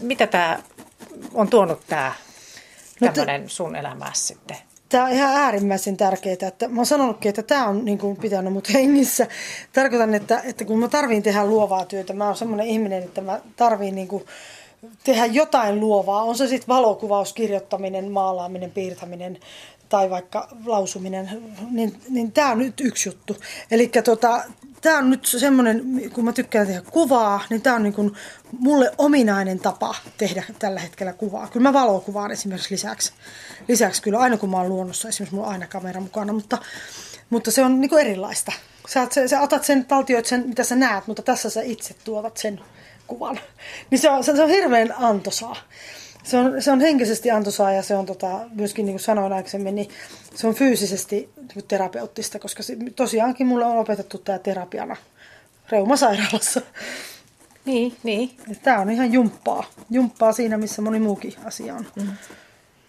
Mitä 0.01 0.27
tämä 0.27 0.59
on 1.33 1.49
tuonut 1.49 1.87
tämä 1.87 2.13
No 3.01 3.07
tämmöinen 3.07 3.49
sun 3.49 3.75
elämässä 3.75 4.27
sitten? 4.27 4.66
Tämä 4.89 5.05
on 5.05 5.11
ihan 5.11 5.35
äärimmäisen 5.35 5.97
tärkeää. 5.97 6.37
Että 6.47 6.67
mä 6.67 6.75
oon 6.79 6.85
sanonutkin, 6.85 7.29
että 7.29 7.43
tämä 7.43 7.67
on 7.67 7.85
niin 7.85 7.97
kuin 7.97 8.17
pitänyt 8.17 8.53
mut 8.53 8.73
hengissä. 8.73 9.27
Tarkoitan, 9.73 10.13
että, 10.13 10.41
että 10.45 10.65
kun 10.65 10.79
mä 10.79 10.87
tarviin 10.87 11.23
tehdä 11.23 11.45
luovaa 11.45 11.85
työtä, 11.85 12.13
mä 12.13 12.25
oon 12.25 12.35
semmoinen 12.35 12.67
ihminen, 12.67 13.03
että 13.03 13.21
mä 13.21 13.41
tarviin 13.55 13.95
niin 13.95 14.07
kuin 14.07 14.23
tehdä 15.03 15.25
jotain 15.25 15.79
luovaa. 15.79 16.23
On 16.23 16.37
se 16.37 16.47
sitten 16.47 16.67
valokuvaus, 16.67 17.33
kirjoittaminen, 17.33 18.11
maalaaminen, 18.11 18.71
piirtäminen 18.71 19.39
tai 19.89 20.09
vaikka 20.09 20.47
lausuminen, 20.65 21.29
niin, 21.71 22.01
niin 22.09 22.31
tämä 22.31 22.51
on 22.51 22.59
nyt 22.59 22.81
yksi 22.81 23.09
juttu. 23.09 23.37
Eli 23.71 23.91
tota, 24.03 24.43
tämä 24.81 24.97
on 24.97 25.09
nyt 25.09 25.25
semmoinen, 25.25 25.83
kun 26.13 26.25
mä 26.25 26.33
tykkään 26.33 26.67
tehdä 26.67 26.81
kuvaa, 26.91 27.41
niin 27.49 27.61
tämä 27.61 27.75
on 27.75 27.83
niin 27.83 27.93
kuin 27.93 28.13
mulle 28.59 28.91
ominainen 28.97 29.59
tapa 29.59 29.95
tehdä 30.17 30.43
tällä 30.59 30.79
hetkellä 30.79 31.13
kuvaa. 31.13 31.47
Kyllä 31.47 31.69
mä 31.69 31.73
valokuvaan 31.73 32.31
esimerkiksi 32.31 32.73
lisäksi. 32.73 33.13
Lisäksi 33.67 34.01
kyllä 34.01 34.19
aina 34.19 34.37
kun 34.37 34.49
mä 34.49 34.57
oon 34.57 34.69
luonnossa, 34.69 35.09
esimerkiksi 35.09 35.35
mulla 35.35 35.47
on 35.47 35.53
aina 35.53 35.67
kamera 35.67 36.01
mukana, 36.01 36.33
mutta, 36.33 36.57
mutta 37.29 37.51
se 37.51 37.63
on 37.63 37.81
niin 37.81 37.99
erilaista. 37.99 38.51
Sä, 38.89 39.07
se- 39.11 39.27
sä 39.27 39.41
otat 39.41 39.63
sen, 39.63 39.85
taltioit 39.85 40.25
sen, 40.25 40.47
mitä 40.47 40.63
sä 40.63 40.75
näet, 40.75 41.07
mutta 41.07 41.21
tässä 41.21 41.49
sä 41.49 41.61
itse 41.61 41.95
tuotat 42.03 42.37
sen 42.37 42.59
kuvan. 43.07 43.39
Niin 43.91 43.99
se 43.99 44.09
on, 44.09 44.23
se 44.23 44.43
on 44.43 44.49
hirveän 44.49 44.93
antoisaa. 44.97 45.55
Se 46.23 46.37
on, 46.37 46.61
se 46.61 46.71
on 46.71 46.81
henkisesti 46.81 47.31
antoisaa 47.31 47.71
ja 47.71 47.83
se 47.83 47.95
on 47.95 48.05
tota, 48.05 48.39
myöskin, 48.53 48.85
niin 48.85 48.93
kuin 48.93 49.03
sanoin 49.03 49.33
aikaisemmin, 49.33 49.75
niin 49.75 49.89
se 50.35 50.47
on 50.47 50.53
fyysisesti 50.53 51.29
niin 51.55 51.65
terapeuttista, 51.67 52.39
koska 52.39 52.63
se, 52.63 52.77
tosiaankin 52.95 53.47
mulle 53.47 53.65
on 53.65 53.77
opetettu 53.77 54.17
tämä 54.17 54.39
terapiana 54.39 54.95
reumasairaalassa. 55.71 56.61
Niin, 57.65 57.97
niin. 58.03 58.37
Tämä 58.63 58.79
on 58.79 58.89
ihan 58.89 59.13
jumppaa. 59.13 59.63
Jumppaa 59.89 60.31
siinä, 60.31 60.57
missä 60.57 60.81
moni 60.81 60.99
muukin 60.99 61.33
asia 61.45 61.75
on. 61.75 61.85
Mm. 61.95 62.07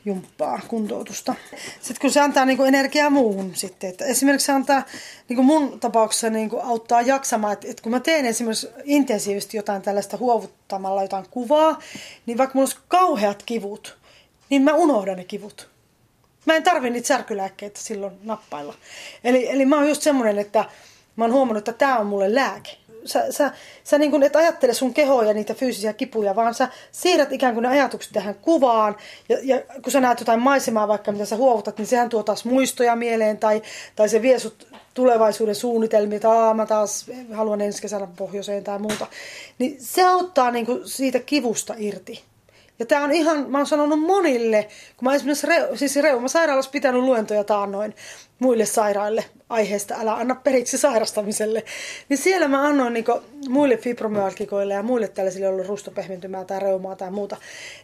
Jumppaa, 0.09 0.61
kuntoutusta. 0.69 1.35
Sitten 1.81 2.01
kun 2.01 2.11
se 2.11 2.21
antaa 2.21 2.45
niinku 2.45 2.65
energiaa 2.65 3.11
muuhun 3.11 3.55
sitten. 3.55 3.91
Että 3.91 4.05
esimerkiksi 4.05 4.47
se 4.47 4.53
antaa 4.53 4.83
niinku 5.29 5.43
mun 5.43 5.81
tapauksessa 5.81 6.31
niinku 6.31 6.59
auttaa 6.59 7.01
jaksamaan. 7.01 7.53
Että, 7.53 7.69
että 7.71 7.83
kun 7.83 7.93
mä 7.93 8.01
teen 8.01 8.27
esimerkiksi 8.27 8.69
intensiivisesti 8.85 9.57
jotain 9.57 9.83
tällaista 9.83 10.17
huovuttamalla 10.17 11.03
jotain 11.03 11.27
kuvaa, 11.31 11.79
niin 12.27 12.39
vaikka 12.39 12.55
mulla 12.55 12.67
olisi 12.67 12.79
kauheat 12.89 13.43
kivut, 13.43 13.99
niin 14.51 14.63
mä 14.63 14.75
unohdan 14.75 15.17
ne 15.17 15.25
kivut. 15.25 15.69
Mä 16.47 16.55
en 16.55 16.63
tarvi 16.63 16.91
niitä 16.91 17.09
särkylääkkeitä 17.09 17.81
silloin 17.81 18.13
nappailla. 18.23 18.75
Eli, 19.25 19.51
eli 19.51 19.67
mä 19.67 19.77
oon 19.77 19.89
just 19.89 20.03
semmoinen, 20.03 20.39
että 20.39 20.65
mä 21.17 21.25
oon 21.25 21.33
huomannut, 21.33 21.69
että 21.69 21.79
tämä 21.79 21.99
on 21.99 22.07
mulle 22.07 22.35
lääke. 22.35 22.71
Sä, 23.05 23.33
sä, 23.33 23.53
sä 23.85 23.99
niin 23.99 24.11
kuin 24.11 24.23
et 24.23 24.37
ajattele 24.37 24.75
sun 24.75 24.95
kehoa 24.95 25.25
ja 25.25 25.35
niitä 25.35 25.55
fyysisiä 25.55 25.93
kipuja, 25.93 26.37
vaan 26.37 26.55
sä 26.55 26.69
siirrät 26.93 27.33
ikään 27.33 27.55
kuin 27.55 27.63
ne 27.63 27.69
ajatukset 27.69 28.13
tähän 28.13 28.35
kuvaan. 28.35 28.97
Ja, 29.29 29.39
ja 29.43 29.63
kun 29.83 29.93
sä 29.93 30.01
näet 30.01 30.21
jotain 30.21 30.41
maisemaa 30.41 30.89
vaikka, 30.89 31.13
mitä 31.13 31.25
sä 31.25 31.37
huovutat, 31.37 31.79
niin 31.79 31.87
sehän 31.87 32.09
tuo 32.09 32.23
taas 32.23 32.45
muistoja 32.45 32.97
mieleen 32.97 33.39
tai, 33.39 33.63
tai 33.97 34.09
se 34.09 34.23
vie 34.23 34.39
sut 34.39 34.67
tulevaisuuden 34.95 35.55
suunnitelmia, 35.55 36.17
että 36.17 36.29
mä 36.55 36.67
taas 36.67 37.07
haluan 37.33 37.61
ensi 37.61 37.83
kesällä 37.83 38.09
pohjoiseen 38.17 38.65
tai 38.65 38.79
muuta. 38.79 39.07
Niin 39.59 39.77
se 39.81 40.03
auttaa 40.03 40.51
niin 40.51 40.67
kuin 40.67 40.89
siitä 40.89 41.19
kivusta 41.19 41.75
irti. 41.79 42.23
Ja 42.79 42.87
tämä 42.87 43.05
on 43.05 43.13
ihan, 43.13 43.51
mä 43.51 43.59
oon 43.59 43.67
sanonut 43.67 44.01
monille, 44.01 44.69
kun 44.97 45.09
mä 45.09 45.15
esimerkiksi 45.15 45.47
Reu, 45.47 45.77
siis 45.77 45.97
Reuma-sairaalassa 45.97 46.71
pitänyt 46.71 47.03
luentoja 47.03 47.45
taannoin 47.45 47.95
muille 48.39 48.67
sairaille 48.67 49.25
aiheesta, 49.49 49.95
älä 49.99 50.15
anna 50.15 50.35
periksi 50.35 50.79
sairastamiselle. 50.79 51.65
Niin 52.09 52.19
siellä 52.19 52.49
mä 52.49 52.63
annoin 52.63 52.95
niin 52.95 53.05
muille 53.49 53.77
fibromyalgikoille 53.77 54.75
ja 54.75 54.83
muille 54.83 55.09
tällaisille, 55.09 55.47
joilla 55.47 55.63
on 55.63 55.69
rustopehmentymää 55.69 56.45
tai 56.45 56.61
reumaa 56.61 56.97
tai 56.97 57.11
muuta, 57.11 57.37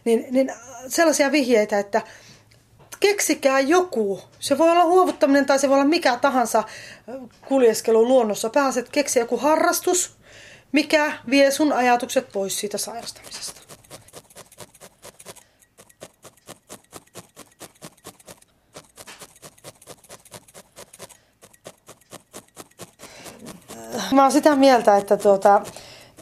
niin, 0.05 0.25
niin 0.31 0.53
sellaisia 0.87 1.31
vihjeitä, 1.31 1.79
että 1.79 2.01
keksikää 2.99 3.59
joku. 3.59 4.21
Se 4.39 4.57
voi 4.57 4.69
olla 4.69 4.85
huovuttaminen 4.85 5.45
tai 5.45 5.59
se 5.59 5.69
voi 5.69 5.75
olla 5.75 5.85
mikä 5.85 6.17
tahansa 6.21 6.63
kuljeskelu 7.47 8.07
luonnossa. 8.07 8.49
Pääset 8.49 8.89
keksiä 8.89 9.23
joku 9.23 9.37
harrastus, 9.37 10.15
mikä 10.71 11.13
vie 11.29 11.51
sun 11.51 11.73
ajatukset 11.73 12.31
pois 12.33 12.59
siitä 12.59 12.77
sairastamisesta. 12.77 13.64
Mä 24.15 24.21
oon 24.21 24.31
sitä 24.31 24.55
mieltä, 24.55 24.97
että 24.97 25.17
tuota, 25.17 25.61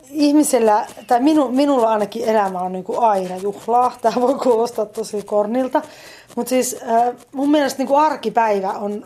ihmisellä, 0.09 0.85
tai 1.07 1.19
minu, 1.19 1.47
minulla 1.47 1.89
ainakin 1.89 2.29
elämä 2.29 2.59
on 2.59 2.71
niin 2.71 2.83
kuin 2.83 2.99
aina 2.99 3.37
juhlaa. 3.37 3.91
Tämä 4.01 4.21
voi 4.21 4.35
kuulostaa 4.35 4.85
tosi 4.85 5.21
kornilta. 5.21 5.81
Mutta 6.35 6.49
siis 6.49 6.75
äh, 6.89 7.15
mun 7.33 7.51
mielestä 7.51 7.77
niin 7.77 7.87
kuin 7.87 8.01
arkipäivä 8.01 8.69
on, 8.71 9.05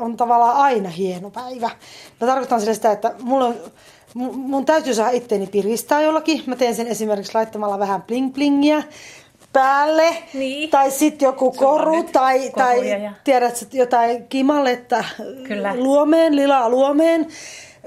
on 0.00 0.16
tavallaan 0.16 0.56
aina 0.56 0.88
hieno 0.88 1.30
päivä. 1.30 1.70
Mä 2.20 2.26
tarkoitan 2.26 2.60
sitä, 2.60 2.92
että 2.92 3.14
mulla 3.22 3.46
on, 3.46 3.54
mun 4.32 4.64
täytyy 4.64 4.94
saada 4.94 5.10
itteeni 5.10 5.46
piristää 5.46 6.00
jollakin. 6.00 6.42
Mä 6.46 6.56
teen 6.56 6.74
sen 6.74 6.86
esimerkiksi 6.86 7.34
laittamalla 7.34 7.78
vähän 7.78 8.02
bling 8.02 8.34
blingiä 8.34 8.82
päälle. 9.52 10.16
Niin. 10.34 10.70
Tai 10.70 10.90
sitten 10.90 11.26
joku 11.26 11.52
koru 11.52 12.02
tai, 12.02 12.50
tai 12.50 13.02
ja... 13.02 13.12
tiedät 13.24 13.66
jotain 13.72 14.28
kimalletta 14.28 15.04
Kyllä. 15.48 15.74
luomeen, 15.76 16.36
lilaa 16.36 16.68
luomeen. 16.68 17.26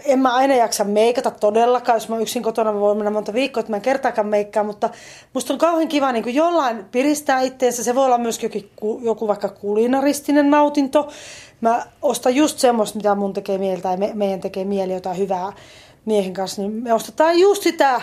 En 0.06 0.20
mä 0.20 0.36
aina 0.36 0.56
jaksa 0.56 0.84
meikata 0.84 1.32
todellakaan, 1.32 1.96
jos 1.96 2.10
mä 2.10 2.18
yksin 2.18 2.44
kotona 2.44 2.72
mä 2.72 2.80
voin 2.80 2.98
mennä 2.98 3.12
monta 3.12 3.34
viikkoa, 3.34 3.60
että 3.60 3.72
mä 3.72 3.76
en 3.76 3.82
kertaakaan 3.82 4.28
meikkaa, 4.28 4.64
mutta 4.64 4.90
musta 5.34 5.54
on 5.54 5.60
kauhean 5.60 5.88
kiva 5.88 6.12
niin 6.12 6.24
kuin 6.24 6.36
jollain 6.36 6.86
piristää 6.92 7.42
itteensä. 7.42 7.84
Se 7.84 7.96
voi 7.96 8.06
olla 8.06 8.18
myös 8.18 8.44
joku, 8.44 9.00
joku 9.04 9.28
vaikka 9.28 9.50
kulinaristinen 9.50 10.50
nautinto. 10.50 11.10
Mä 11.62 11.86
ostan 12.02 12.36
just 12.36 12.60
semmoista, 12.60 12.98
mitä 12.98 13.16
mun 13.16 13.34
tekee 13.34 13.58
mieli 13.58 13.82
tai 13.82 13.98
me, 13.98 14.12
meidän 14.14 14.42
tekee 14.42 14.66
mieli 14.66 14.94
jotain 14.94 15.18
hyvää 15.18 15.54
miehen 16.06 16.34
kanssa, 16.34 16.62
niin 16.62 16.72
me 16.72 16.94
ostetaan 16.94 17.40
just 17.40 17.64
sitä 17.64 18.02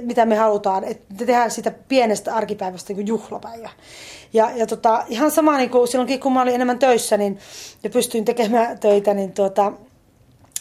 mitä 0.00 0.26
me 0.26 0.36
halutaan, 0.36 0.84
että 0.84 1.14
tehdään 1.18 1.50
sitä 1.50 1.70
pienestä 1.88 2.34
arkipäivästä 2.34 2.92
niin 2.92 3.06
juhlapäivä. 3.06 3.70
Ja, 4.32 4.50
ja 4.56 4.66
tota, 4.66 5.04
ihan 5.08 5.30
sama 5.30 5.56
niin 5.56 5.70
kuin 5.70 5.88
silloinkin, 5.88 6.20
kun 6.20 6.32
mä 6.32 6.42
olin 6.42 6.54
enemmän 6.54 6.78
töissä 6.78 7.16
niin, 7.16 7.38
ja 7.82 7.90
pystyin 7.90 8.24
tekemään 8.24 8.78
töitä, 8.78 9.14
niin 9.14 9.32
tuota, 9.32 9.72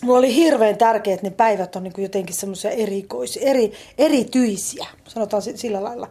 mulla 0.02 0.20
oli 0.20 0.36
hirveän 0.36 0.78
tärkeää, 0.78 1.14
että 1.14 1.28
ne 1.28 1.32
päivät 1.32 1.76
on 1.76 1.84
niin 1.84 1.94
kuin 1.94 2.04
jotenkin 2.04 2.36
semmoisia 2.36 2.72
erikoisia, 2.72 3.50
eri, 3.50 3.72
erityisiä, 3.98 4.88
sanotaan 5.08 5.44
sillä 5.56 5.84
lailla. 5.84 6.10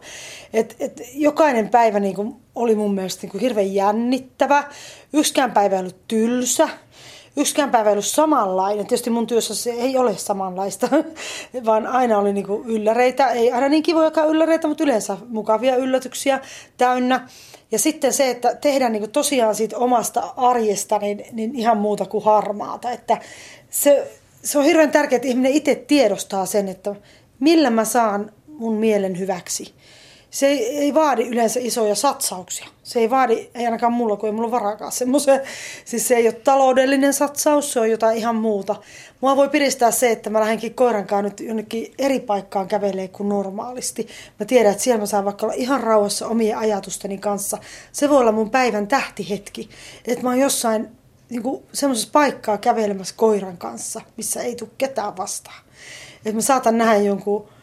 Et, 0.53 0.75
et 0.79 1.01
jokainen 1.13 1.69
päivä 1.69 1.99
niin 1.99 2.15
kuin 2.15 2.35
oli 2.55 2.75
mun 2.75 2.95
mielestä 2.95 3.21
niin 3.21 3.31
kuin 3.31 3.41
hirveän 3.41 3.73
jännittävä, 3.73 4.63
yksikään 5.13 5.51
päivä 5.51 5.75
ei 5.75 5.79
ollut 5.79 6.07
tylsä, 6.07 6.69
yksikään 7.37 7.71
päivä 7.71 7.91
ollut 7.91 8.05
samanlainen. 8.05 8.87
Tietysti 8.87 9.09
mun 9.09 9.27
työssä 9.27 9.55
se 9.55 9.71
ei 9.71 9.97
ole 9.97 10.17
samanlaista, 10.17 10.89
vaan 11.65 11.87
aina 11.87 12.17
oli 12.17 12.33
niin 12.33 12.45
ylläreitä. 12.65 13.27
Ei 13.27 13.51
aina 13.51 13.69
niin 13.69 13.83
kivoja 13.83 14.11
ylläreitä, 14.29 14.67
mutta 14.67 14.83
yleensä 14.83 15.17
mukavia 15.27 15.75
yllätyksiä 15.75 16.39
täynnä. 16.77 17.27
Ja 17.71 17.79
sitten 17.79 18.13
se, 18.13 18.29
että 18.29 18.55
tehdään 18.55 18.91
niin 18.91 19.11
tosiaan 19.11 19.55
siitä 19.55 19.77
omasta 19.77 20.33
arjesta 20.37 20.97
niin, 20.97 21.25
niin 21.31 21.55
ihan 21.55 21.77
muuta 21.77 22.05
kuin 22.05 22.23
harmaata. 22.23 22.91
Että 22.91 23.17
se, 23.69 24.11
se 24.43 24.57
on 24.57 24.65
hirveän 24.65 24.91
tärkeää, 24.91 25.17
että 25.17 25.27
ihminen 25.27 25.51
itse 25.51 25.75
tiedostaa 25.75 26.45
sen, 26.45 26.67
että 26.67 26.95
millä 27.39 27.69
mä 27.69 27.85
saan 27.85 28.31
mun 28.47 28.73
mielen 28.73 29.19
hyväksi 29.19 29.73
se 30.35 30.47
ei, 30.47 30.77
ei 30.77 30.93
vaadi 30.93 31.23
yleensä 31.23 31.59
isoja 31.63 31.95
satsauksia. 31.95 32.67
Se 32.83 32.99
ei 32.99 33.09
vaadi, 33.09 33.49
ei 33.55 33.65
ainakaan 33.65 33.93
mulla, 33.93 34.17
kun 34.17 34.29
ei 34.29 34.33
mulla 34.33 34.51
varakaan 34.51 34.91
semmoisen. 34.91 35.41
Siis 35.85 36.07
se 36.07 36.15
ei 36.15 36.27
ole 36.27 36.33
taloudellinen 36.33 37.13
satsaus, 37.13 37.73
se 37.73 37.79
on 37.79 37.91
jotain 37.91 38.17
ihan 38.17 38.35
muuta. 38.35 38.75
Mua 39.21 39.35
voi 39.35 39.49
piristää 39.49 39.91
se, 39.91 40.11
että 40.11 40.29
mä 40.29 40.39
lähdenkin 40.39 40.73
koiran 40.73 41.07
kanssa 41.07 41.21
nyt 41.21 41.39
jonnekin 41.39 41.93
eri 41.99 42.19
paikkaan 42.19 42.67
kävelee 42.67 43.07
kuin 43.07 43.29
normaalisti. 43.29 44.07
Mä 44.39 44.45
tiedän, 44.45 44.71
että 44.71 44.83
siellä 44.83 44.99
mä 44.99 45.05
saan 45.05 45.25
vaikka 45.25 45.45
olla 45.45 45.55
ihan 45.55 45.81
rauhassa 45.81 46.27
omien 46.27 46.57
ajatusteni 46.57 47.17
kanssa. 47.17 47.57
Se 47.91 48.09
voi 48.09 48.19
olla 48.19 48.31
mun 48.31 48.49
päivän 48.49 48.87
tähtihetki. 48.87 49.69
Että 50.07 50.23
mä 50.23 50.29
oon 50.29 50.39
jossain 50.39 50.87
niin 51.29 51.43
semmoisessa 51.73 52.09
paikkaa 52.11 52.57
kävelemässä 52.57 53.15
koiran 53.17 53.57
kanssa, 53.57 54.01
missä 54.17 54.41
ei 54.41 54.55
tule 54.55 54.69
ketään 54.77 55.17
vastaan. 55.17 55.61
Että 56.17 56.35
mä 56.35 56.41
saatan 56.41 56.77
nähdä 56.77 56.95
jonkun 56.95 57.54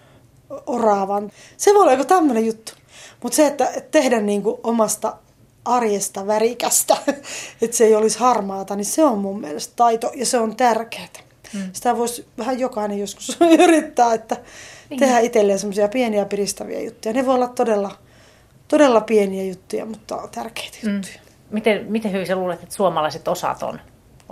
oraavan. 0.67 1.31
Se 1.57 1.75
voi 1.75 1.83
olla 1.83 1.93
joku 1.93 2.05
tämmöinen 2.05 2.47
juttu. 2.47 2.73
Mutta 3.23 3.37
se, 3.37 3.47
että 3.47 3.73
tehdä 3.91 4.21
niin 4.21 4.43
kuin 4.43 4.57
omasta 4.63 5.17
arjesta 5.65 6.27
värikästä, 6.27 6.97
että 7.63 7.77
se 7.77 7.85
ei 7.85 7.95
olisi 7.95 8.19
harmaata, 8.19 8.77
niin 8.77 8.85
se 8.85 9.05
on 9.05 9.19
mun 9.19 9.41
mielestä 9.41 9.73
taito 9.77 10.13
ja 10.15 10.27
se 10.27 10.39
on 10.39 10.57
tärkeää. 10.57 11.09
Hmm. 11.53 11.71
Sitä 11.73 11.99
voisi 11.99 12.27
vähän 12.39 12.59
jokainen 12.59 12.99
joskus 12.99 13.39
yrittää, 13.65 14.15
että 14.15 14.37
niin. 14.91 15.01
tehdä 15.01 15.19
itselleen 15.19 15.59
semmoisia 15.59 15.89
pieniä 15.89 16.25
piristäviä 16.25 16.81
juttuja. 16.81 17.15
Ne 17.15 17.27
voi 17.27 17.35
olla 17.35 17.49
todella, 17.49 17.99
todella 18.69 19.01
pieniä 19.01 19.45
juttuja, 19.45 19.87
mutta 19.87 20.29
tärkeitä 20.35 20.77
juttuja. 20.83 21.15
Miten, 21.51 21.87
miten 21.89 22.13
hyvin 22.13 22.27
sä 22.27 22.37
luulet, 22.37 22.63
että 22.63 22.75
suomalaiset 22.75 23.29
osat 23.29 23.63
on? 23.63 23.81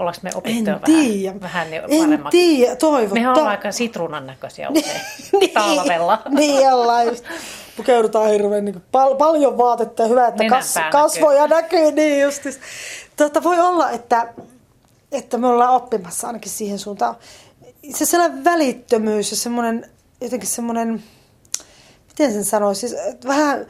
Ollaanko 0.00 0.20
me 0.22 0.30
opittu 0.34 0.70
en 0.70 0.80
tiedä. 0.84 1.40
vähän, 1.40 1.66
vähän 1.68 1.68
En 1.90 2.24
tiedä, 2.30 2.76
toivon. 2.76 3.12
Mehän 3.18 3.32
ollaan 3.32 3.48
aika 3.48 3.72
sitruunan 3.72 4.26
näköisiä 4.26 4.68
usein 4.78 5.00
niin, 5.40 5.50
talvella. 5.50 6.22
niin 6.38 6.72
ollaan 6.72 7.06
just. 7.06 7.24
Pukeudutaan 7.76 8.30
hirveän 8.30 8.64
niin 8.64 8.82
pal- 8.92 9.14
paljon 9.14 9.58
vaatetta 9.58 10.02
ja 10.02 10.08
hyvä, 10.08 10.26
että 10.26 10.44
kas- 10.48 10.74
kasvoja 10.90 11.46
näkyy. 11.46 11.78
näkyy. 11.80 11.92
Niin 11.92 12.20
justis. 12.22 12.60
Tota, 13.16 13.42
voi 13.42 13.60
olla, 13.60 13.90
että, 13.90 14.34
että 15.12 15.38
me 15.38 15.46
ollaan 15.46 15.74
oppimassa 15.74 16.26
ainakin 16.26 16.52
siihen 16.52 16.78
suuntaan. 16.78 17.16
Se 17.94 18.04
sellainen 18.04 18.44
välittömyys 18.44 19.30
ja 19.30 19.36
semmoinen, 19.36 19.90
jotenkin 20.20 20.48
semmoinen, 20.48 21.02
miten 22.08 22.32
sen 22.32 22.44
sanoisi, 22.44 22.88
siis, 22.88 23.00
vähän, 23.26 23.66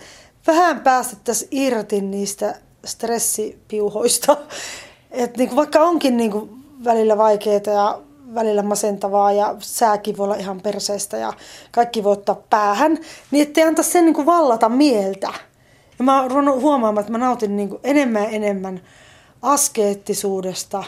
vähän 0.46 0.80
päästettäisiin 0.80 1.48
irti 1.50 2.00
niistä 2.00 2.54
stressipiuhoista 2.84 4.36
et 5.10 5.36
niin 5.36 5.48
kuin 5.48 5.56
vaikka 5.56 5.80
onkin 5.80 6.16
niin 6.16 6.30
kuin 6.30 6.50
välillä 6.84 7.18
vaikeaa 7.18 7.60
ja 7.66 8.00
välillä 8.34 8.62
masentavaa 8.62 9.32
ja 9.32 9.56
sääkin 9.58 10.16
voi 10.16 10.24
olla 10.24 10.34
ihan 10.34 10.60
perseestä 10.60 11.16
ja 11.16 11.32
kaikki 11.70 12.04
voi 12.04 12.12
ottaa 12.12 12.42
päähän, 12.50 12.98
niin 13.30 13.42
ettei 13.42 13.64
anta 13.64 13.82
sen 13.82 14.04
niin 14.04 14.14
kuin 14.14 14.26
vallata 14.26 14.68
mieltä. 14.68 15.28
Ja 15.98 16.04
mä 16.04 16.22
oon 16.22 16.60
huomaamaan, 16.60 17.00
että 17.00 17.12
mä 17.12 17.18
nautin 17.18 17.56
niin 17.56 17.68
kuin 17.68 17.80
enemmän 17.84 18.22
ja 18.22 18.28
enemmän 18.28 18.80
askeettisuudesta, 19.42 20.84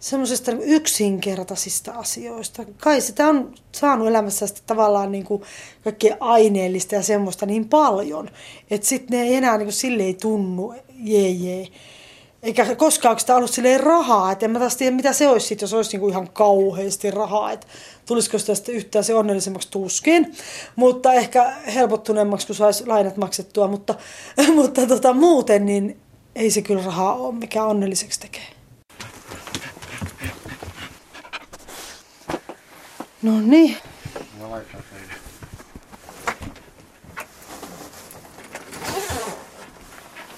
semmoisista 0.00 0.52
niin 0.52 0.68
yksinkertaisista 0.68 1.92
asioista. 1.92 2.64
Kai 2.78 3.00
sitä 3.00 3.28
on 3.28 3.54
saanut 3.72 4.08
elämässä 4.08 4.46
sitä 4.46 4.60
tavallaan 4.66 5.12
niin 5.12 5.24
kuin 5.24 5.42
kaikkea 5.84 6.16
aineellista 6.20 6.94
ja 6.94 7.02
semmoista 7.02 7.46
niin 7.46 7.68
paljon, 7.68 8.30
että 8.70 8.86
sitten 8.86 9.18
ne 9.18 9.24
ei 9.24 9.34
enää 9.34 9.58
niin 9.58 9.66
kuin 9.66 9.72
silleen 9.72 10.16
tunnu, 10.16 10.74
jee 10.94 11.30
jee. 11.30 11.68
Eikä 12.44 12.76
koskaan 12.76 13.20
sitä 13.20 13.36
ollut 13.36 13.50
silleen 13.50 13.80
rahaa, 13.80 14.32
että 14.32 14.44
en 14.44 14.50
mä 14.50 14.58
taas 14.58 14.76
tiedä 14.76 14.96
mitä 14.96 15.12
se 15.12 15.28
olisi 15.28 15.46
sit, 15.46 15.60
jos 15.60 15.74
olisi 15.74 15.90
niinku 15.90 16.08
ihan 16.08 16.28
kauheasti 16.32 17.10
rahaa, 17.10 17.52
että 17.52 17.66
tulisiko 18.06 18.38
sitä 18.38 18.54
sitten 18.54 18.74
yhtään 18.74 19.04
se 19.04 19.14
onnellisemmaksi 19.14 19.70
tuskin, 19.70 20.34
mutta 20.76 21.12
ehkä 21.12 21.52
helpottuneemmaksi, 21.74 22.46
kun 22.46 22.56
saisi 22.56 22.86
lainat 22.86 23.16
maksettua, 23.16 23.68
mutta, 23.68 23.94
mutta 24.54 24.86
tota, 24.86 25.12
muuten 25.12 25.66
niin 25.66 26.00
ei 26.34 26.50
se 26.50 26.62
kyllä 26.62 26.84
rahaa 26.84 27.14
ole, 27.14 27.34
mikä 27.34 27.64
onnelliseksi 27.64 28.20
tekee. 28.20 28.46
No 33.22 33.40
niin. 33.40 33.76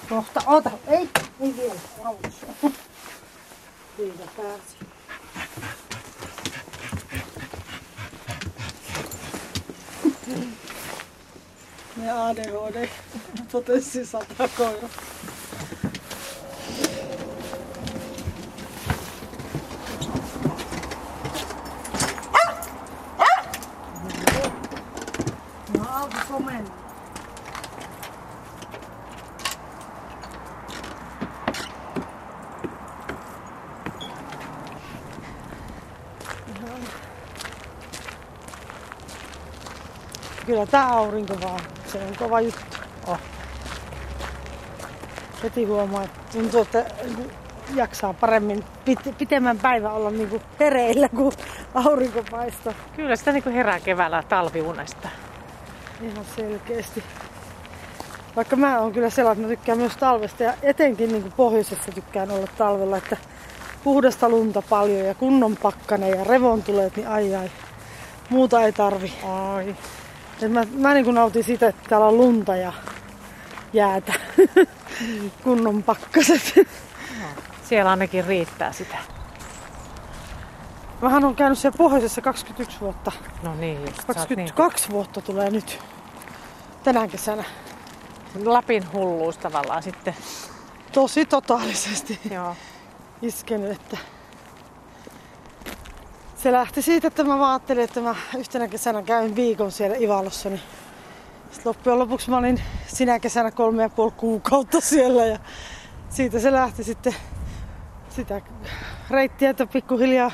Kohta, 0.09 0.41
ota, 0.47 0.71
ei. 0.87 1.09
Ninguém, 1.39 1.71
vamos. 1.97 2.19
Desde 3.97 4.23
a 4.23 4.27
casa. 4.27 4.87
med 11.97 12.11
ADHD 12.11 12.89
på 13.51 13.61
tessisata 13.61 14.47
koira. 14.47 14.87
No, 25.73 26.09
pues 26.09 26.23
comen. 26.23 26.86
Kyllä 40.47 40.65
tää 40.65 40.87
aurinko 40.91 41.37
vaan, 41.43 41.59
se 41.91 41.97
on 41.97 42.15
kova 42.19 42.41
juttu. 42.41 42.77
Oh. 43.07 43.19
Heti 45.43 45.65
huomaa, 45.65 46.03
että 46.03 46.19
tuntuu, 46.31 46.61
että 46.61 46.85
niinku 47.03 47.31
jaksaa 47.75 48.13
paremmin 48.13 48.63
pit- 48.89 49.13
pitemmän 49.17 49.57
päivän 49.57 49.93
olla 49.93 50.11
niinku 50.11 50.41
hereillä, 50.59 51.09
kun 51.09 51.33
aurinko 51.73 52.23
paistaa. 52.31 52.73
Kyllä 52.95 53.15
sitä 53.15 53.31
niin 53.31 53.43
kuin 53.43 53.55
herää 53.55 53.79
keväällä 53.79 54.23
talviunesta. 54.29 55.09
Ihan 56.01 56.25
selkeästi. 56.35 57.03
Vaikka 58.35 58.55
mä 58.55 58.79
oon 58.79 58.93
kyllä 58.93 59.09
sellainen, 59.09 59.43
että 59.43 59.53
mä 59.53 59.57
tykkään 59.57 59.77
myös 59.77 59.97
talvesta 59.97 60.43
ja 60.43 60.53
etenkin 60.61 61.11
niin 61.11 61.33
pohjoisessa 61.37 61.91
tykkään 61.91 62.31
olla 62.31 62.47
talvella, 62.57 62.97
että 62.97 63.17
puhdasta 63.83 64.29
lunta 64.29 64.61
paljon 64.69 65.05
ja 65.05 65.15
kunnon 65.15 65.57
pakkane 65.63 66.09
ja 66.09 66.23
revontuleet, 66.23 66.95
niin 66.95 67.07
ai 67.07 67.35
ai. 67.35 67.51
Muuta 68.29 68.61
ei 68.61 68.71
tarvi. 68.71 69.13
Ai. 69.23 69.75
Et 70.41 70.51
mä, 70.51 70.65
mä 70.77 70.93
niin 70.93 71.15
nautin 71.15 71.43
siitä, 71.43 71.67
että 71.67 71.89
täällä 71.89 72.07
on 72.07 72.17
lunta 72.17 72.55
ja 72.55 72.73
jäätä. 73.73 74.13
kunnon 75.43 75.83
pakkaset. 75.83 76.53
Siellä 77.63 77.91
ainakin 77.91 78.25
riittää 78.25 78.71
sitä. 78.71 78.97
Mähän 81.01 81.23
on 81.23 81.35
käynyt 81.35 81.57
siellä 81.57 81.77
pohjoisessa 81.77 82.21
21 82.21 82.79
vuotta. 82.81 83.11
No 83.43 83.55
niin, 83.55 83.81
just. 83.81 83.95
sä 83.95 84.03
oot 84.07 84.17
22 84.17 84.89
vuotta 84.89 85.21
tulee 85.21 85.49
nyt 85.49 85.79
tänä 86.83 87.07
kesänä. 87.07 87.43
Niin, 88.35 88.53
Lapin 88.53 88.93
hulluus 88.93 89.37
tavallaan 89.37 89.83
sitten. 89.83 90.15
Tosi 90.91 91.25
totaalisesti 91.25 92.19
Joo. 92.31 92.55
iskenyt, 93.21 93.71
että 93.71 93.97
se 96.37 96.51
lähti 96.51 96.81
siitä, 96.81 97.07
että 97.07 97.23
mä 97.23 97.51
ajattelin, 97.51 97.83
että 97.83 98.01
mä 98.01 98.15
yhtenä 98.37 98.67
kesänä 98.67 99.01
käyn 99.01 99.35
viikon 99.35 99.71
siellä 99.71 99.97
Ivalossa, 99.97 100.49
niin 100.49 100.61
sitten 101.51 101.69
loppujen 101.69 101.99
lopuksi 101.99 102.29
mä 102.29 102.37
olin 102.37 102.61
sinä 102.87 103.19
kesänä 103.19 103.51
kolme 103.51 103.83
ja 103.83 103.89
puoli 103.89 104.11
kuukautta 104.17 104.81
siellä 104.81 105.25
ja 105.25 105.39
siitä 106.09 106.39
se 106.39 106.51
lähti 106.51 106.83
sitten 106.83 107.15
sitä 108.09 108.41
reittiä, 109.09 109.49
että 109.49 109.67
pikkuhiljaa 109.67 110.31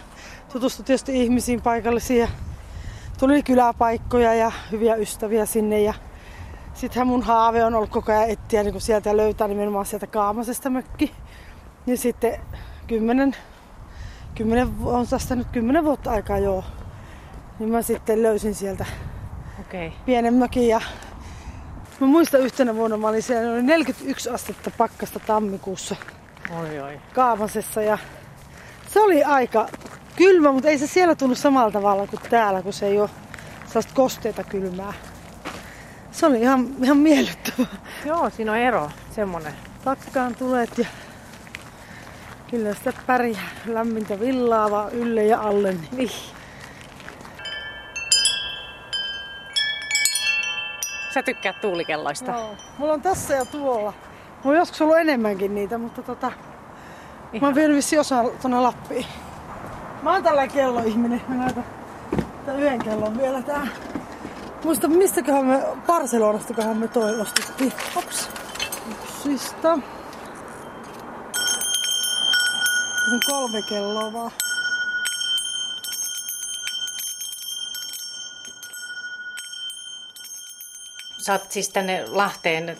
tutustui 0.54 0.86
tietysti 0.86 1.24
ihmisiin 1.24 1.62
paikallisiin 1.62 2.20
ja 2.20 2.28
tuli 3.20 3.44
kyläpaikkoja 3.44 4.34
ja 4.34 4.52
hyviä 4.72 4.96
ystäviä 4.96 5.46
sinne 5.46 5.82
ja 5.82 5.94
sittenhän 6.74 7.08
mun 7.08 7.24
haave 7.24 7.64
on 7.64 7.76
ollut 7.76 7.90
koko 7.90 8.12
ajan 8.12 8.30
etsiä 8.30 8.64
niin 8.64 8.82
sieltä 8.82 9.18
löytää 9.18 9.48
nimenomaan 9.48 9.86
sieltä 9.86 10.08
Kaamasesta 10.08 10.70
mökki. 10.70 11.12
Niin 11.86 11.98
sitten 11.98 12.42
kymmenen, 12.88 13.36
kymmenen, 14.36 14.70
on 14.84 15.08
tästä 15.08 15.36
nyt 15.36 15.48
kymmenen 15.52 15.84
vuotta 15.84 16.12
aikaa 16.12 16.38
joo. 16.38 16.64
Niin 17.60 17.70
mä 17.70 17.82
sitten 17.82 18.24
löysin 18.24 18.56
sieltä. 18.56 18.86
Okay. 19.60 19.92
pienen 20.06 20.34
mökin 20.34 20.68
ja 20.68 20.82
mä 22.00 22.08
muistan 22.08 22.42
yhtenä 22.42 22.76
vuonna 22.76 22.98
mä 22.98 23.08
olin 23.08 23.24
siellä, 23.24 23.54
oli 23.54 23.64
41 23.64 24.30
astetta 24.30 24.72
pakkasta 24.78 25.20
tammikuussa 25.20 25.96
Oi 26.52 26.80
oi. 26.80 27.00
Kaamasessa 27.14 27.82
ja 27.82 27.98
se 28.88 29.00
oli 29.00 29.24
aika 29.24 29.70
kylmä, 30.16 30.52
mutta 30.52 30.70
ei 30.70 30.78
se 30.78 30.88
siellä 30.88 31.16
tullut 31.16 31.38
samalla 31.38 31.72
tavalla 31.72 32.08
kuin 32.08 32.22
täällä, 32.30 32.62
kun 32.62 32.74
se 32.74 32.86
ei 32.86 33.00
ole 33.00 33.10
sellaista 33.66 33.94
kosteita 33.94 34.44
kylmää. 34.44 34.94
Se 36.12 36.26
oli 36.26 36.42
ihan, 36.42 36.68
ihan 36.84 36.98
miellyttävää. 36.98 37.68
Joo, 38.06 38.30
siinä 38.30 38.52
on 38.52 38.58
ero. 38.58 38.92
Semmonen. 39.12 39.54
Takkaan 39.84 40.36
tulet 40.36 40.78
ja 40.78 40.86
kyllä 42.54 42.74
sitä 42.74 42.94
pärjää 43.08 43.50
lämmintä 43.66 44.20
villaa 44.20 44.72
vaan 44.72 44.92
ylle 44.92 45.24
ja 45.24 45.42
alle. 45.42 45.72
Niin. 45.72 45.88
Niin. 45.92 46.10
Sä 51.14 51.24
tykkäät 51.24 51.62
tuulikelloista. 51.62 52.32
Joo. 52.32 52.56
Mulla 52.78 52.94
on 52.94 53.02
tässä 53.02 53.34
ja 53.34 53.46
tuolla. 53.46 53.94
Mulla 54.44 54.56
on 54.56 54.56
joskus 54.56 54.82
ollut 54.82 54.98
enemmänkin 54.98 55.56
niitä, 55.56 55.78
mutta 55.78 56.02
tota, 56.02 56.28
mä 56.28 56.34
Ihan. 57.34 57.48
oon 57.48 57.56
vienyt 57.56 57.78
vissiin 57.78 58.00
osa 58.00 58.24
tonne 58.42 58.60
Lappiin. 58.60 59.06
Mä 60.04 60.14
oon 60.14 60.24
tällä 60.24 60.48
kelloihminen. 60.48 61.22
Mä 61.28 61.36
näytän 61.36 61.66
tän 62.46 62.60
yhden 62.60 62.80
kellon 62.80 63.18
vielä 63.18 63.42
tää. 63.42 63.68
Muista, 64.64 64.88
mistäköhän 64.88 65.46
me, 65.46 65.64
Barcelonastakohan 65.88 66.78
me 66.78 66.88
toi 66.88 67.22
ostettiin. 67.22 67.74
Hops. 67.96 68.30
Hopsista. 68.90 69.80
Tässä 73.04 73.16
on 73.16 73.22
kolme 73.28 73.62
kelloa 73.62 74.14
vaan. 74.14 74.32
Sä 81.18 81.32
oot 81.32 81.52
siis 81.52 81.70
tänne 81.70 82.06
Lahteen 82.08 82.78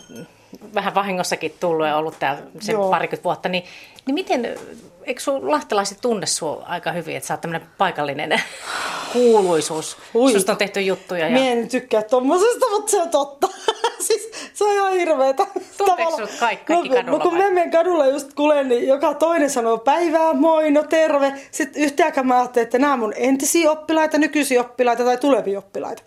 vähän 0.74 0.94
vahingossakin 0.94 1.56
tullut 1.60 1.86
ja 1.86 1.96
ollut 1.96 2.18
täällä 2.18 2.42
sen 2.60 2.72
Joo. 2.72 2.90
parikymmentä 2.90 3.24
vuotta, 3.24 3.48
niin, 3.48 3.64
niin 4.06 4.14
miten, 4.14 4.58
eikö 5.02 5.20
sun 5.20 5.50
lahtelaiset 5.50 5.98
tunne 6.00 6.26
sua 6.26 6.62
aika 6.66 6.92
hyvin, 6.92 7.16
että 7.16 7.26
sä 7.26 7.34
oot 7.34 7.40
tämmöinen 7.40 7.68
paikallinen 7.78 8.42
kuuluisuus? 9.12 9.96
Ui. 10.14 10.32
Susta 10.32 10.52
on 10.52 10.58
tehty 10.58 10.80
juttuja. 10.80 11.24
Ja... 11.24 11.30
Mie 11.30 11.52
en 11.52 11.68
tykkää 11.68 12.02
tommosesta, 12.02 12.70
mutta 12.70 12.90
se 12.90 13.02
on 13.02 13.10
totta. 13.10 13.48
siis 14.06 14.30
se 14.54 14.64
on 14.64 14.72
ihan 14.72 14.92
hirveetä. 14.92 15.46
Tunteeko 15.78 16.16
sut 16.16 16.30
kaikki- 16.40 16.64
kaikki 16.64 16.88
no, 16.88 16.94
kadulla 16.94 17.18
no, 17.18 17.22
kun 17.22 17.32
vai? 17.32 17.42
mä 17.42 17.50
menen 17.50 17.70
kadulla 17.70 18.06
just 18.06 18.34
kuulen, 18.34 18.68
niin 18.68 18.88
joka 18.88 19.14
toinen 19.14 19.50
sanoo 19.50 19.78
päivää, 19.78 20.32
moi, 20.34 20.70
no 20.70 20.82
terve. 20.82 21.32
Sitten 21.50 21.82
yhtäkään 21.82 22.26
mä 22.26 22.36
ajattelin, 22.38 22.64
että 22.64 22.78
nämä 22.78 22.92
on 22.92 22.98
mun 22.98 23.12
entisiä 23.16 23.70
oppilaita, 23.70 24.18
nykyisiä 24.18 24.60
oppilaita 24.60 25.04
tai 25.04 25.18
tulevia 25.18 25.58
oppilaita. 25.58 26.02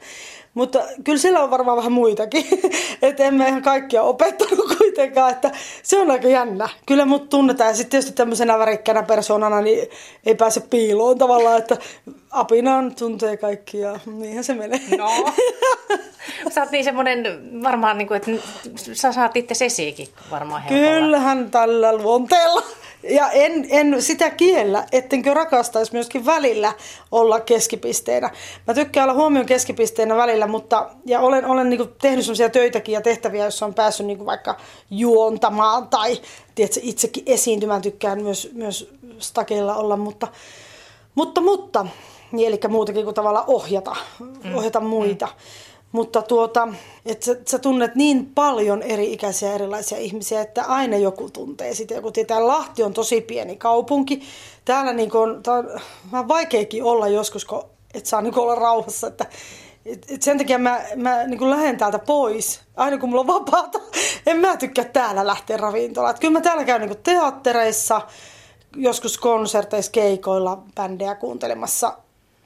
Mutta 0.57 0.79
kyllä 1.03 1.17
siellä 1.17 1.43
on 1.43 1.51
varmaan 1.51 1.77
vähän 1.77 1.91
muitakin. 1.91 2.45
että 3.01 3.23
en 3.23 3.33
mä 3.33 3.47
ihan 3.47 3.61
kaikkia 3.61 4.03
opettanut 4.03 4.77
kuitenkaan, 4.77 5.31
että 5.31 5.51
se 5.83 5.99
on 5.99 6.11
aika 6.11 6.27
jännä. 6.27 6.69
Kyllä 6.85 7.05
mut 7.05 7.29
tunnetaan 7.29 7.69
ja 7.69 7.75
sitten 7.75 7.89
tietysti 7.89 8.13
tämmöisenä 8.13 8.59
värikkänä 8.59 9.03
persoonana 9.03 9.61
niin 9.61 9.89
ei 10.25 10.35
pääse 10.35 10.59
piiloon 10.59 11.17
tavallaan, 11.17 11.57
että 11.57 11.77
apinaan 12.31 12.95
tuntee 12.95 13.37
kaikki 13.37 13.79
ja 13.79 13.99
niinhän 14.05 14.43
se 14.43 14.53
menee. 14.53 14.81
No. 14.97 15.09
Sä 16.53 16.61
oot 16.61 16.71
niin 16.71 16.83
semmoinen 16.83 17.23
varmaan, 17.63 17.97
niin 17.97 18.07
kuin, 18.07 18.15
että 18.15 18.31
sä 18.93 19.11
saat 19.11 19.37
itse 19.37 19.65
esiinkin 19.65 20.07
varmaan 20.31 20.61
helpolla. 20.61 20.89
Kyllähän 20.89 21.51
tällä 21.51 21.97
luonteella. 21.97 22.61
Ja 23.09 23.31
en, 23.31 23.67
en 23.69 24.01
sitä 24.01 24.29
kiellä, 24.29 24.85
ettenkö 24.91 25.33
rakastaisi 25.33 25.93
myöskin 25.93 26.25
välillä 26.25 26.73
olla 27.11 27.39
keskipisteenä. 27.39 28.29
Mä 28.67 28.73
tykkään 28.73 29.09
olla 29.09 29.19
huomion 29.19 29.45
keskipisteenä 29.45 30.15
välillä, 30.15 30.47
mutta 30.47 30.89
ja 31.05 31.19
olen, 31.19 31.45
olen 31.45 31.69
niin 31.69 31.89
tehnyt 32.01 32.25
sellaisia 32.25 32.49
töitäkin 32.49 32.93
ja 32.93 33.01
tehtäviä, 33.01 33.43
joissa 33.43 33.65
on 33.65 33.73
päässyt 33.73 34.05
niin 34.05 34.25
vaikka 34.25 34.57
juontamaan 34.91 35.87
tai 35.87 36.21
tiedätkö, 36.55 36.79
itsekin 36.83 37.23
esiintymään. 37.25 37.81
Tykkään 37.81 38.23
myös, 38.23 38.49
myös 38.53 38.93
stakella 39.19 39.75
olla, 39.75 39.97
mutta, 39.97 40.27
mutta, 41.15 41.41
mutta 41.41 41.85
niin, 42.31 42.47
eli 42.47 42.59
muutakin 42.69 43.03
kuin 43.03 43.15
tavallaan 43.15 43.45
ohjata, 43.47 43.95
ohjata 44.55 44.79
muita. 44.79 45.25
Mm. 45.25 45.31
Mutta 45.91 46.21
tuota, 46.21 46.67
että 47.05 47.25
sä, 47.25 47.35
sä 47.45 47.59
tunnet 47.59 47.95
niin 47.95 48.25
paljon 48.35 48.81
eri-ikäisiä 48.81 49.53
erilaisia 49.53 49.97
ihmisiä, 49.97 50.41
että 50.41 50.63
aina 50.63 50.97
joku 50.97 51.29
tuntee 51.29 51.73
sitä. 51.73 51.93
Joku 51.93 52.11
tietää, 52.11 52.47
Lahti 52.47 52.83
on 52.83 52.93
tosi 52.93 53.21
pieni 53.21 53.55
kaupunki. 53.55 54.21
Täällä 54.65 54.93
niin 54.93 55.15
on, 55.15 55.41
on 55.47 55.81
vähän 56.11 56.27
vaikeakin 56.27 56.83
olla 56.83 57.07
joskus, 57.07 57.45
kun 57.45 57.63
et 57.93 58.05
saa 58.05 58.21
niin 58.21 58.39
olla 58.39 58.55
rauhassa. 58.55 59.07
Että, 59.07 59.25
et, 59.85 60.05
et 60.09 60.21
sen 60.21 60.37
takia 60.37 60.59
mä, 60.59 60.81
mä 60.95 61.23
niin 61.23 61.49
lähden 61.49 61.77
täältä 61.77 61.99
pois, 61.99 62.61
aina 62.75 62.97
kun 62.97 63.09
mulla 63.09 63.21
on 63.21 63.27
vapaata. 63.27 63.79
En 64.27 64.37
mä 64.37 64.57
tykkää 64.57 64.85
täällä 64.85 65.27
lähteä 65.27 65.57
ravintolaan. 65.57 66.11
Et 66.11 66.19
kyllä 66.19 66.33
mä 66.33 66.41
täällä 66.41 66.63
käyn 66.63 66.81
niin 66.81 66.97
teattereissa, 67.03 68.01
joskus 68.75 69.17
konserteissa, 69.17 69.91
keikoilla, 69.91 70.63
bändejä 70.75 71.15
kuuntelemassa 71.15 71.97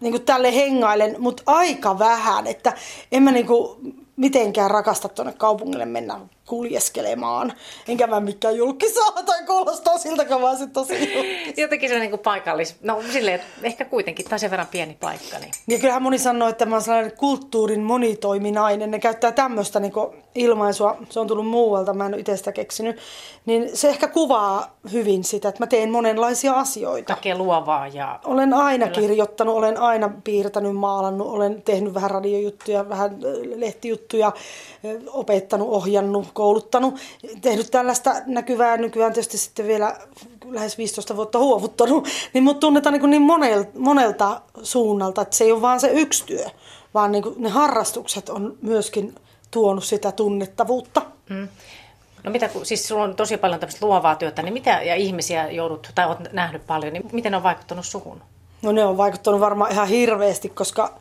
niin 0.02 0.12
kuin 0.12 0.24
tälle 0.24 0.56
hengailen, 0.56 1.16
mutta 1.20 1.44
aika 1.46 2.00
vähän, 2.00 2.48
että 2.48 2.74
en 3.12 3.24
mä 3.24 3.32
niin 3.32 3.48
kuin 3.48 3.96
mitenkään 4.16 4.72
rakasta 4.72 5.10
tuonne 5.10 5.34
kaupungille 5.34 5.86
mennä 5.86 6.20
kuljeskelemaan. 6.52 7.54
Enkä 7.88 8.08
mä 8.08 8.20
mikään 8.20 8.58
julkisaa 8.58 9.12
tai 9.12 9.46
kuulostaa 9.48 9.98
siltä, 9.98 10.42
vaan 10.42 10.58
se 10.58 10.68
tosi 10.68 11.14
julkis. 11.14 11.58
Jotenkin 11.58 11.90
se 11.90 11.96
on 11.96 12.02
niin 12.02 12.20
paikallis, 12.20 12.76
no 12.82 13.02
silleen, 13.12 13.36
että 13.36 13.48
ehkä 13.64 13.86
kuitenkin, 13.86 14.26
tai 14.30 14.40
sen 14.40 14.52
verran 14.52 14.68
pieni 14.72 14.98
paikka. 15.00 15.40
Niin. 15.40 15.52
Ja 15.68 15.80
kyllähän 15.80 16.02
moni 16.02 16.18
sanoo, 16.18 16.50
että 16.50 16.66
mä 16.66 16.76
oon 16.76 16.82
sellainen 16.82 17.18
kulttuurin 17.18 17.82
monitoiminainen. 17.82 18.92
Ne 18.92 19.00
käyttää 19.00 19.32
tämmöistä 19.32 19.80
niin 19.80 19.94
ilmaisua, 20.36 20.98
se 21.10 21.20
on 21.20 21.28
tullut 21.28 21.48
muualta, 21.48 21.94
mä 21.94 22.06
en 22.06 22.20
itse 22.20 22.38
sitä 22.38 22.52
keksinyt. 22.52 22.98
Niin 23.46 23.78
se 23.78 23.90
ehkä 23.90 24.08
kuvaa 24.08 24.78
hyvin 24.92 25.24
sitä, 25.24 25.50
että 25.50 25.64
mä 25.64 25.68
teen 25.68 25.92
monenlaisia 25.92 26.54
asioita. 26.54 27.14
Kaikkea 27.14 27.38
luovaa 27.38 27.88
ja... 27.88 28.20
Olen 28.26 28.54
aina 28.54 28.88
Kyllä. 28.88 29.00
kirjoittanut, 29.00 29.56
olen 29.56 29.78
aina 29.78 30.12
piirtänyt, 30.24 30.76
maalannut, 30.76 31.28
olen 31.28 31.62
tehnyt 31.62 31.94
vähän 31.94 32.12
radiojuttuja, 32.12 32.90
vähän 32.90 33.18
lehtijuttuja, 33.56 34.32
opettanut, 35.08 35.68
ohjannut, 35.70 36.28
kouluttanut, 36.42 36.96
tehnyt 37.42 37.72
tällaista 37.72 38.14
näkyvää, 38.26 38.78
nykyään 38.78 39.14
tietysti 39.14 39.38
sitten 39.38 39.68
vielä 39.68 39.96
lähes 40.46 40.78
15 40.78 41.16
vuotta 41.16 41.40
huovuttanut, 41.40 42.08
niin 42.34 42.44
mut 42.44 42.60
tunnetaan 42.60 42.94
niin, 42.94 43.10
niin 43.10 43.22
monelta, 43.22 43.70
monelta 43.78 44.42
suunnalta, 44.64 45.22
että 45.22 45.36
se 45.36 45.44
ei 45.44 45.52
ole 45.52 45.62
vaan 45.62 45.80
se 45.80 45.88
yksi 45.88 46.26
työ, 46.26 46.46
vaan 46.94 47.12
niin 47.12 47.24
ne 47.38 47.50
harrastukset 47.50 48.30
on 48.30 48.58
myöskin 48.62 49.16
tuonut 49.52 49.84
sitä 49.84 50.12
tunnettavuutta. 50.12 51.02
Mm. 51.30 51.48
No 52.24 52.32
mitä, 52.32 52.50
siis 52.64 52.88
sulla 52.88 53.04
on 53.04 53.16
tosi 53.16 53.38
paljon 53.38 53.60
tämmöistä 53.60 53.86
luovaa 53.86 54.16
työtä, 54.16 54.42
niin 54.42 54.54
mitä 54.54 54.82
ja 54.82 54.96
ihmisiä 54.96 55.52
joudut, 55.52 55.92
tai 55.96 56.06
olet 56.06 56.34
nähnyt 56.34 56.68
paljon, 56.68 56.94
niin 56.94 57.10
miten 57.12 57.32
ne 57.32 57.38
on 57.38 57.44
vaikuttanut 57.44 57.86
suhun? 57.86 58.24
No 58.62 58.72
ne 58.72 58.86
on 58.86 58.98
vaikuttanut 58.98 59.40
varmaan 59.40 59.72
ihan 59.72 59.88
hirveästi, 59.88 60.50
koska 60.50 61.00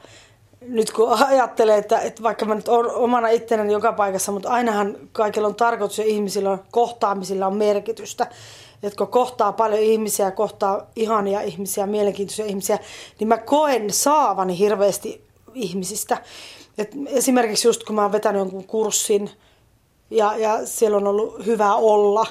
nyt 0.61 0.93
kun 0.93 1.13
ajattelee, 1.13 1.79
että, 1.79 2.01
että 2.01 2.23
vaikka 2.23 2.45
mä 2.45 2.55
nyt 2.55 2.69
olen 2.69 2.95
omana 2.95 3.29
itsenäni 3.29 3.73
joka 3.73 3.93
paikassa, 3.93 4.33
mutta 4.33 4.49
ainahan 4.49 4.97
kaikilla 5.13 5.49
on 5.49 5.55
tarkoitus 5.55 5.99
ja 5.99 6.05
ihmisillä 6.05 6.51
on, 6.51 6.65
kohtaamisilla 6.71 7.47
on 7.47 7.57
merkitystä. 7.57 8.27
Kun 8.99 9.09
kohtaa 9.09 9.53
paljon 9.53 9.81
ihmisiä, 9.81 10.31
kohtaa 10.31 10.87
ihania 10.97 11.41
ihmisiä, 11.41 11.87
mielenkiintoisia 11.87 12.47
ihmisiä, 12.47 12.79
niin 13.19 13.29
mä 13.29 13.39
koen 13.39 13.91
saavani 13.91 14.59
hirveästi 14.59 15.25
ihmisistä. 15.55 16.23
Et 16.79 16.95
esimerkiksi 17.07 17.69
just 17.69 17.85
kun 17.85 17.95
mä 17.95 18.03
oon 18.03 18.13
vetänyt 18.13 18.41
jonkun 18.41 18.65
kurssin 18.65 19.31
ja, 20.11 20.37
ja 20.37 20.67
siellä 20.67 20.97
on 20.97 21.07
ollut 21.07 21.47
hyvä 21.47 21.75
olla 21.75 22.27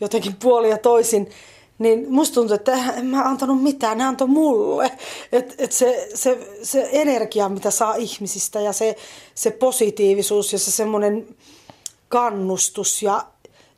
jotenkin 0.00 0.36
puoli 0.42 0.70
ja 0.70 0.78
toisin, 0.78 1.30
niin 1.78 2.06
musta 2.08 2.34
tuntuu, 2.34 2.54
että 2.54 2.72
en 2.94 3.06
mä 3.06 3.22
antanut 3.22 3.62
mitään, 3.62 3.98
ne 3.98 4.04
antoi 4.04 4.28
mulle. 4.28 4.90
Et, 5.32 5.54
et 5.58 5.72
se, 5.72 6.08
se, 6.14 6.58
se 6.62 6.88
energia, 6.92 7.48
mitä 7.48 7.70
saa 7.70 7.94
ihmisistä 7.94 8.60
ja 8.60 8.72
se, 8.72 8.96
se 9.34 9.50
positiivisuus 9.50 10.52
ja 10.52 10.58
se 10.58 10.70
semmoinen 10.70 11.36
kannustus 12.08 13.02
ja 13.02 13.24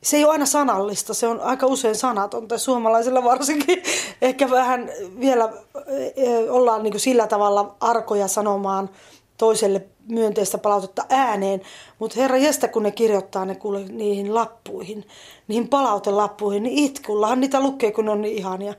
se 0.03 0.17
ei 0.17 0.23
ole 0.23 0.31
aina 0.31 0.45
sanallista, 0.45 1.13
se 1.13 1.27
on 1.27 1.41
aika 1.41 1.65
usein 1.67 1.95
sanatonta 1.95 2.57
suomalaisilla 2.57 3.23
varsinkin. 3.23 3.83
Ehkä 4.21 4.49
vähän 4.49 4.89
vielä 5.19 5.53
e, 5.87 6.05
e, 6.15 6.51
ollaan 6.51 6.83
niin 6.83 6.99
sillä 6.99 7.27
tavalla 7.27 7.75
arkoja 7.79 8.27
sanomaan 8.27 8.89
toiselle 9.37 9.85
myönteistä 10.11 10.57
palautetta 10.57 11.05
ääneen, 11.09 11.61
mutta 11.99 12.21
herra 12.21 12.37
jestä, 12.37 12.67
kun 12.67 12.83
ne 12.83 12.91
kirjoittaa 12.91 13.45
ne 13.45 13.55
kuule 13.55 13.83
niihin 13.83 14.35
lappuihin, 14.35 15.07
niihin 15.47 15.67
palautelappuihin, 15.67 16.63
niin 16.63 16.77
itkullahan 16.77 17.39
niitä 17.39 17.59
lukee, 17.59 17.91
kun 17.91 18.05
ne 18.05 18.11
on 18.11 18.21
niin 18.21 18.37
ihania. 18.37 18.73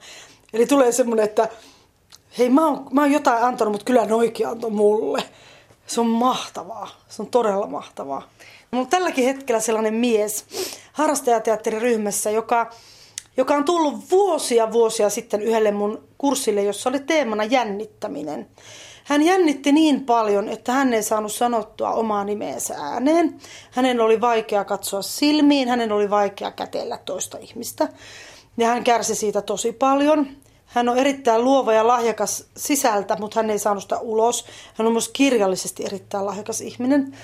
Eli 0.52 0.66
tulee 0.66 0.92
semmoinen, 0.92 1.24
että 1.24 1.48
hei 2.38 2.50
mä 2.50 2.66
oon, 2.68 2.86
mä 2.92 3.00
oon 3.00 3.12
jotain 3.12 3.44
antanut, 3.44 3.72
mutta 3.72 3.84
kyllä 3.84 4.06
noikin 4.06 4.48
antoi 4.48 4.70
mulle. 4.70 5.22
Se 5.86 6.00
on 6.00 6.06
mahtavaa, 6.06 6.88
se 7.08 7.22
on 7.22 7.28
todella 7.28 7.66
mahtavaa. 7.66 8.22
Mulla 8.70 8.84
on 8.84 8.90
tälläkin 8.90 9.24
hetkellä 9.24 9.60
sellainen 9.60 9.94
mies 9.94 10.44
harrastajateatteriryhmässä, 10.92 12.30
joka, 12.30 12.70
joka 13.36 13.54
on 13.54 13.64
tullut 13.64 14.10
vuosia 14.10 14.72
vuosia 14.72 15.10
sitten 15.10 15.42
yhdelle 15.42 15.70
mun 15.70 16.04
kurssille, 16.18 16.62
jossa 16.62 16.88
oli 16.88 17.00
teemana 17.00 17.44
jännittäminen. 17.44 18.48
Hän 19.04 19.22
jännitti 19.22 19.72
niin 19.72 20.00
paljon, 20.00 20.48
että 20.48 20.72
hän 20.72 20.94
ei 20.94 21.02
saanut 21.02 21.32
sanottua 21.32 21.90
omaa 21.90 22.24
nimeensä 22.24 22.74
ääneen. 22.78 23.40
Hänen 23.70 24.00
oli 24.00 24.20
vaikea 24.20 24.64
katsoa 24.64 25.02
silmiin, 25.02 25.68
hänen 25.68 25.92
oli 25.92 26.10
vaikea 26.10 26.50
kätellä 26.50 26.98
toista 27.04 27.38
ihmistä. 27.38 27.88
Ja 28.56 28.68
hän 28.68 28.84
kärsi 28.84 29.14
siitä 29.14 29.42
tosi 29.42 29.72
paljon. 29.72 30.26
Hän 30.66 30.88
on 30.88 30.98
erittäin 30.98 31.44
luova 31.44 31.72
ja 31.72 31.86
lahjakas 31.86 32.46
sisältä, 32.56 33.16
mutta 33.20 33.40
hän 33.40 33.50
ei 33.50 33.58
saanut 33.58 33.82
sitä 33.82 33.98
ulos. 33.98 34.46
Hän 34.74 34.86
on 34.86 34.92
myös 34.92 35.08
kirjallisesti 35.08 35.84
erittäin 35.84 36.26
lahjakas 36.26 36.60
ihminen. 36.60 37.16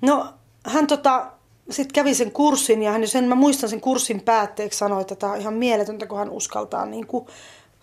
No, 0.00 0.26
hän 0.66 0.86
tota, 0.86 1.26
sitten 1.70 1.94
kävi 1.94 2.14
sen 2.14 2.32
kurssin 2.32 2.82
ja 2.82 2.92
hän, 2.92 3.08
sen, 3.08 3.24
mä 3.24 3.34
muistan 3.34 3.68
sen 3.68 3.80
kurssin 3.80 4.20
päätteeksi 4.20 4.78
sanoi, 4.78 5.00
että 5.00 5.14
tämä 5.14 5.32
on 5.32 5.40
ihan 5.40 5.54
mieletöntä, 5.54 6.06
kun 6.06 6.18
hän 6.18 6.30
uskaltaa 6.30 6.86
niin 6.86 7.06
kuin, 7.06 7.26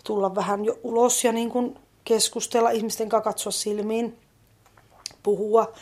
tulla 0.03 0.36
vähän 0.36 0.66
jo 0.66 0.80
ulos 0.84 1.24
ja 1.24 1.32
niin 1.32 1.49
kuin, 1.49 1.78
keskustella 2.06 2.70
ihmisten 2.70 3.10
kanssa, 3.10 3.24
katsoa 3.24 3.51
silmiin, 3.51 4.18
puhua 5.24 5.74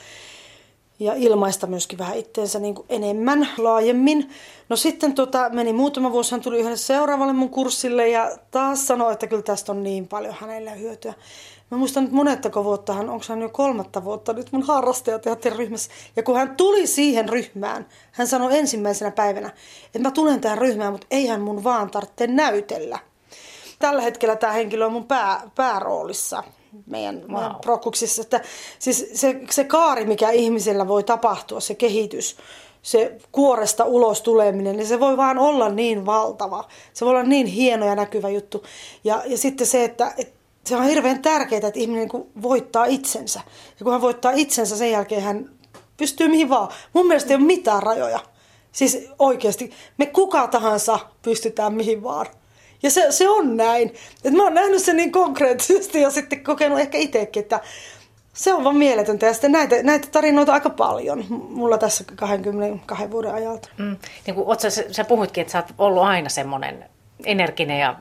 ja 1.00 1.14
ilmaista 1.14 1.68
myöskin 1.68 2.00
vähän 2.00 2.18
itteensä 2.18 2.60
niin 2.60 2.76
kuin 2.76 2.86
enemmän, 2.90 3.50
laajemmin. 3.58 4.30
No 4.70 4.76
sitten 4.76 5.14
tota, 5.14 5.50
meni 5.50 5.74
muutama 5.74 6.12
vuosi, 6.12 6.32
hän 6.32 6.42
tuli 6.42 6.60
yhdelle 6.60 6.78
seuraavalle 6.78 7.34
mun 7.34 7.50
kurssille 7.50 8.08
ja 8.08 8.38
taas 8.52 8.88
sanoi, 8.88 9.14
että 9.14 9.28
kyllä 9.28 9.42
tästä 9.42 9.72
on 9.72 9.84
niin 9.84 10.08
paljon 10.08 10.36
hänelle 10.40 10.80
hyötyä. 10.80 11.14
Mä 11.72 11.78
muistan 11.78 12.04
nyt 12.04 12.14
monettako 12.14 12.64
vuotta 12.64 12.94
hän, 12.94 13.10
onko 13.10 13.26
hän 13.30 13.42
jo 13.42 13.50
kolmatta 13.50 14.04
vuotta 14.04 14.34
nyt 14.34 14.52
mun 14.52 14.64
harrastajateatteriryhmässä. 14.64 15.92
Ja 16.16 16.24
kun 16.24 16.36
hän 16.36 16.56
tuli 16.56 16.88
siihen 16.88 17.30
ryhmään, 17.30 17.86
hän 18.12 18.28
sanoi 18.28 18.58
ensimmäisenä 18.58 19.12
päivänä, 19.12 19.52
että 19.86 20.00
mä 20.00 20.12
tulen 20.12 20.42
tähän 20.42 20.58
ryhmään, 20.58 20.92
mutta 20.92 21.08
eihän 21.12 21.42
mun 21.42 21.64
vaan 21.64 21.92
tarvitse 21.92 22.28
näytellä 22.28 23.00
tällä 23.84 24.02
hetkellä 24.02 24.36
tämä 24.36 24.54
henkilö 24.54 24.86
on 24.86 24.92
mun 24.92 25.08
pää, 25.08 25.42
pääroolissa 25.56 26.44
meidän, 26.86 27.22
wow. 27.22 27.32
meidän 27.32 27.56
prokuksissa. 27.62 28.22
Että 28.22 28.42
siis 28.80 29.10
se, 29.14 29.40
se 29.50 29.64
kaari, 29.64 30.06
mikä 30.06 30.30
ihmisellä 30.30 30.88
voi 30.88 31.04
tapahtua, 31.04 31.60
se 31.60 31.76
kehitys, 31.76 32.38
se 32.82 33.18
kuoresta 33.32 33.86
ulos 33.86 34.22
tuleminen, 34.22 34.78
niin 34.78 34.88
se 34.88 35.00
voi 35.00 35.18
vaan 35.18 35.40
olla 35.40 35.70
niin 35.70 36.06
valtava. 36.06 36.68
Se 36.94 37.06
voi 37.06 37.10
olla 37.12 37.24
niin 37.24 37.48
hieno 37.48 37.86
ja 37.86 37.96
näkyvä 37.96 38.30
juttu. 38.30 38.64
Ja, 39.04 39.24
ja 39.26 39.38
sitten 39.38 39.68
se, 39.68 39.84
että, 39.84 40.14
että 40.18 40.34
se 40.66 40.76
on 40.76 40.84
hirveän 40.84 41.22
tärkeää, 41.22 41.68
että 41.68 41.80
ihminen 41.80 42.10
niin 42.14 42.32
voittaa 42.42 42.86
itsensä. 42.86 43.42
Ja 43.80 43.84
kun 43.84 43.92
hän 43.92 44.02
voittaa 44.02 44.32
itsensä, 44.32 44.78
sen 44.78 44.92
jälkeen 44.92 45.22
hän 45.22 45.50
pystyy 45.98 46.28
mihin 46.28 46.50
vaan. 46.50 46.70
Mun 46.94 47.08
mielestä 47.08 47.30
ei 47.30 47.36
ole 47.36 47.46
mitään 47.46 47.84
rajoja. 47.84 48.20
Siis 48.72 49.10
oikeasti, 49.20 49.72
me 49.98 50.06
kuka 50.06 50.48
tahansa 50.48 51.00
pystytään 51.22 51.74
mihin 51.74 52.04
vaan. 52.04 52.26
Ja 52.84 52.92
se, 52.92 53.06
se 53.10 53.30
on 53.30 53.58
näin. 53.58 53.94
Et 54.24 54.34
mä 54.34 54.44
oon 54.44 54.54
nähnyt 54.54 54.82
sen 54.82 54.98
niin 54.98 55.12
konkreettisesti 55.12 56.02
ja 56.02 56.10
sitten 56.10 56.44
kokenut 56.44 56.80
ehkä 56.80 56.98
itsekin, 56.98 57.44
että 57.44 57.60
se 58.34 58.54
on 58.54 58.64
vaan 58.64 58.76
mieletöntä. 58.76 59.26
Ja 59.26 59.34
sitten 59.34 59.52
näitä, 59.52 59.84
näitä 59.84 60.08
tarinoita 60.12 60.54
aika 60.54 60.70
paljon 60.70 61.26
mulla 61.30 61.78
tässä 61.78 62.04
22 62.16 63.12
vuoden 63.12 63.34
ajalta. 63.34 63.70
Mm. 63.78 63.98
Niin 64.28 64.36
kuin, 64.36 64.60
sä, 64.60 64.84
sä 64.92 65.04
puhuitkin, 65.04 65.42
että 65.42 65.52
sä 65.52 65.60
oot 65.60 65.74
ollut 65.78 66.04
aina 66.04 66.30
semmoinen 66.30 66.86
energinen 67.26 67.80
ja 67.80 67.96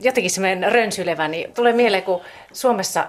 jotenkin 0.00 0.30
semmoinen 0.30 0.72
rönsylevä, 0.72 1.28
niin 1.28 1.52
tulee 1.52 1.72
mieleen, 1.72 2.02
kun 2.02 2.20
Suomessa 2.52 3.06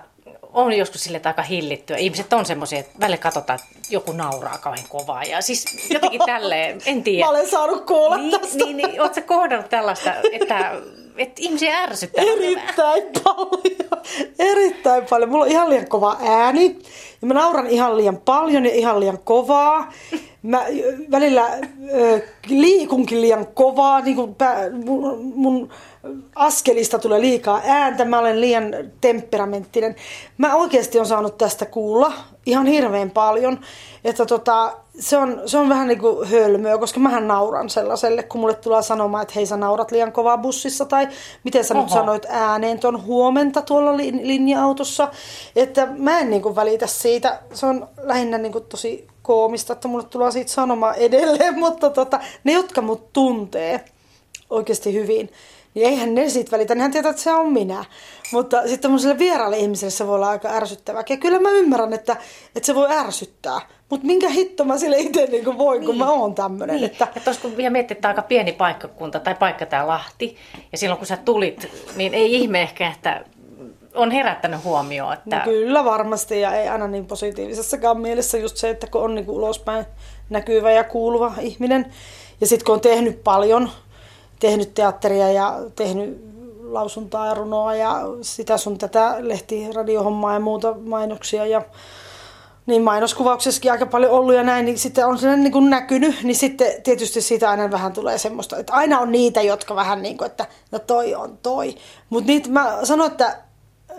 on 0.53 0.73
joskus 0.73 1.03
sille 1.03 1.21
aika 1.23 1.41
hillittyä. 1.41 1.97
Ihmiset 1.97 2.33
on 2.33 2.45
semmoisia, 2.45 2.79
että 2.79 2.99
välillä 2.99 3.17
katsotaan, 3.17 3.59
että 3.59 3.77
joku 3.89 4.11
nauraa 4.11 4.57
kauhean 4.57 4.85
kovaa. 4.89 5.23
Ja 5.23 5.41
siis 5.41 5.65
jotenkin 5.89 6.21
tälleen, 6.25 6.81
en 6.85 7.03
tiedä. 7.03 7.25
Mä 7.25 7.29
olen 7.29 7.49
saanut 7.49 7.85
kuulla 7.85 8.17
niin, 8.17 8.39
tästä. 8.41 8.57
Niin, 8.57 8.77
niin, 8.77 9.01
ootko 9.01 9.21
kohdannut 9.21 9.69
tällaista, 9.69 10.13
että, 10.31 10.71
että 11.17 11.41
ihmisiä 11.41 11.77
ärsyttää? 11.77 12.23
Erittäin 12.23 13.03
paljon. 13.23 14.03
Erittäin 14.39 15.05
paljon. 15.09 15.29
Mulla 15.29 15.45
on 15.45 15.51
ihan 15.51 15.69
liian 15.69 15.87
kova 15.87 16.17
ääni. 16.21 16.79
Ja 17.21 17.27
mä 17.27 17.33
nauran 17.33 17.67
ihan 17.67 17.97
liian 17.97 18.17
paljon 18.17 18.65
ja 18.65 18.71
ihan 18.71 18.99
liian 18.99 19.19
kovaa. 19.23 19.91
Mä 20.43 20.65
välillä 21.11 21.43
äh, 21.43 22.21
liikunkin 22.47 23.21
liian 23.21 23.47
kovaa. 23.53 24.01
Niin 24.01 24.15
kuin 24.15 24.35
pää, 24.35 24.69
mun, 24.69 25.33
mun 25.35 25.69
askelista 26.35 26.99
tulee 26.99 27.21
liikaa 27.21 27.61
ääntä, 27.65 28.05
mä 28.05 28.19
olen 28.19 28.41
liian 28.41 28.73
temperamenttinen. 29.01 29.95
Mä 30.37 30.55
oikeasti 30.55 30.99
on 30.99 31.05
saanut 31.05 31.37
tästä 31.37 31.65
kuulla 31.65 32.13
ihan 32.45 32.65
hirveän 32.65 33.11
paljon, 33.11 33.59
että 34.03 34.25
tota, 34.25 34.73
se, 34.99 35.17
on, 35.17 35.41
se 35.45 35.57
on 35.57 35.69
vähän 35.69 35.87
niin 35.87 35.99
kuin 35.99 36.27
hölmöä, 36.27 36.77
koska 36.77 36.99
mähän 36.99 37.27
nauran 37.27 37.69
sellaiselle, 37.69 38.23
kun 38.23 38.41
mulle 38.41 38.53
tulee 38.53 38.81
sanomaan, 38.81 39.21
että 39.21 39.33
hei 39.35 39.45
sä 39.45 39.57
naurat 39.57 39.91
liian 39.91 40.11
kovaa 40.11 40.37
bussissa, 40.37 40.85
tai 40.85 41.07
miten 41.43 41.63
sä 41.63 41.73
Oho. 41.73 41.83
nyt 41.83 41.93
sanoit 41.93 42.25
ääneen 42.29 42.79
tuon 42.79 43.03
huomenta 43.03 43.61
tuolla 43.61 43.97
linja-autossa, 43.97 45.07
että 45.55 45.87
mä 45.97 46.19
en 46.19 46.29
niin 46.29 46.41
kuin 46.41 46.55
välitä 46.55 46.87
siitä, 46.87 47.39
se 47.53 47.65
on 47.65 47.87
lähinnä 47.97 48.37
niin 48.37 48.51
kuin 48.51 48.63
tosi 48.63 49.07
koomista, 49.21 49.73
että 49.73 49.87
mulle 49.87 50.03
tulee 50.03 50.31
siitä 50.31 50.51
sanomaan 50.51 50.95
edelleen, 50.95 51.59
mutta 51.65 51.89
tota, 51.89 52.19
ne, 52.43 52.51
jotka 52.51 52.81
mut 52.81 53.13
tuntee 53.13 53.85
oikeasti 54.49 54.93
hyvin, 54.93 55.31
niin 55.73 55.87
eihän 55.87 56.15
ne 56.15 56.29
siitä 56.29 56.51
välitä, 56.51 56.75
nehän 56.75 56.91
tietää, 56.91 57.09
että 57.09 57.21
se 57.21 57.33
on 57.33 57.53
minä. 57.53 57.85
Mutta 58.31 58.61
sitten 58.61 58.79
tämmöiselle 58.79 59.17
vieraalle 59.17 59.57
ihmiselle 59.57 59.91
se 59.91 60.07
voi 60.07 60.15
olla 60.15 60.29
aika 60.29 60.49
ärsyttävää. 60.49 61.03
Ja 61.09 61.17
kyllä 61.17 61.39
mä 61.39 61.49
ymmärrän, 61.49 61.93
että, 61.93 62.17
että 62.55 62.67
se 62.67 62.75
voi 62.75 62.91
ärsyttää. 62.91 63.61
Mutta 63.89 64.07
minkä 64.07 64.29
hitto 64.29 64.65
mä 64.65 64.77
sille 64.77 64.97
itse 64.99 65.25
niin 65.25 65.57
voin, 65.57 65.79
niin. 65.79 65.87
kun 65.87 65.97
mä 65.97 66.11
oon 66.11 66.35
tämmöinen. 66.35 66.75
Niin. 66.75 66.85
Että... 66.85 67.07
Ja 67.15 67.21
kun 67.41 67.57
vielä 67.57 67.69
miettii, 67.69 67.95
että 67.95 68.07
aika 68.07 68.21
pieni 68.21 68.51
paikkakunta 68.51 69.19
tai 69.19 69.35
paikka 69.35 69.65
tämä 69.65 69.87
Lahti, 69.87 70.37
ja 70.71 70.77
silloin 70.77 70.97
kun 70.97 71.07
sä 71.07 71.17
tulit, 71.17 71.67
niin 71.95 72.13
ei 72.13 72.35
ihme 72.35 72.61
ehkä, 72.61 72.91
että 72.91 73.25
on 73.95 74.11
herättänyt 74.11 74.63
huomioon. 74.63 75.13
Että... 75.13 75.37
No 75.37 75.43
kyllä 75.43 75.85
varmasti, 75.85 76.41
ja 76.41 76.55
ei 76.55 76.67
aina 76.67 76.87
niin 76.87 77.05
positiivisessakaan 77.05 78.01
mielessä 78.01 78.37
just 78.37 78.57
se, 78.57 78.69
että 78.69 78.87
kun 78.87 79.01
on 79.01 79.15
niin 79.15 79.29
ulospäin 79.29 79.85
näkyvä 80.29 80.71
ja 80.71 80.83
kuuluva 80.83 81.33
ihminen, 81.39 81.93
ja 82.41 82.47
sitten 82.47 82.65
kun 82.65 82.75
on 82.75 82.81
tehnyt 82.81 83.23
paljon, 83.23 83.69
tehnyt 84.39 84.73
teatteria 84.73 85.31
ja 85.31 85.59
tehnyt 85.75 86.31
lausuntaa 86.63 87.27
ja 87.27 87.33
runoa 87.33 87.75
ja 87.75 88.01
sitä 88.21 88.57
sun 88.57 88.77
tätä 88.77 89.15
lehti, 89.19 89.71
radiohommaa 89.75 90.33
ja 90.33 90.39
muuta 90.39 90.75
mainoksia 90.85 91.45
ja 91.45 91.61
niin 92.65 92.81
mainoskuvauksessakin 92.81 93.71
aika 93.71 93.85
paljon 93.85 94.11
ollut 94.11 94.35
ja 94.35 94.43
näin, 94.43 94.65
niin 94.65 94.79
sitten 94.79 95.07
on 95.07 95.17
se 95.17 95.35
niin 95.35 95.51
kuin 95.51 95.69
näkynyt, 95.69 96.23
niin 96.23 96.35
sitten 96.35 96.81
tietysti 96.83 97.21
siitä 97.21 97.49
aina 97.49 97.71
vähän 97.71 97.93
tulee 97.93 98.17
semmoista, 98.17 98.57
että 98.57 98.73
aina 98.73 98.99
on 98.99 99.11
niitä, 99.11 99.41
jotka 99.41 99.75
vähän 99.75 100.01
niin 100.01 100.17
kuin, 100.17 100.25
että 100.25 100.45
no 100.71 100.79
toi 100.79 101.15
on 101.15 101.37
toi. 101.43 101.75
Mutta 102.09 102.31
mä 102.49 102.77
sanon, 102.83 103.07
että, 103.07 103.37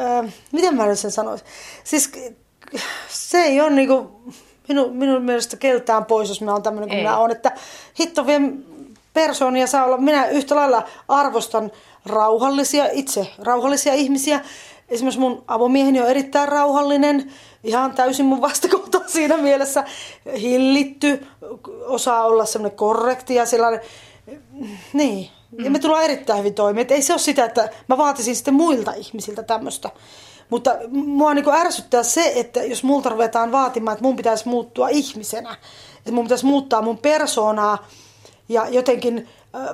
äh, 0.01 0.33
miten 0.53 0.77
mä 0.77 0.95
sen 0.95 1.11
sanoisin, 1.11 1.47
siis 1.85 2.13
se 3.09 3.39
ei 3.39 3.61
ole 3.61 3.71
niin 3.71 3.89
kuin, 3.89 4.09
minun, 4.69 4.97
minun 4.97 5.23
mielestä 5.23 5.57
keltään 5.57 6.05
pois, 6.05 6.29
jos 6.29 6.41
mä 6.41 6.53
oon 6.53 6.63
tämmöinen 6.63 6.89
kuin 6.89 6.99
ei. 6.99 7.05
minä 7.05 7.19
oon, 7.19 7.31
että 7.31 7.53
hitto 8.01 8.27
vie 8.27 8.41
persoonia 9.15 9.67
saa 9.67 9.85
olla, 9.85 9.97
minä 9.97 10.27
yhtä 10.27 10.55
lailla 10.55 10.83
arvostan 11.09 11.71
rauhallisia, 12.07 12.89
itse 12.93 13.27
rauhallisia 13.39 13.95
ihmisiä. 13.95 14.41
Esimerkiksi 14.89 15.21
mun 15.21 15.45
avomieheni 15.49 16.01
on 16.01 16.09
erittäin 16.09 16.49
rauhallinen, 16.49 17.33
ihan 17.65 17.95
täysin 17.95 18.27
mun 18.27 18.41
vastakohta 18.41 19.01
siinä 19.07 19.37
mielessä 19.37 19.85
hillitty, 20.41 21.27
osaa 21.87 22.25
olla 22.25 22.45
semmoinen 22.45 22.77
korrekti 22.77 23.35
ja 23.35 23.47
sellainen, 23.47 23.81
niin. 24.93 25.29
Ja 25.59 25.71
me 25.71 25.79
tullaan 25.79 26.05
erittäin 26.05 26.39
hyvin 26.39 26.55
toimeen. 26.55 26.87
ei 26.91 27.03
se 27.03 27.13
ole 27.13 27.21
sitä, 27.21 27.45
että 27.45 27.69
mä 27.89 27.99
vaatisin 27.99 28.37
sitten 28.37 28.55
muilta 28.55 28.93
ihmisiltä 28.93 29.43
tämmöistä. 29.43 29.91
Mutta 30.51 30.77
mua 30.91 31.35
niin 31.35 31.49
ärsyttää 31.49 32.03
se, 32.03 32.33
että 32.37 32.63
jos 32.63 32.85
multa 32.85 33.09
ruvetaan 33.09 33.53
vaatimaan, 33.53 33.93
että 33.93 34.05
mun 34.05 34.17
pitäisi 34.17 34.49
muuttua 34.49 34.89
ihmisenä, 34.89 35.57
että 35.99 36.13
mun 36.13 36.25
pitäisi 36.25 36.47
muuttaa 36.47 36.83
mun 36.83 36.99
persoonaa 36.99 37.87
ja 38.49 38.69
jotenkin 38.69 39.29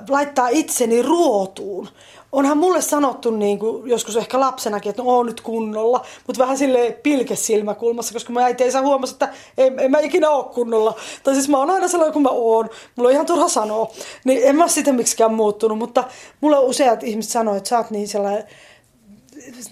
laittaa 0.09 0.47
itseni 0.47 1.01
ruotuun. 1.01 1.89
Onhan 2.31 2.57
mulle 2.57 2.81
sanottu 2.81 3.31
niin 3.31 3.59
kuin 3.59 3.89
joskus 3.89 4.17
ehkä 4.17 4.39
lapsenakin, 4.39 4.89
että 4.89 5.03
no 5.03 5.17
on 5.17 5.25
nyt 5.25 5.41
kunnolla, 5.41 6.05
mutta 6.27 6.41
vähän 6.41 6.57
sille 6.57 6.97
pilkesilmäkulmassa, 7.03 8.13
koska 8.13 8.33
mä 8.33 8.43
äiti 8.43 8.63
ei 8.63 8.71
saa 8.71 8.81
huomata, 8.81 9.11
että 9.11 9.29
en, 9.57 9.79
en 9.79 9.91
mä 9.91 9.99
ikinä 9.99 10.29
ole 10.29 10.53
kunnolla. 10.53 10.95
Tai 11.23 11.33
siis 11.33 11.49
mä 11.49 11.57
oon 11.57 11.69
aina 11.69 11.87
sellainen 11.87 12.13
kuin 12.13 12.23
mä 12.23 12.29
oon. 12.29 12.69
Mulla 12.95 13.07
on 13.07 13.13
ihan 13.13 13.25
turha 13.25 13.47
sanoa. 13.47 13.91
Niin 14.23 14.41
en 14.43 14.55
mä 14.55 14.67
sitä 14.67 14.93
miksikään 14.93 15.33
muuttunut, 15.33 15.77
mutta 15.77 16.03
mulla 16.41 16.59
useat 16.59 17.03
ihmiset 17.03 17.31
sanoo, 17.31 17.55
että 17.55 17.69
sä 17.69 17.77
oot 17.77 17.89
niin 17.89 18.07
sellainen 18.07 18.43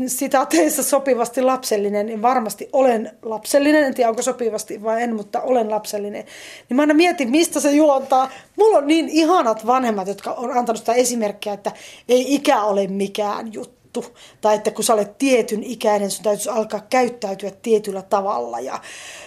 sitaateissa 0.08 0.84
sopivasti 0.84 1.42
lapsellinen, 1.42 2.06
niin 2.06 2.22
varmasti 2.22 2.70
olen 2.74 3.12
lapsellinen, 3.22 3.84
en 3.84 3.94
tiedä 3.94 4.10
onko 4.10 4.22
sopivasti 4.22 4.84
vai 4.84 5.04
en, 5.04 5.16
mutta 5.16 5.42
olen 5.42 5.70
lapsellinen. 5.70 6.26
Niin 6.70 6.76
mä 6.76 6.82
aina 6.82 6.94
mietin, 6.94 7.32
mistä 7.32 7.60
se 7.60 7.72
juontaa. 7.72 8.30
Mulla 8.56 8.78
on 8.78 8.88
niin 8.88 9.10
ihanat 9.10 9.66
vanhemmat, 9.66 10.08
jotka 10.08 10.32
on 10.32 10.58
antanut 10.58 10.80
sitä 10.80 10.94
esimerkkiä, 10.94 11.54
että 11.54 11.72
ei 12.10 12.36
ikä 12.36 12.62
ole 12.62 12.88
mikään 12.88 13.54
juttu. 13.54 14.06
Tai 14.42 14.56
että 14.56 14.72
kun 14.72 14.84
sä 14.84 14.94
olet 14.94 15.18
tietyn 15.18 15.64
ikäinen, 15.64 16.12
sun 16.12 16.24
täytyisi 16.24 16.50
alkaa 16.50 16.86
käyttäytyä 16.90 17.52
tietyllä 17.62 18.02
tavalla 18.02 18.60
ja 18.60 18.82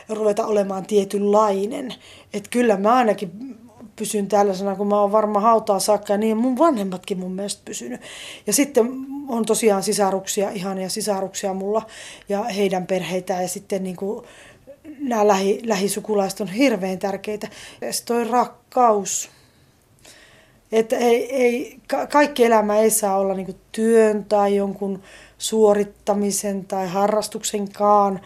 ruveta 0.09 0.47
olemaan 0.47 0.87
tietynlainen. 0.87 1.95
Että 2.35 2.51
kyllä 2.51 2.77
mä 2.77 2.95
ainakin 2.95 3.57
pysyn 4.01 4.29
tällaisena, 4.29 4.77
kun 4.77 4.87
mä 4.87 5.01
oon 5.01 5.13
varma 5.13 5.41
hautaa 5.41 5.79
saakka, 5.79 6.13
ja 6.13 6.19
niin 6.19 6.37
mun 6.37 6.59
vanhemmatkin 6.59 7.19
mun 7.19 7.33
mielestä 7.33 7.63
pysynyt. 7.65 8.01
Ja 8.47 8.53
sitten 8.53 8.91
on 9.29 9.45
tosiaan 9.45 9.83
sisaruksia, 9.83 10.51
ihania 10.51 10.89
sisaruksia 10.89 11.55
mulla 11.55 11.83
ja 12.29 12.45
heidän 12.45 12.87
perheitä 12.87 13.43
ja 13.43 13.49
sitten 13.49 13.83
niin 13.83 13.97
kuin 13.97 14.25
nämä 14.99 15.29
lähi, 15.29 15.61
lähisukulaiset 15.65 16.41
on 16.41 16.49
hirveän 16.49 16.99
tärkeitä. 16.99 17.49
Ja 17.81 17.89
toi 18.07 18.25
rakkaus. 18.25 19.31
Että 20.73 20.97
ei, 20.97 21.37
ei, 21.37 21.79
kaikki 22.13 22.45
elämä 22.45 22.77
ei 22.77 22.91
saa 22.91 23.19
olla 23.19 23.35
niin 23.35 23.57
työn 23.73 24.25
tai 24.25 24.57
jonkun 24.57 25.03
suorittamisen 25.39 26.65
tai 26.65 26.89
harrastuksenkaan 26.89 28.21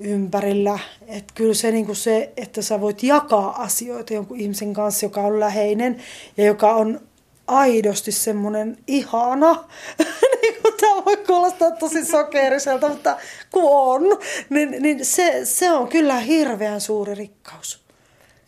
ympärillä. 0.00 0.78
Että 1.06 1.32
kyllä 1.34 1.54
se, 1.54 1.70
niin 1.70 1.86
kuin 1.86 1.96
se, 1.96 2.32
että 2.36 2.62
sä 2.62 2.80
voit 2.80 3.02
jakaa 3.02 3.62
asioita 3.62 4.14
jonkun 4.14 4.40
ihmisen 4.40 4.74
kanssa, 4.74 5.06
joka 5.06 5.20
on 5.20 5.40
läheinen 5.40 6.02
ja 6.36 6.44
joka 6.44 6.74
on 6.74 7.00
aidosti 7.46 8.12
semmoinen 8.12 8.78
ihana, 8.86 9.64
niin 10.42 10.62
kuin 10.62 10.74
tämä 10.80 11.04
voi 11.04 11.16
kuulostaa 11.16 11.70
tosi 11.70 12.04
sokeriselta, 12.04 12.88
mutta 12.88 13.16
kun 13.50 13.62
on, 13.64 14.02
niin, 14.50 14.76
niin 14.82 15.04
se, 15.04 15.40
se 15.44 15.70
on 15.70 15.88
kyllä 15.88 16.18
hirveän 16.18 16.80
suuri 16.80 17.14
rikkaus. 17.14 17.84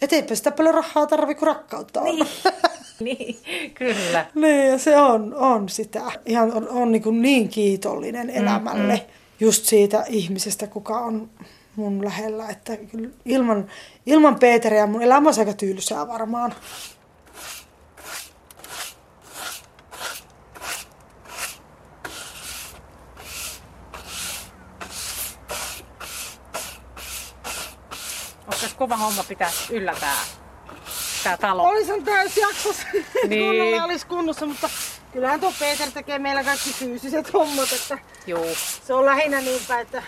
Että 0.03 0.17
eipä 0.17 0.35
sitä 0.35 0.51
paljon 0.51 0.75
rahaa 0.75 1.07
tarvi, 1.07 1.35
kun 1.35 1.47
rakkautta 1.47 2.01
on. 2.01 2.17
Niin, 2.17 2.27
niin 3.01 3.37
kyllä. 3.75 4.27
niin, 4.35 4.71
ja 4.71 4.79
se 4.79 4.97
on, 4.97 5.35
on 5.35 5.69
sitä. 5.69 6.03
Ihan 6.27 6.53
on, 6.53 6.69
on 6.69 6.93
niin, 6.93 7.03
kuin 7.03 7.23
niin 7.23 7.49
kiitollinen 7.49 8.31
elämälle. 8.31 8.95
Mm-hmm. 8.95 9.26
Just 9.41 9.65
siitä 9.65 10.05
ihmisestä, 10.09 10.67
kuka 10.67 10.99
on 10.99 11.31
mun 11.77 12.05
lähellä. 12.05 12.49
Että 12.49 12.73
ilman, 13.25 13.71
ilman 14.07 14.39
Peteriä 14.39 14.87
mun 14.87 15.03
elämä 15.03 15.29
on 15.29 15.35
aika 15.39 15.53
tylsää 15.53 16.09
varmaan. 16.09 16.55
kova 28.77 28.97
homma 28.97 29.25
pitää 29.29 29.51
yllätää 29.71 30.17
tää 31.25 31.37
talo. 31.37 31.63
Olisin 31.63 32.05
täysjaksossa, 32.05 32.87
niin. 33.29 33.83
olisi 33.83 34.07
kunnossa, 34.07 34.47
mutta 34.47 34.71
kyllähän 35.17 35.41
tuo 35.41 35.53
Peter 35.59 35.91
tekee 35.91 36.19
meillä 36.19 36.45
kaikki 36.45 36.73
fyysiset 36.73 37.33
hommat, 37.33 37.73
että 37.73 37.99
Joo. 38.27 38.47
se 38.87 38.95
on 38.95 39.07
lähinnä 39.07 39.41
niinpä, 39.41 39.81
että 39.81 40.03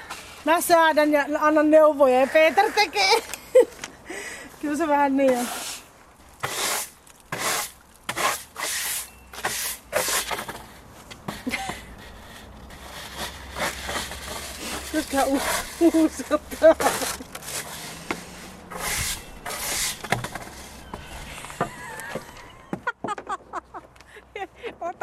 mä 0.45 0.61
säädän 0.61 1.13
ja 1.13 1.25
annan 1.41 1.71
neuvoja 1.71 2.21
ja 2.21 2.27
Peter 2.27 2.73
tekee. 2.73 3.23
Kyllä 4.61 4.77
se 4.77 4.89
vähän 4.89 5.17
niin 5.17 5.39
on. 5.39 5.49
Koska 14.93 15.25
uusottaa. 15.81 16.71
Ota 16.71 17.38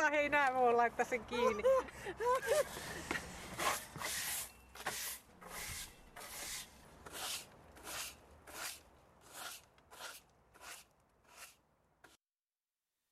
hei 0.10 0.30
näin, 0.30 0.56
voi 0.56 0.74
laittaa 0.74 1.06
sen 1.06 1.26
kiinni. 1.26 1.64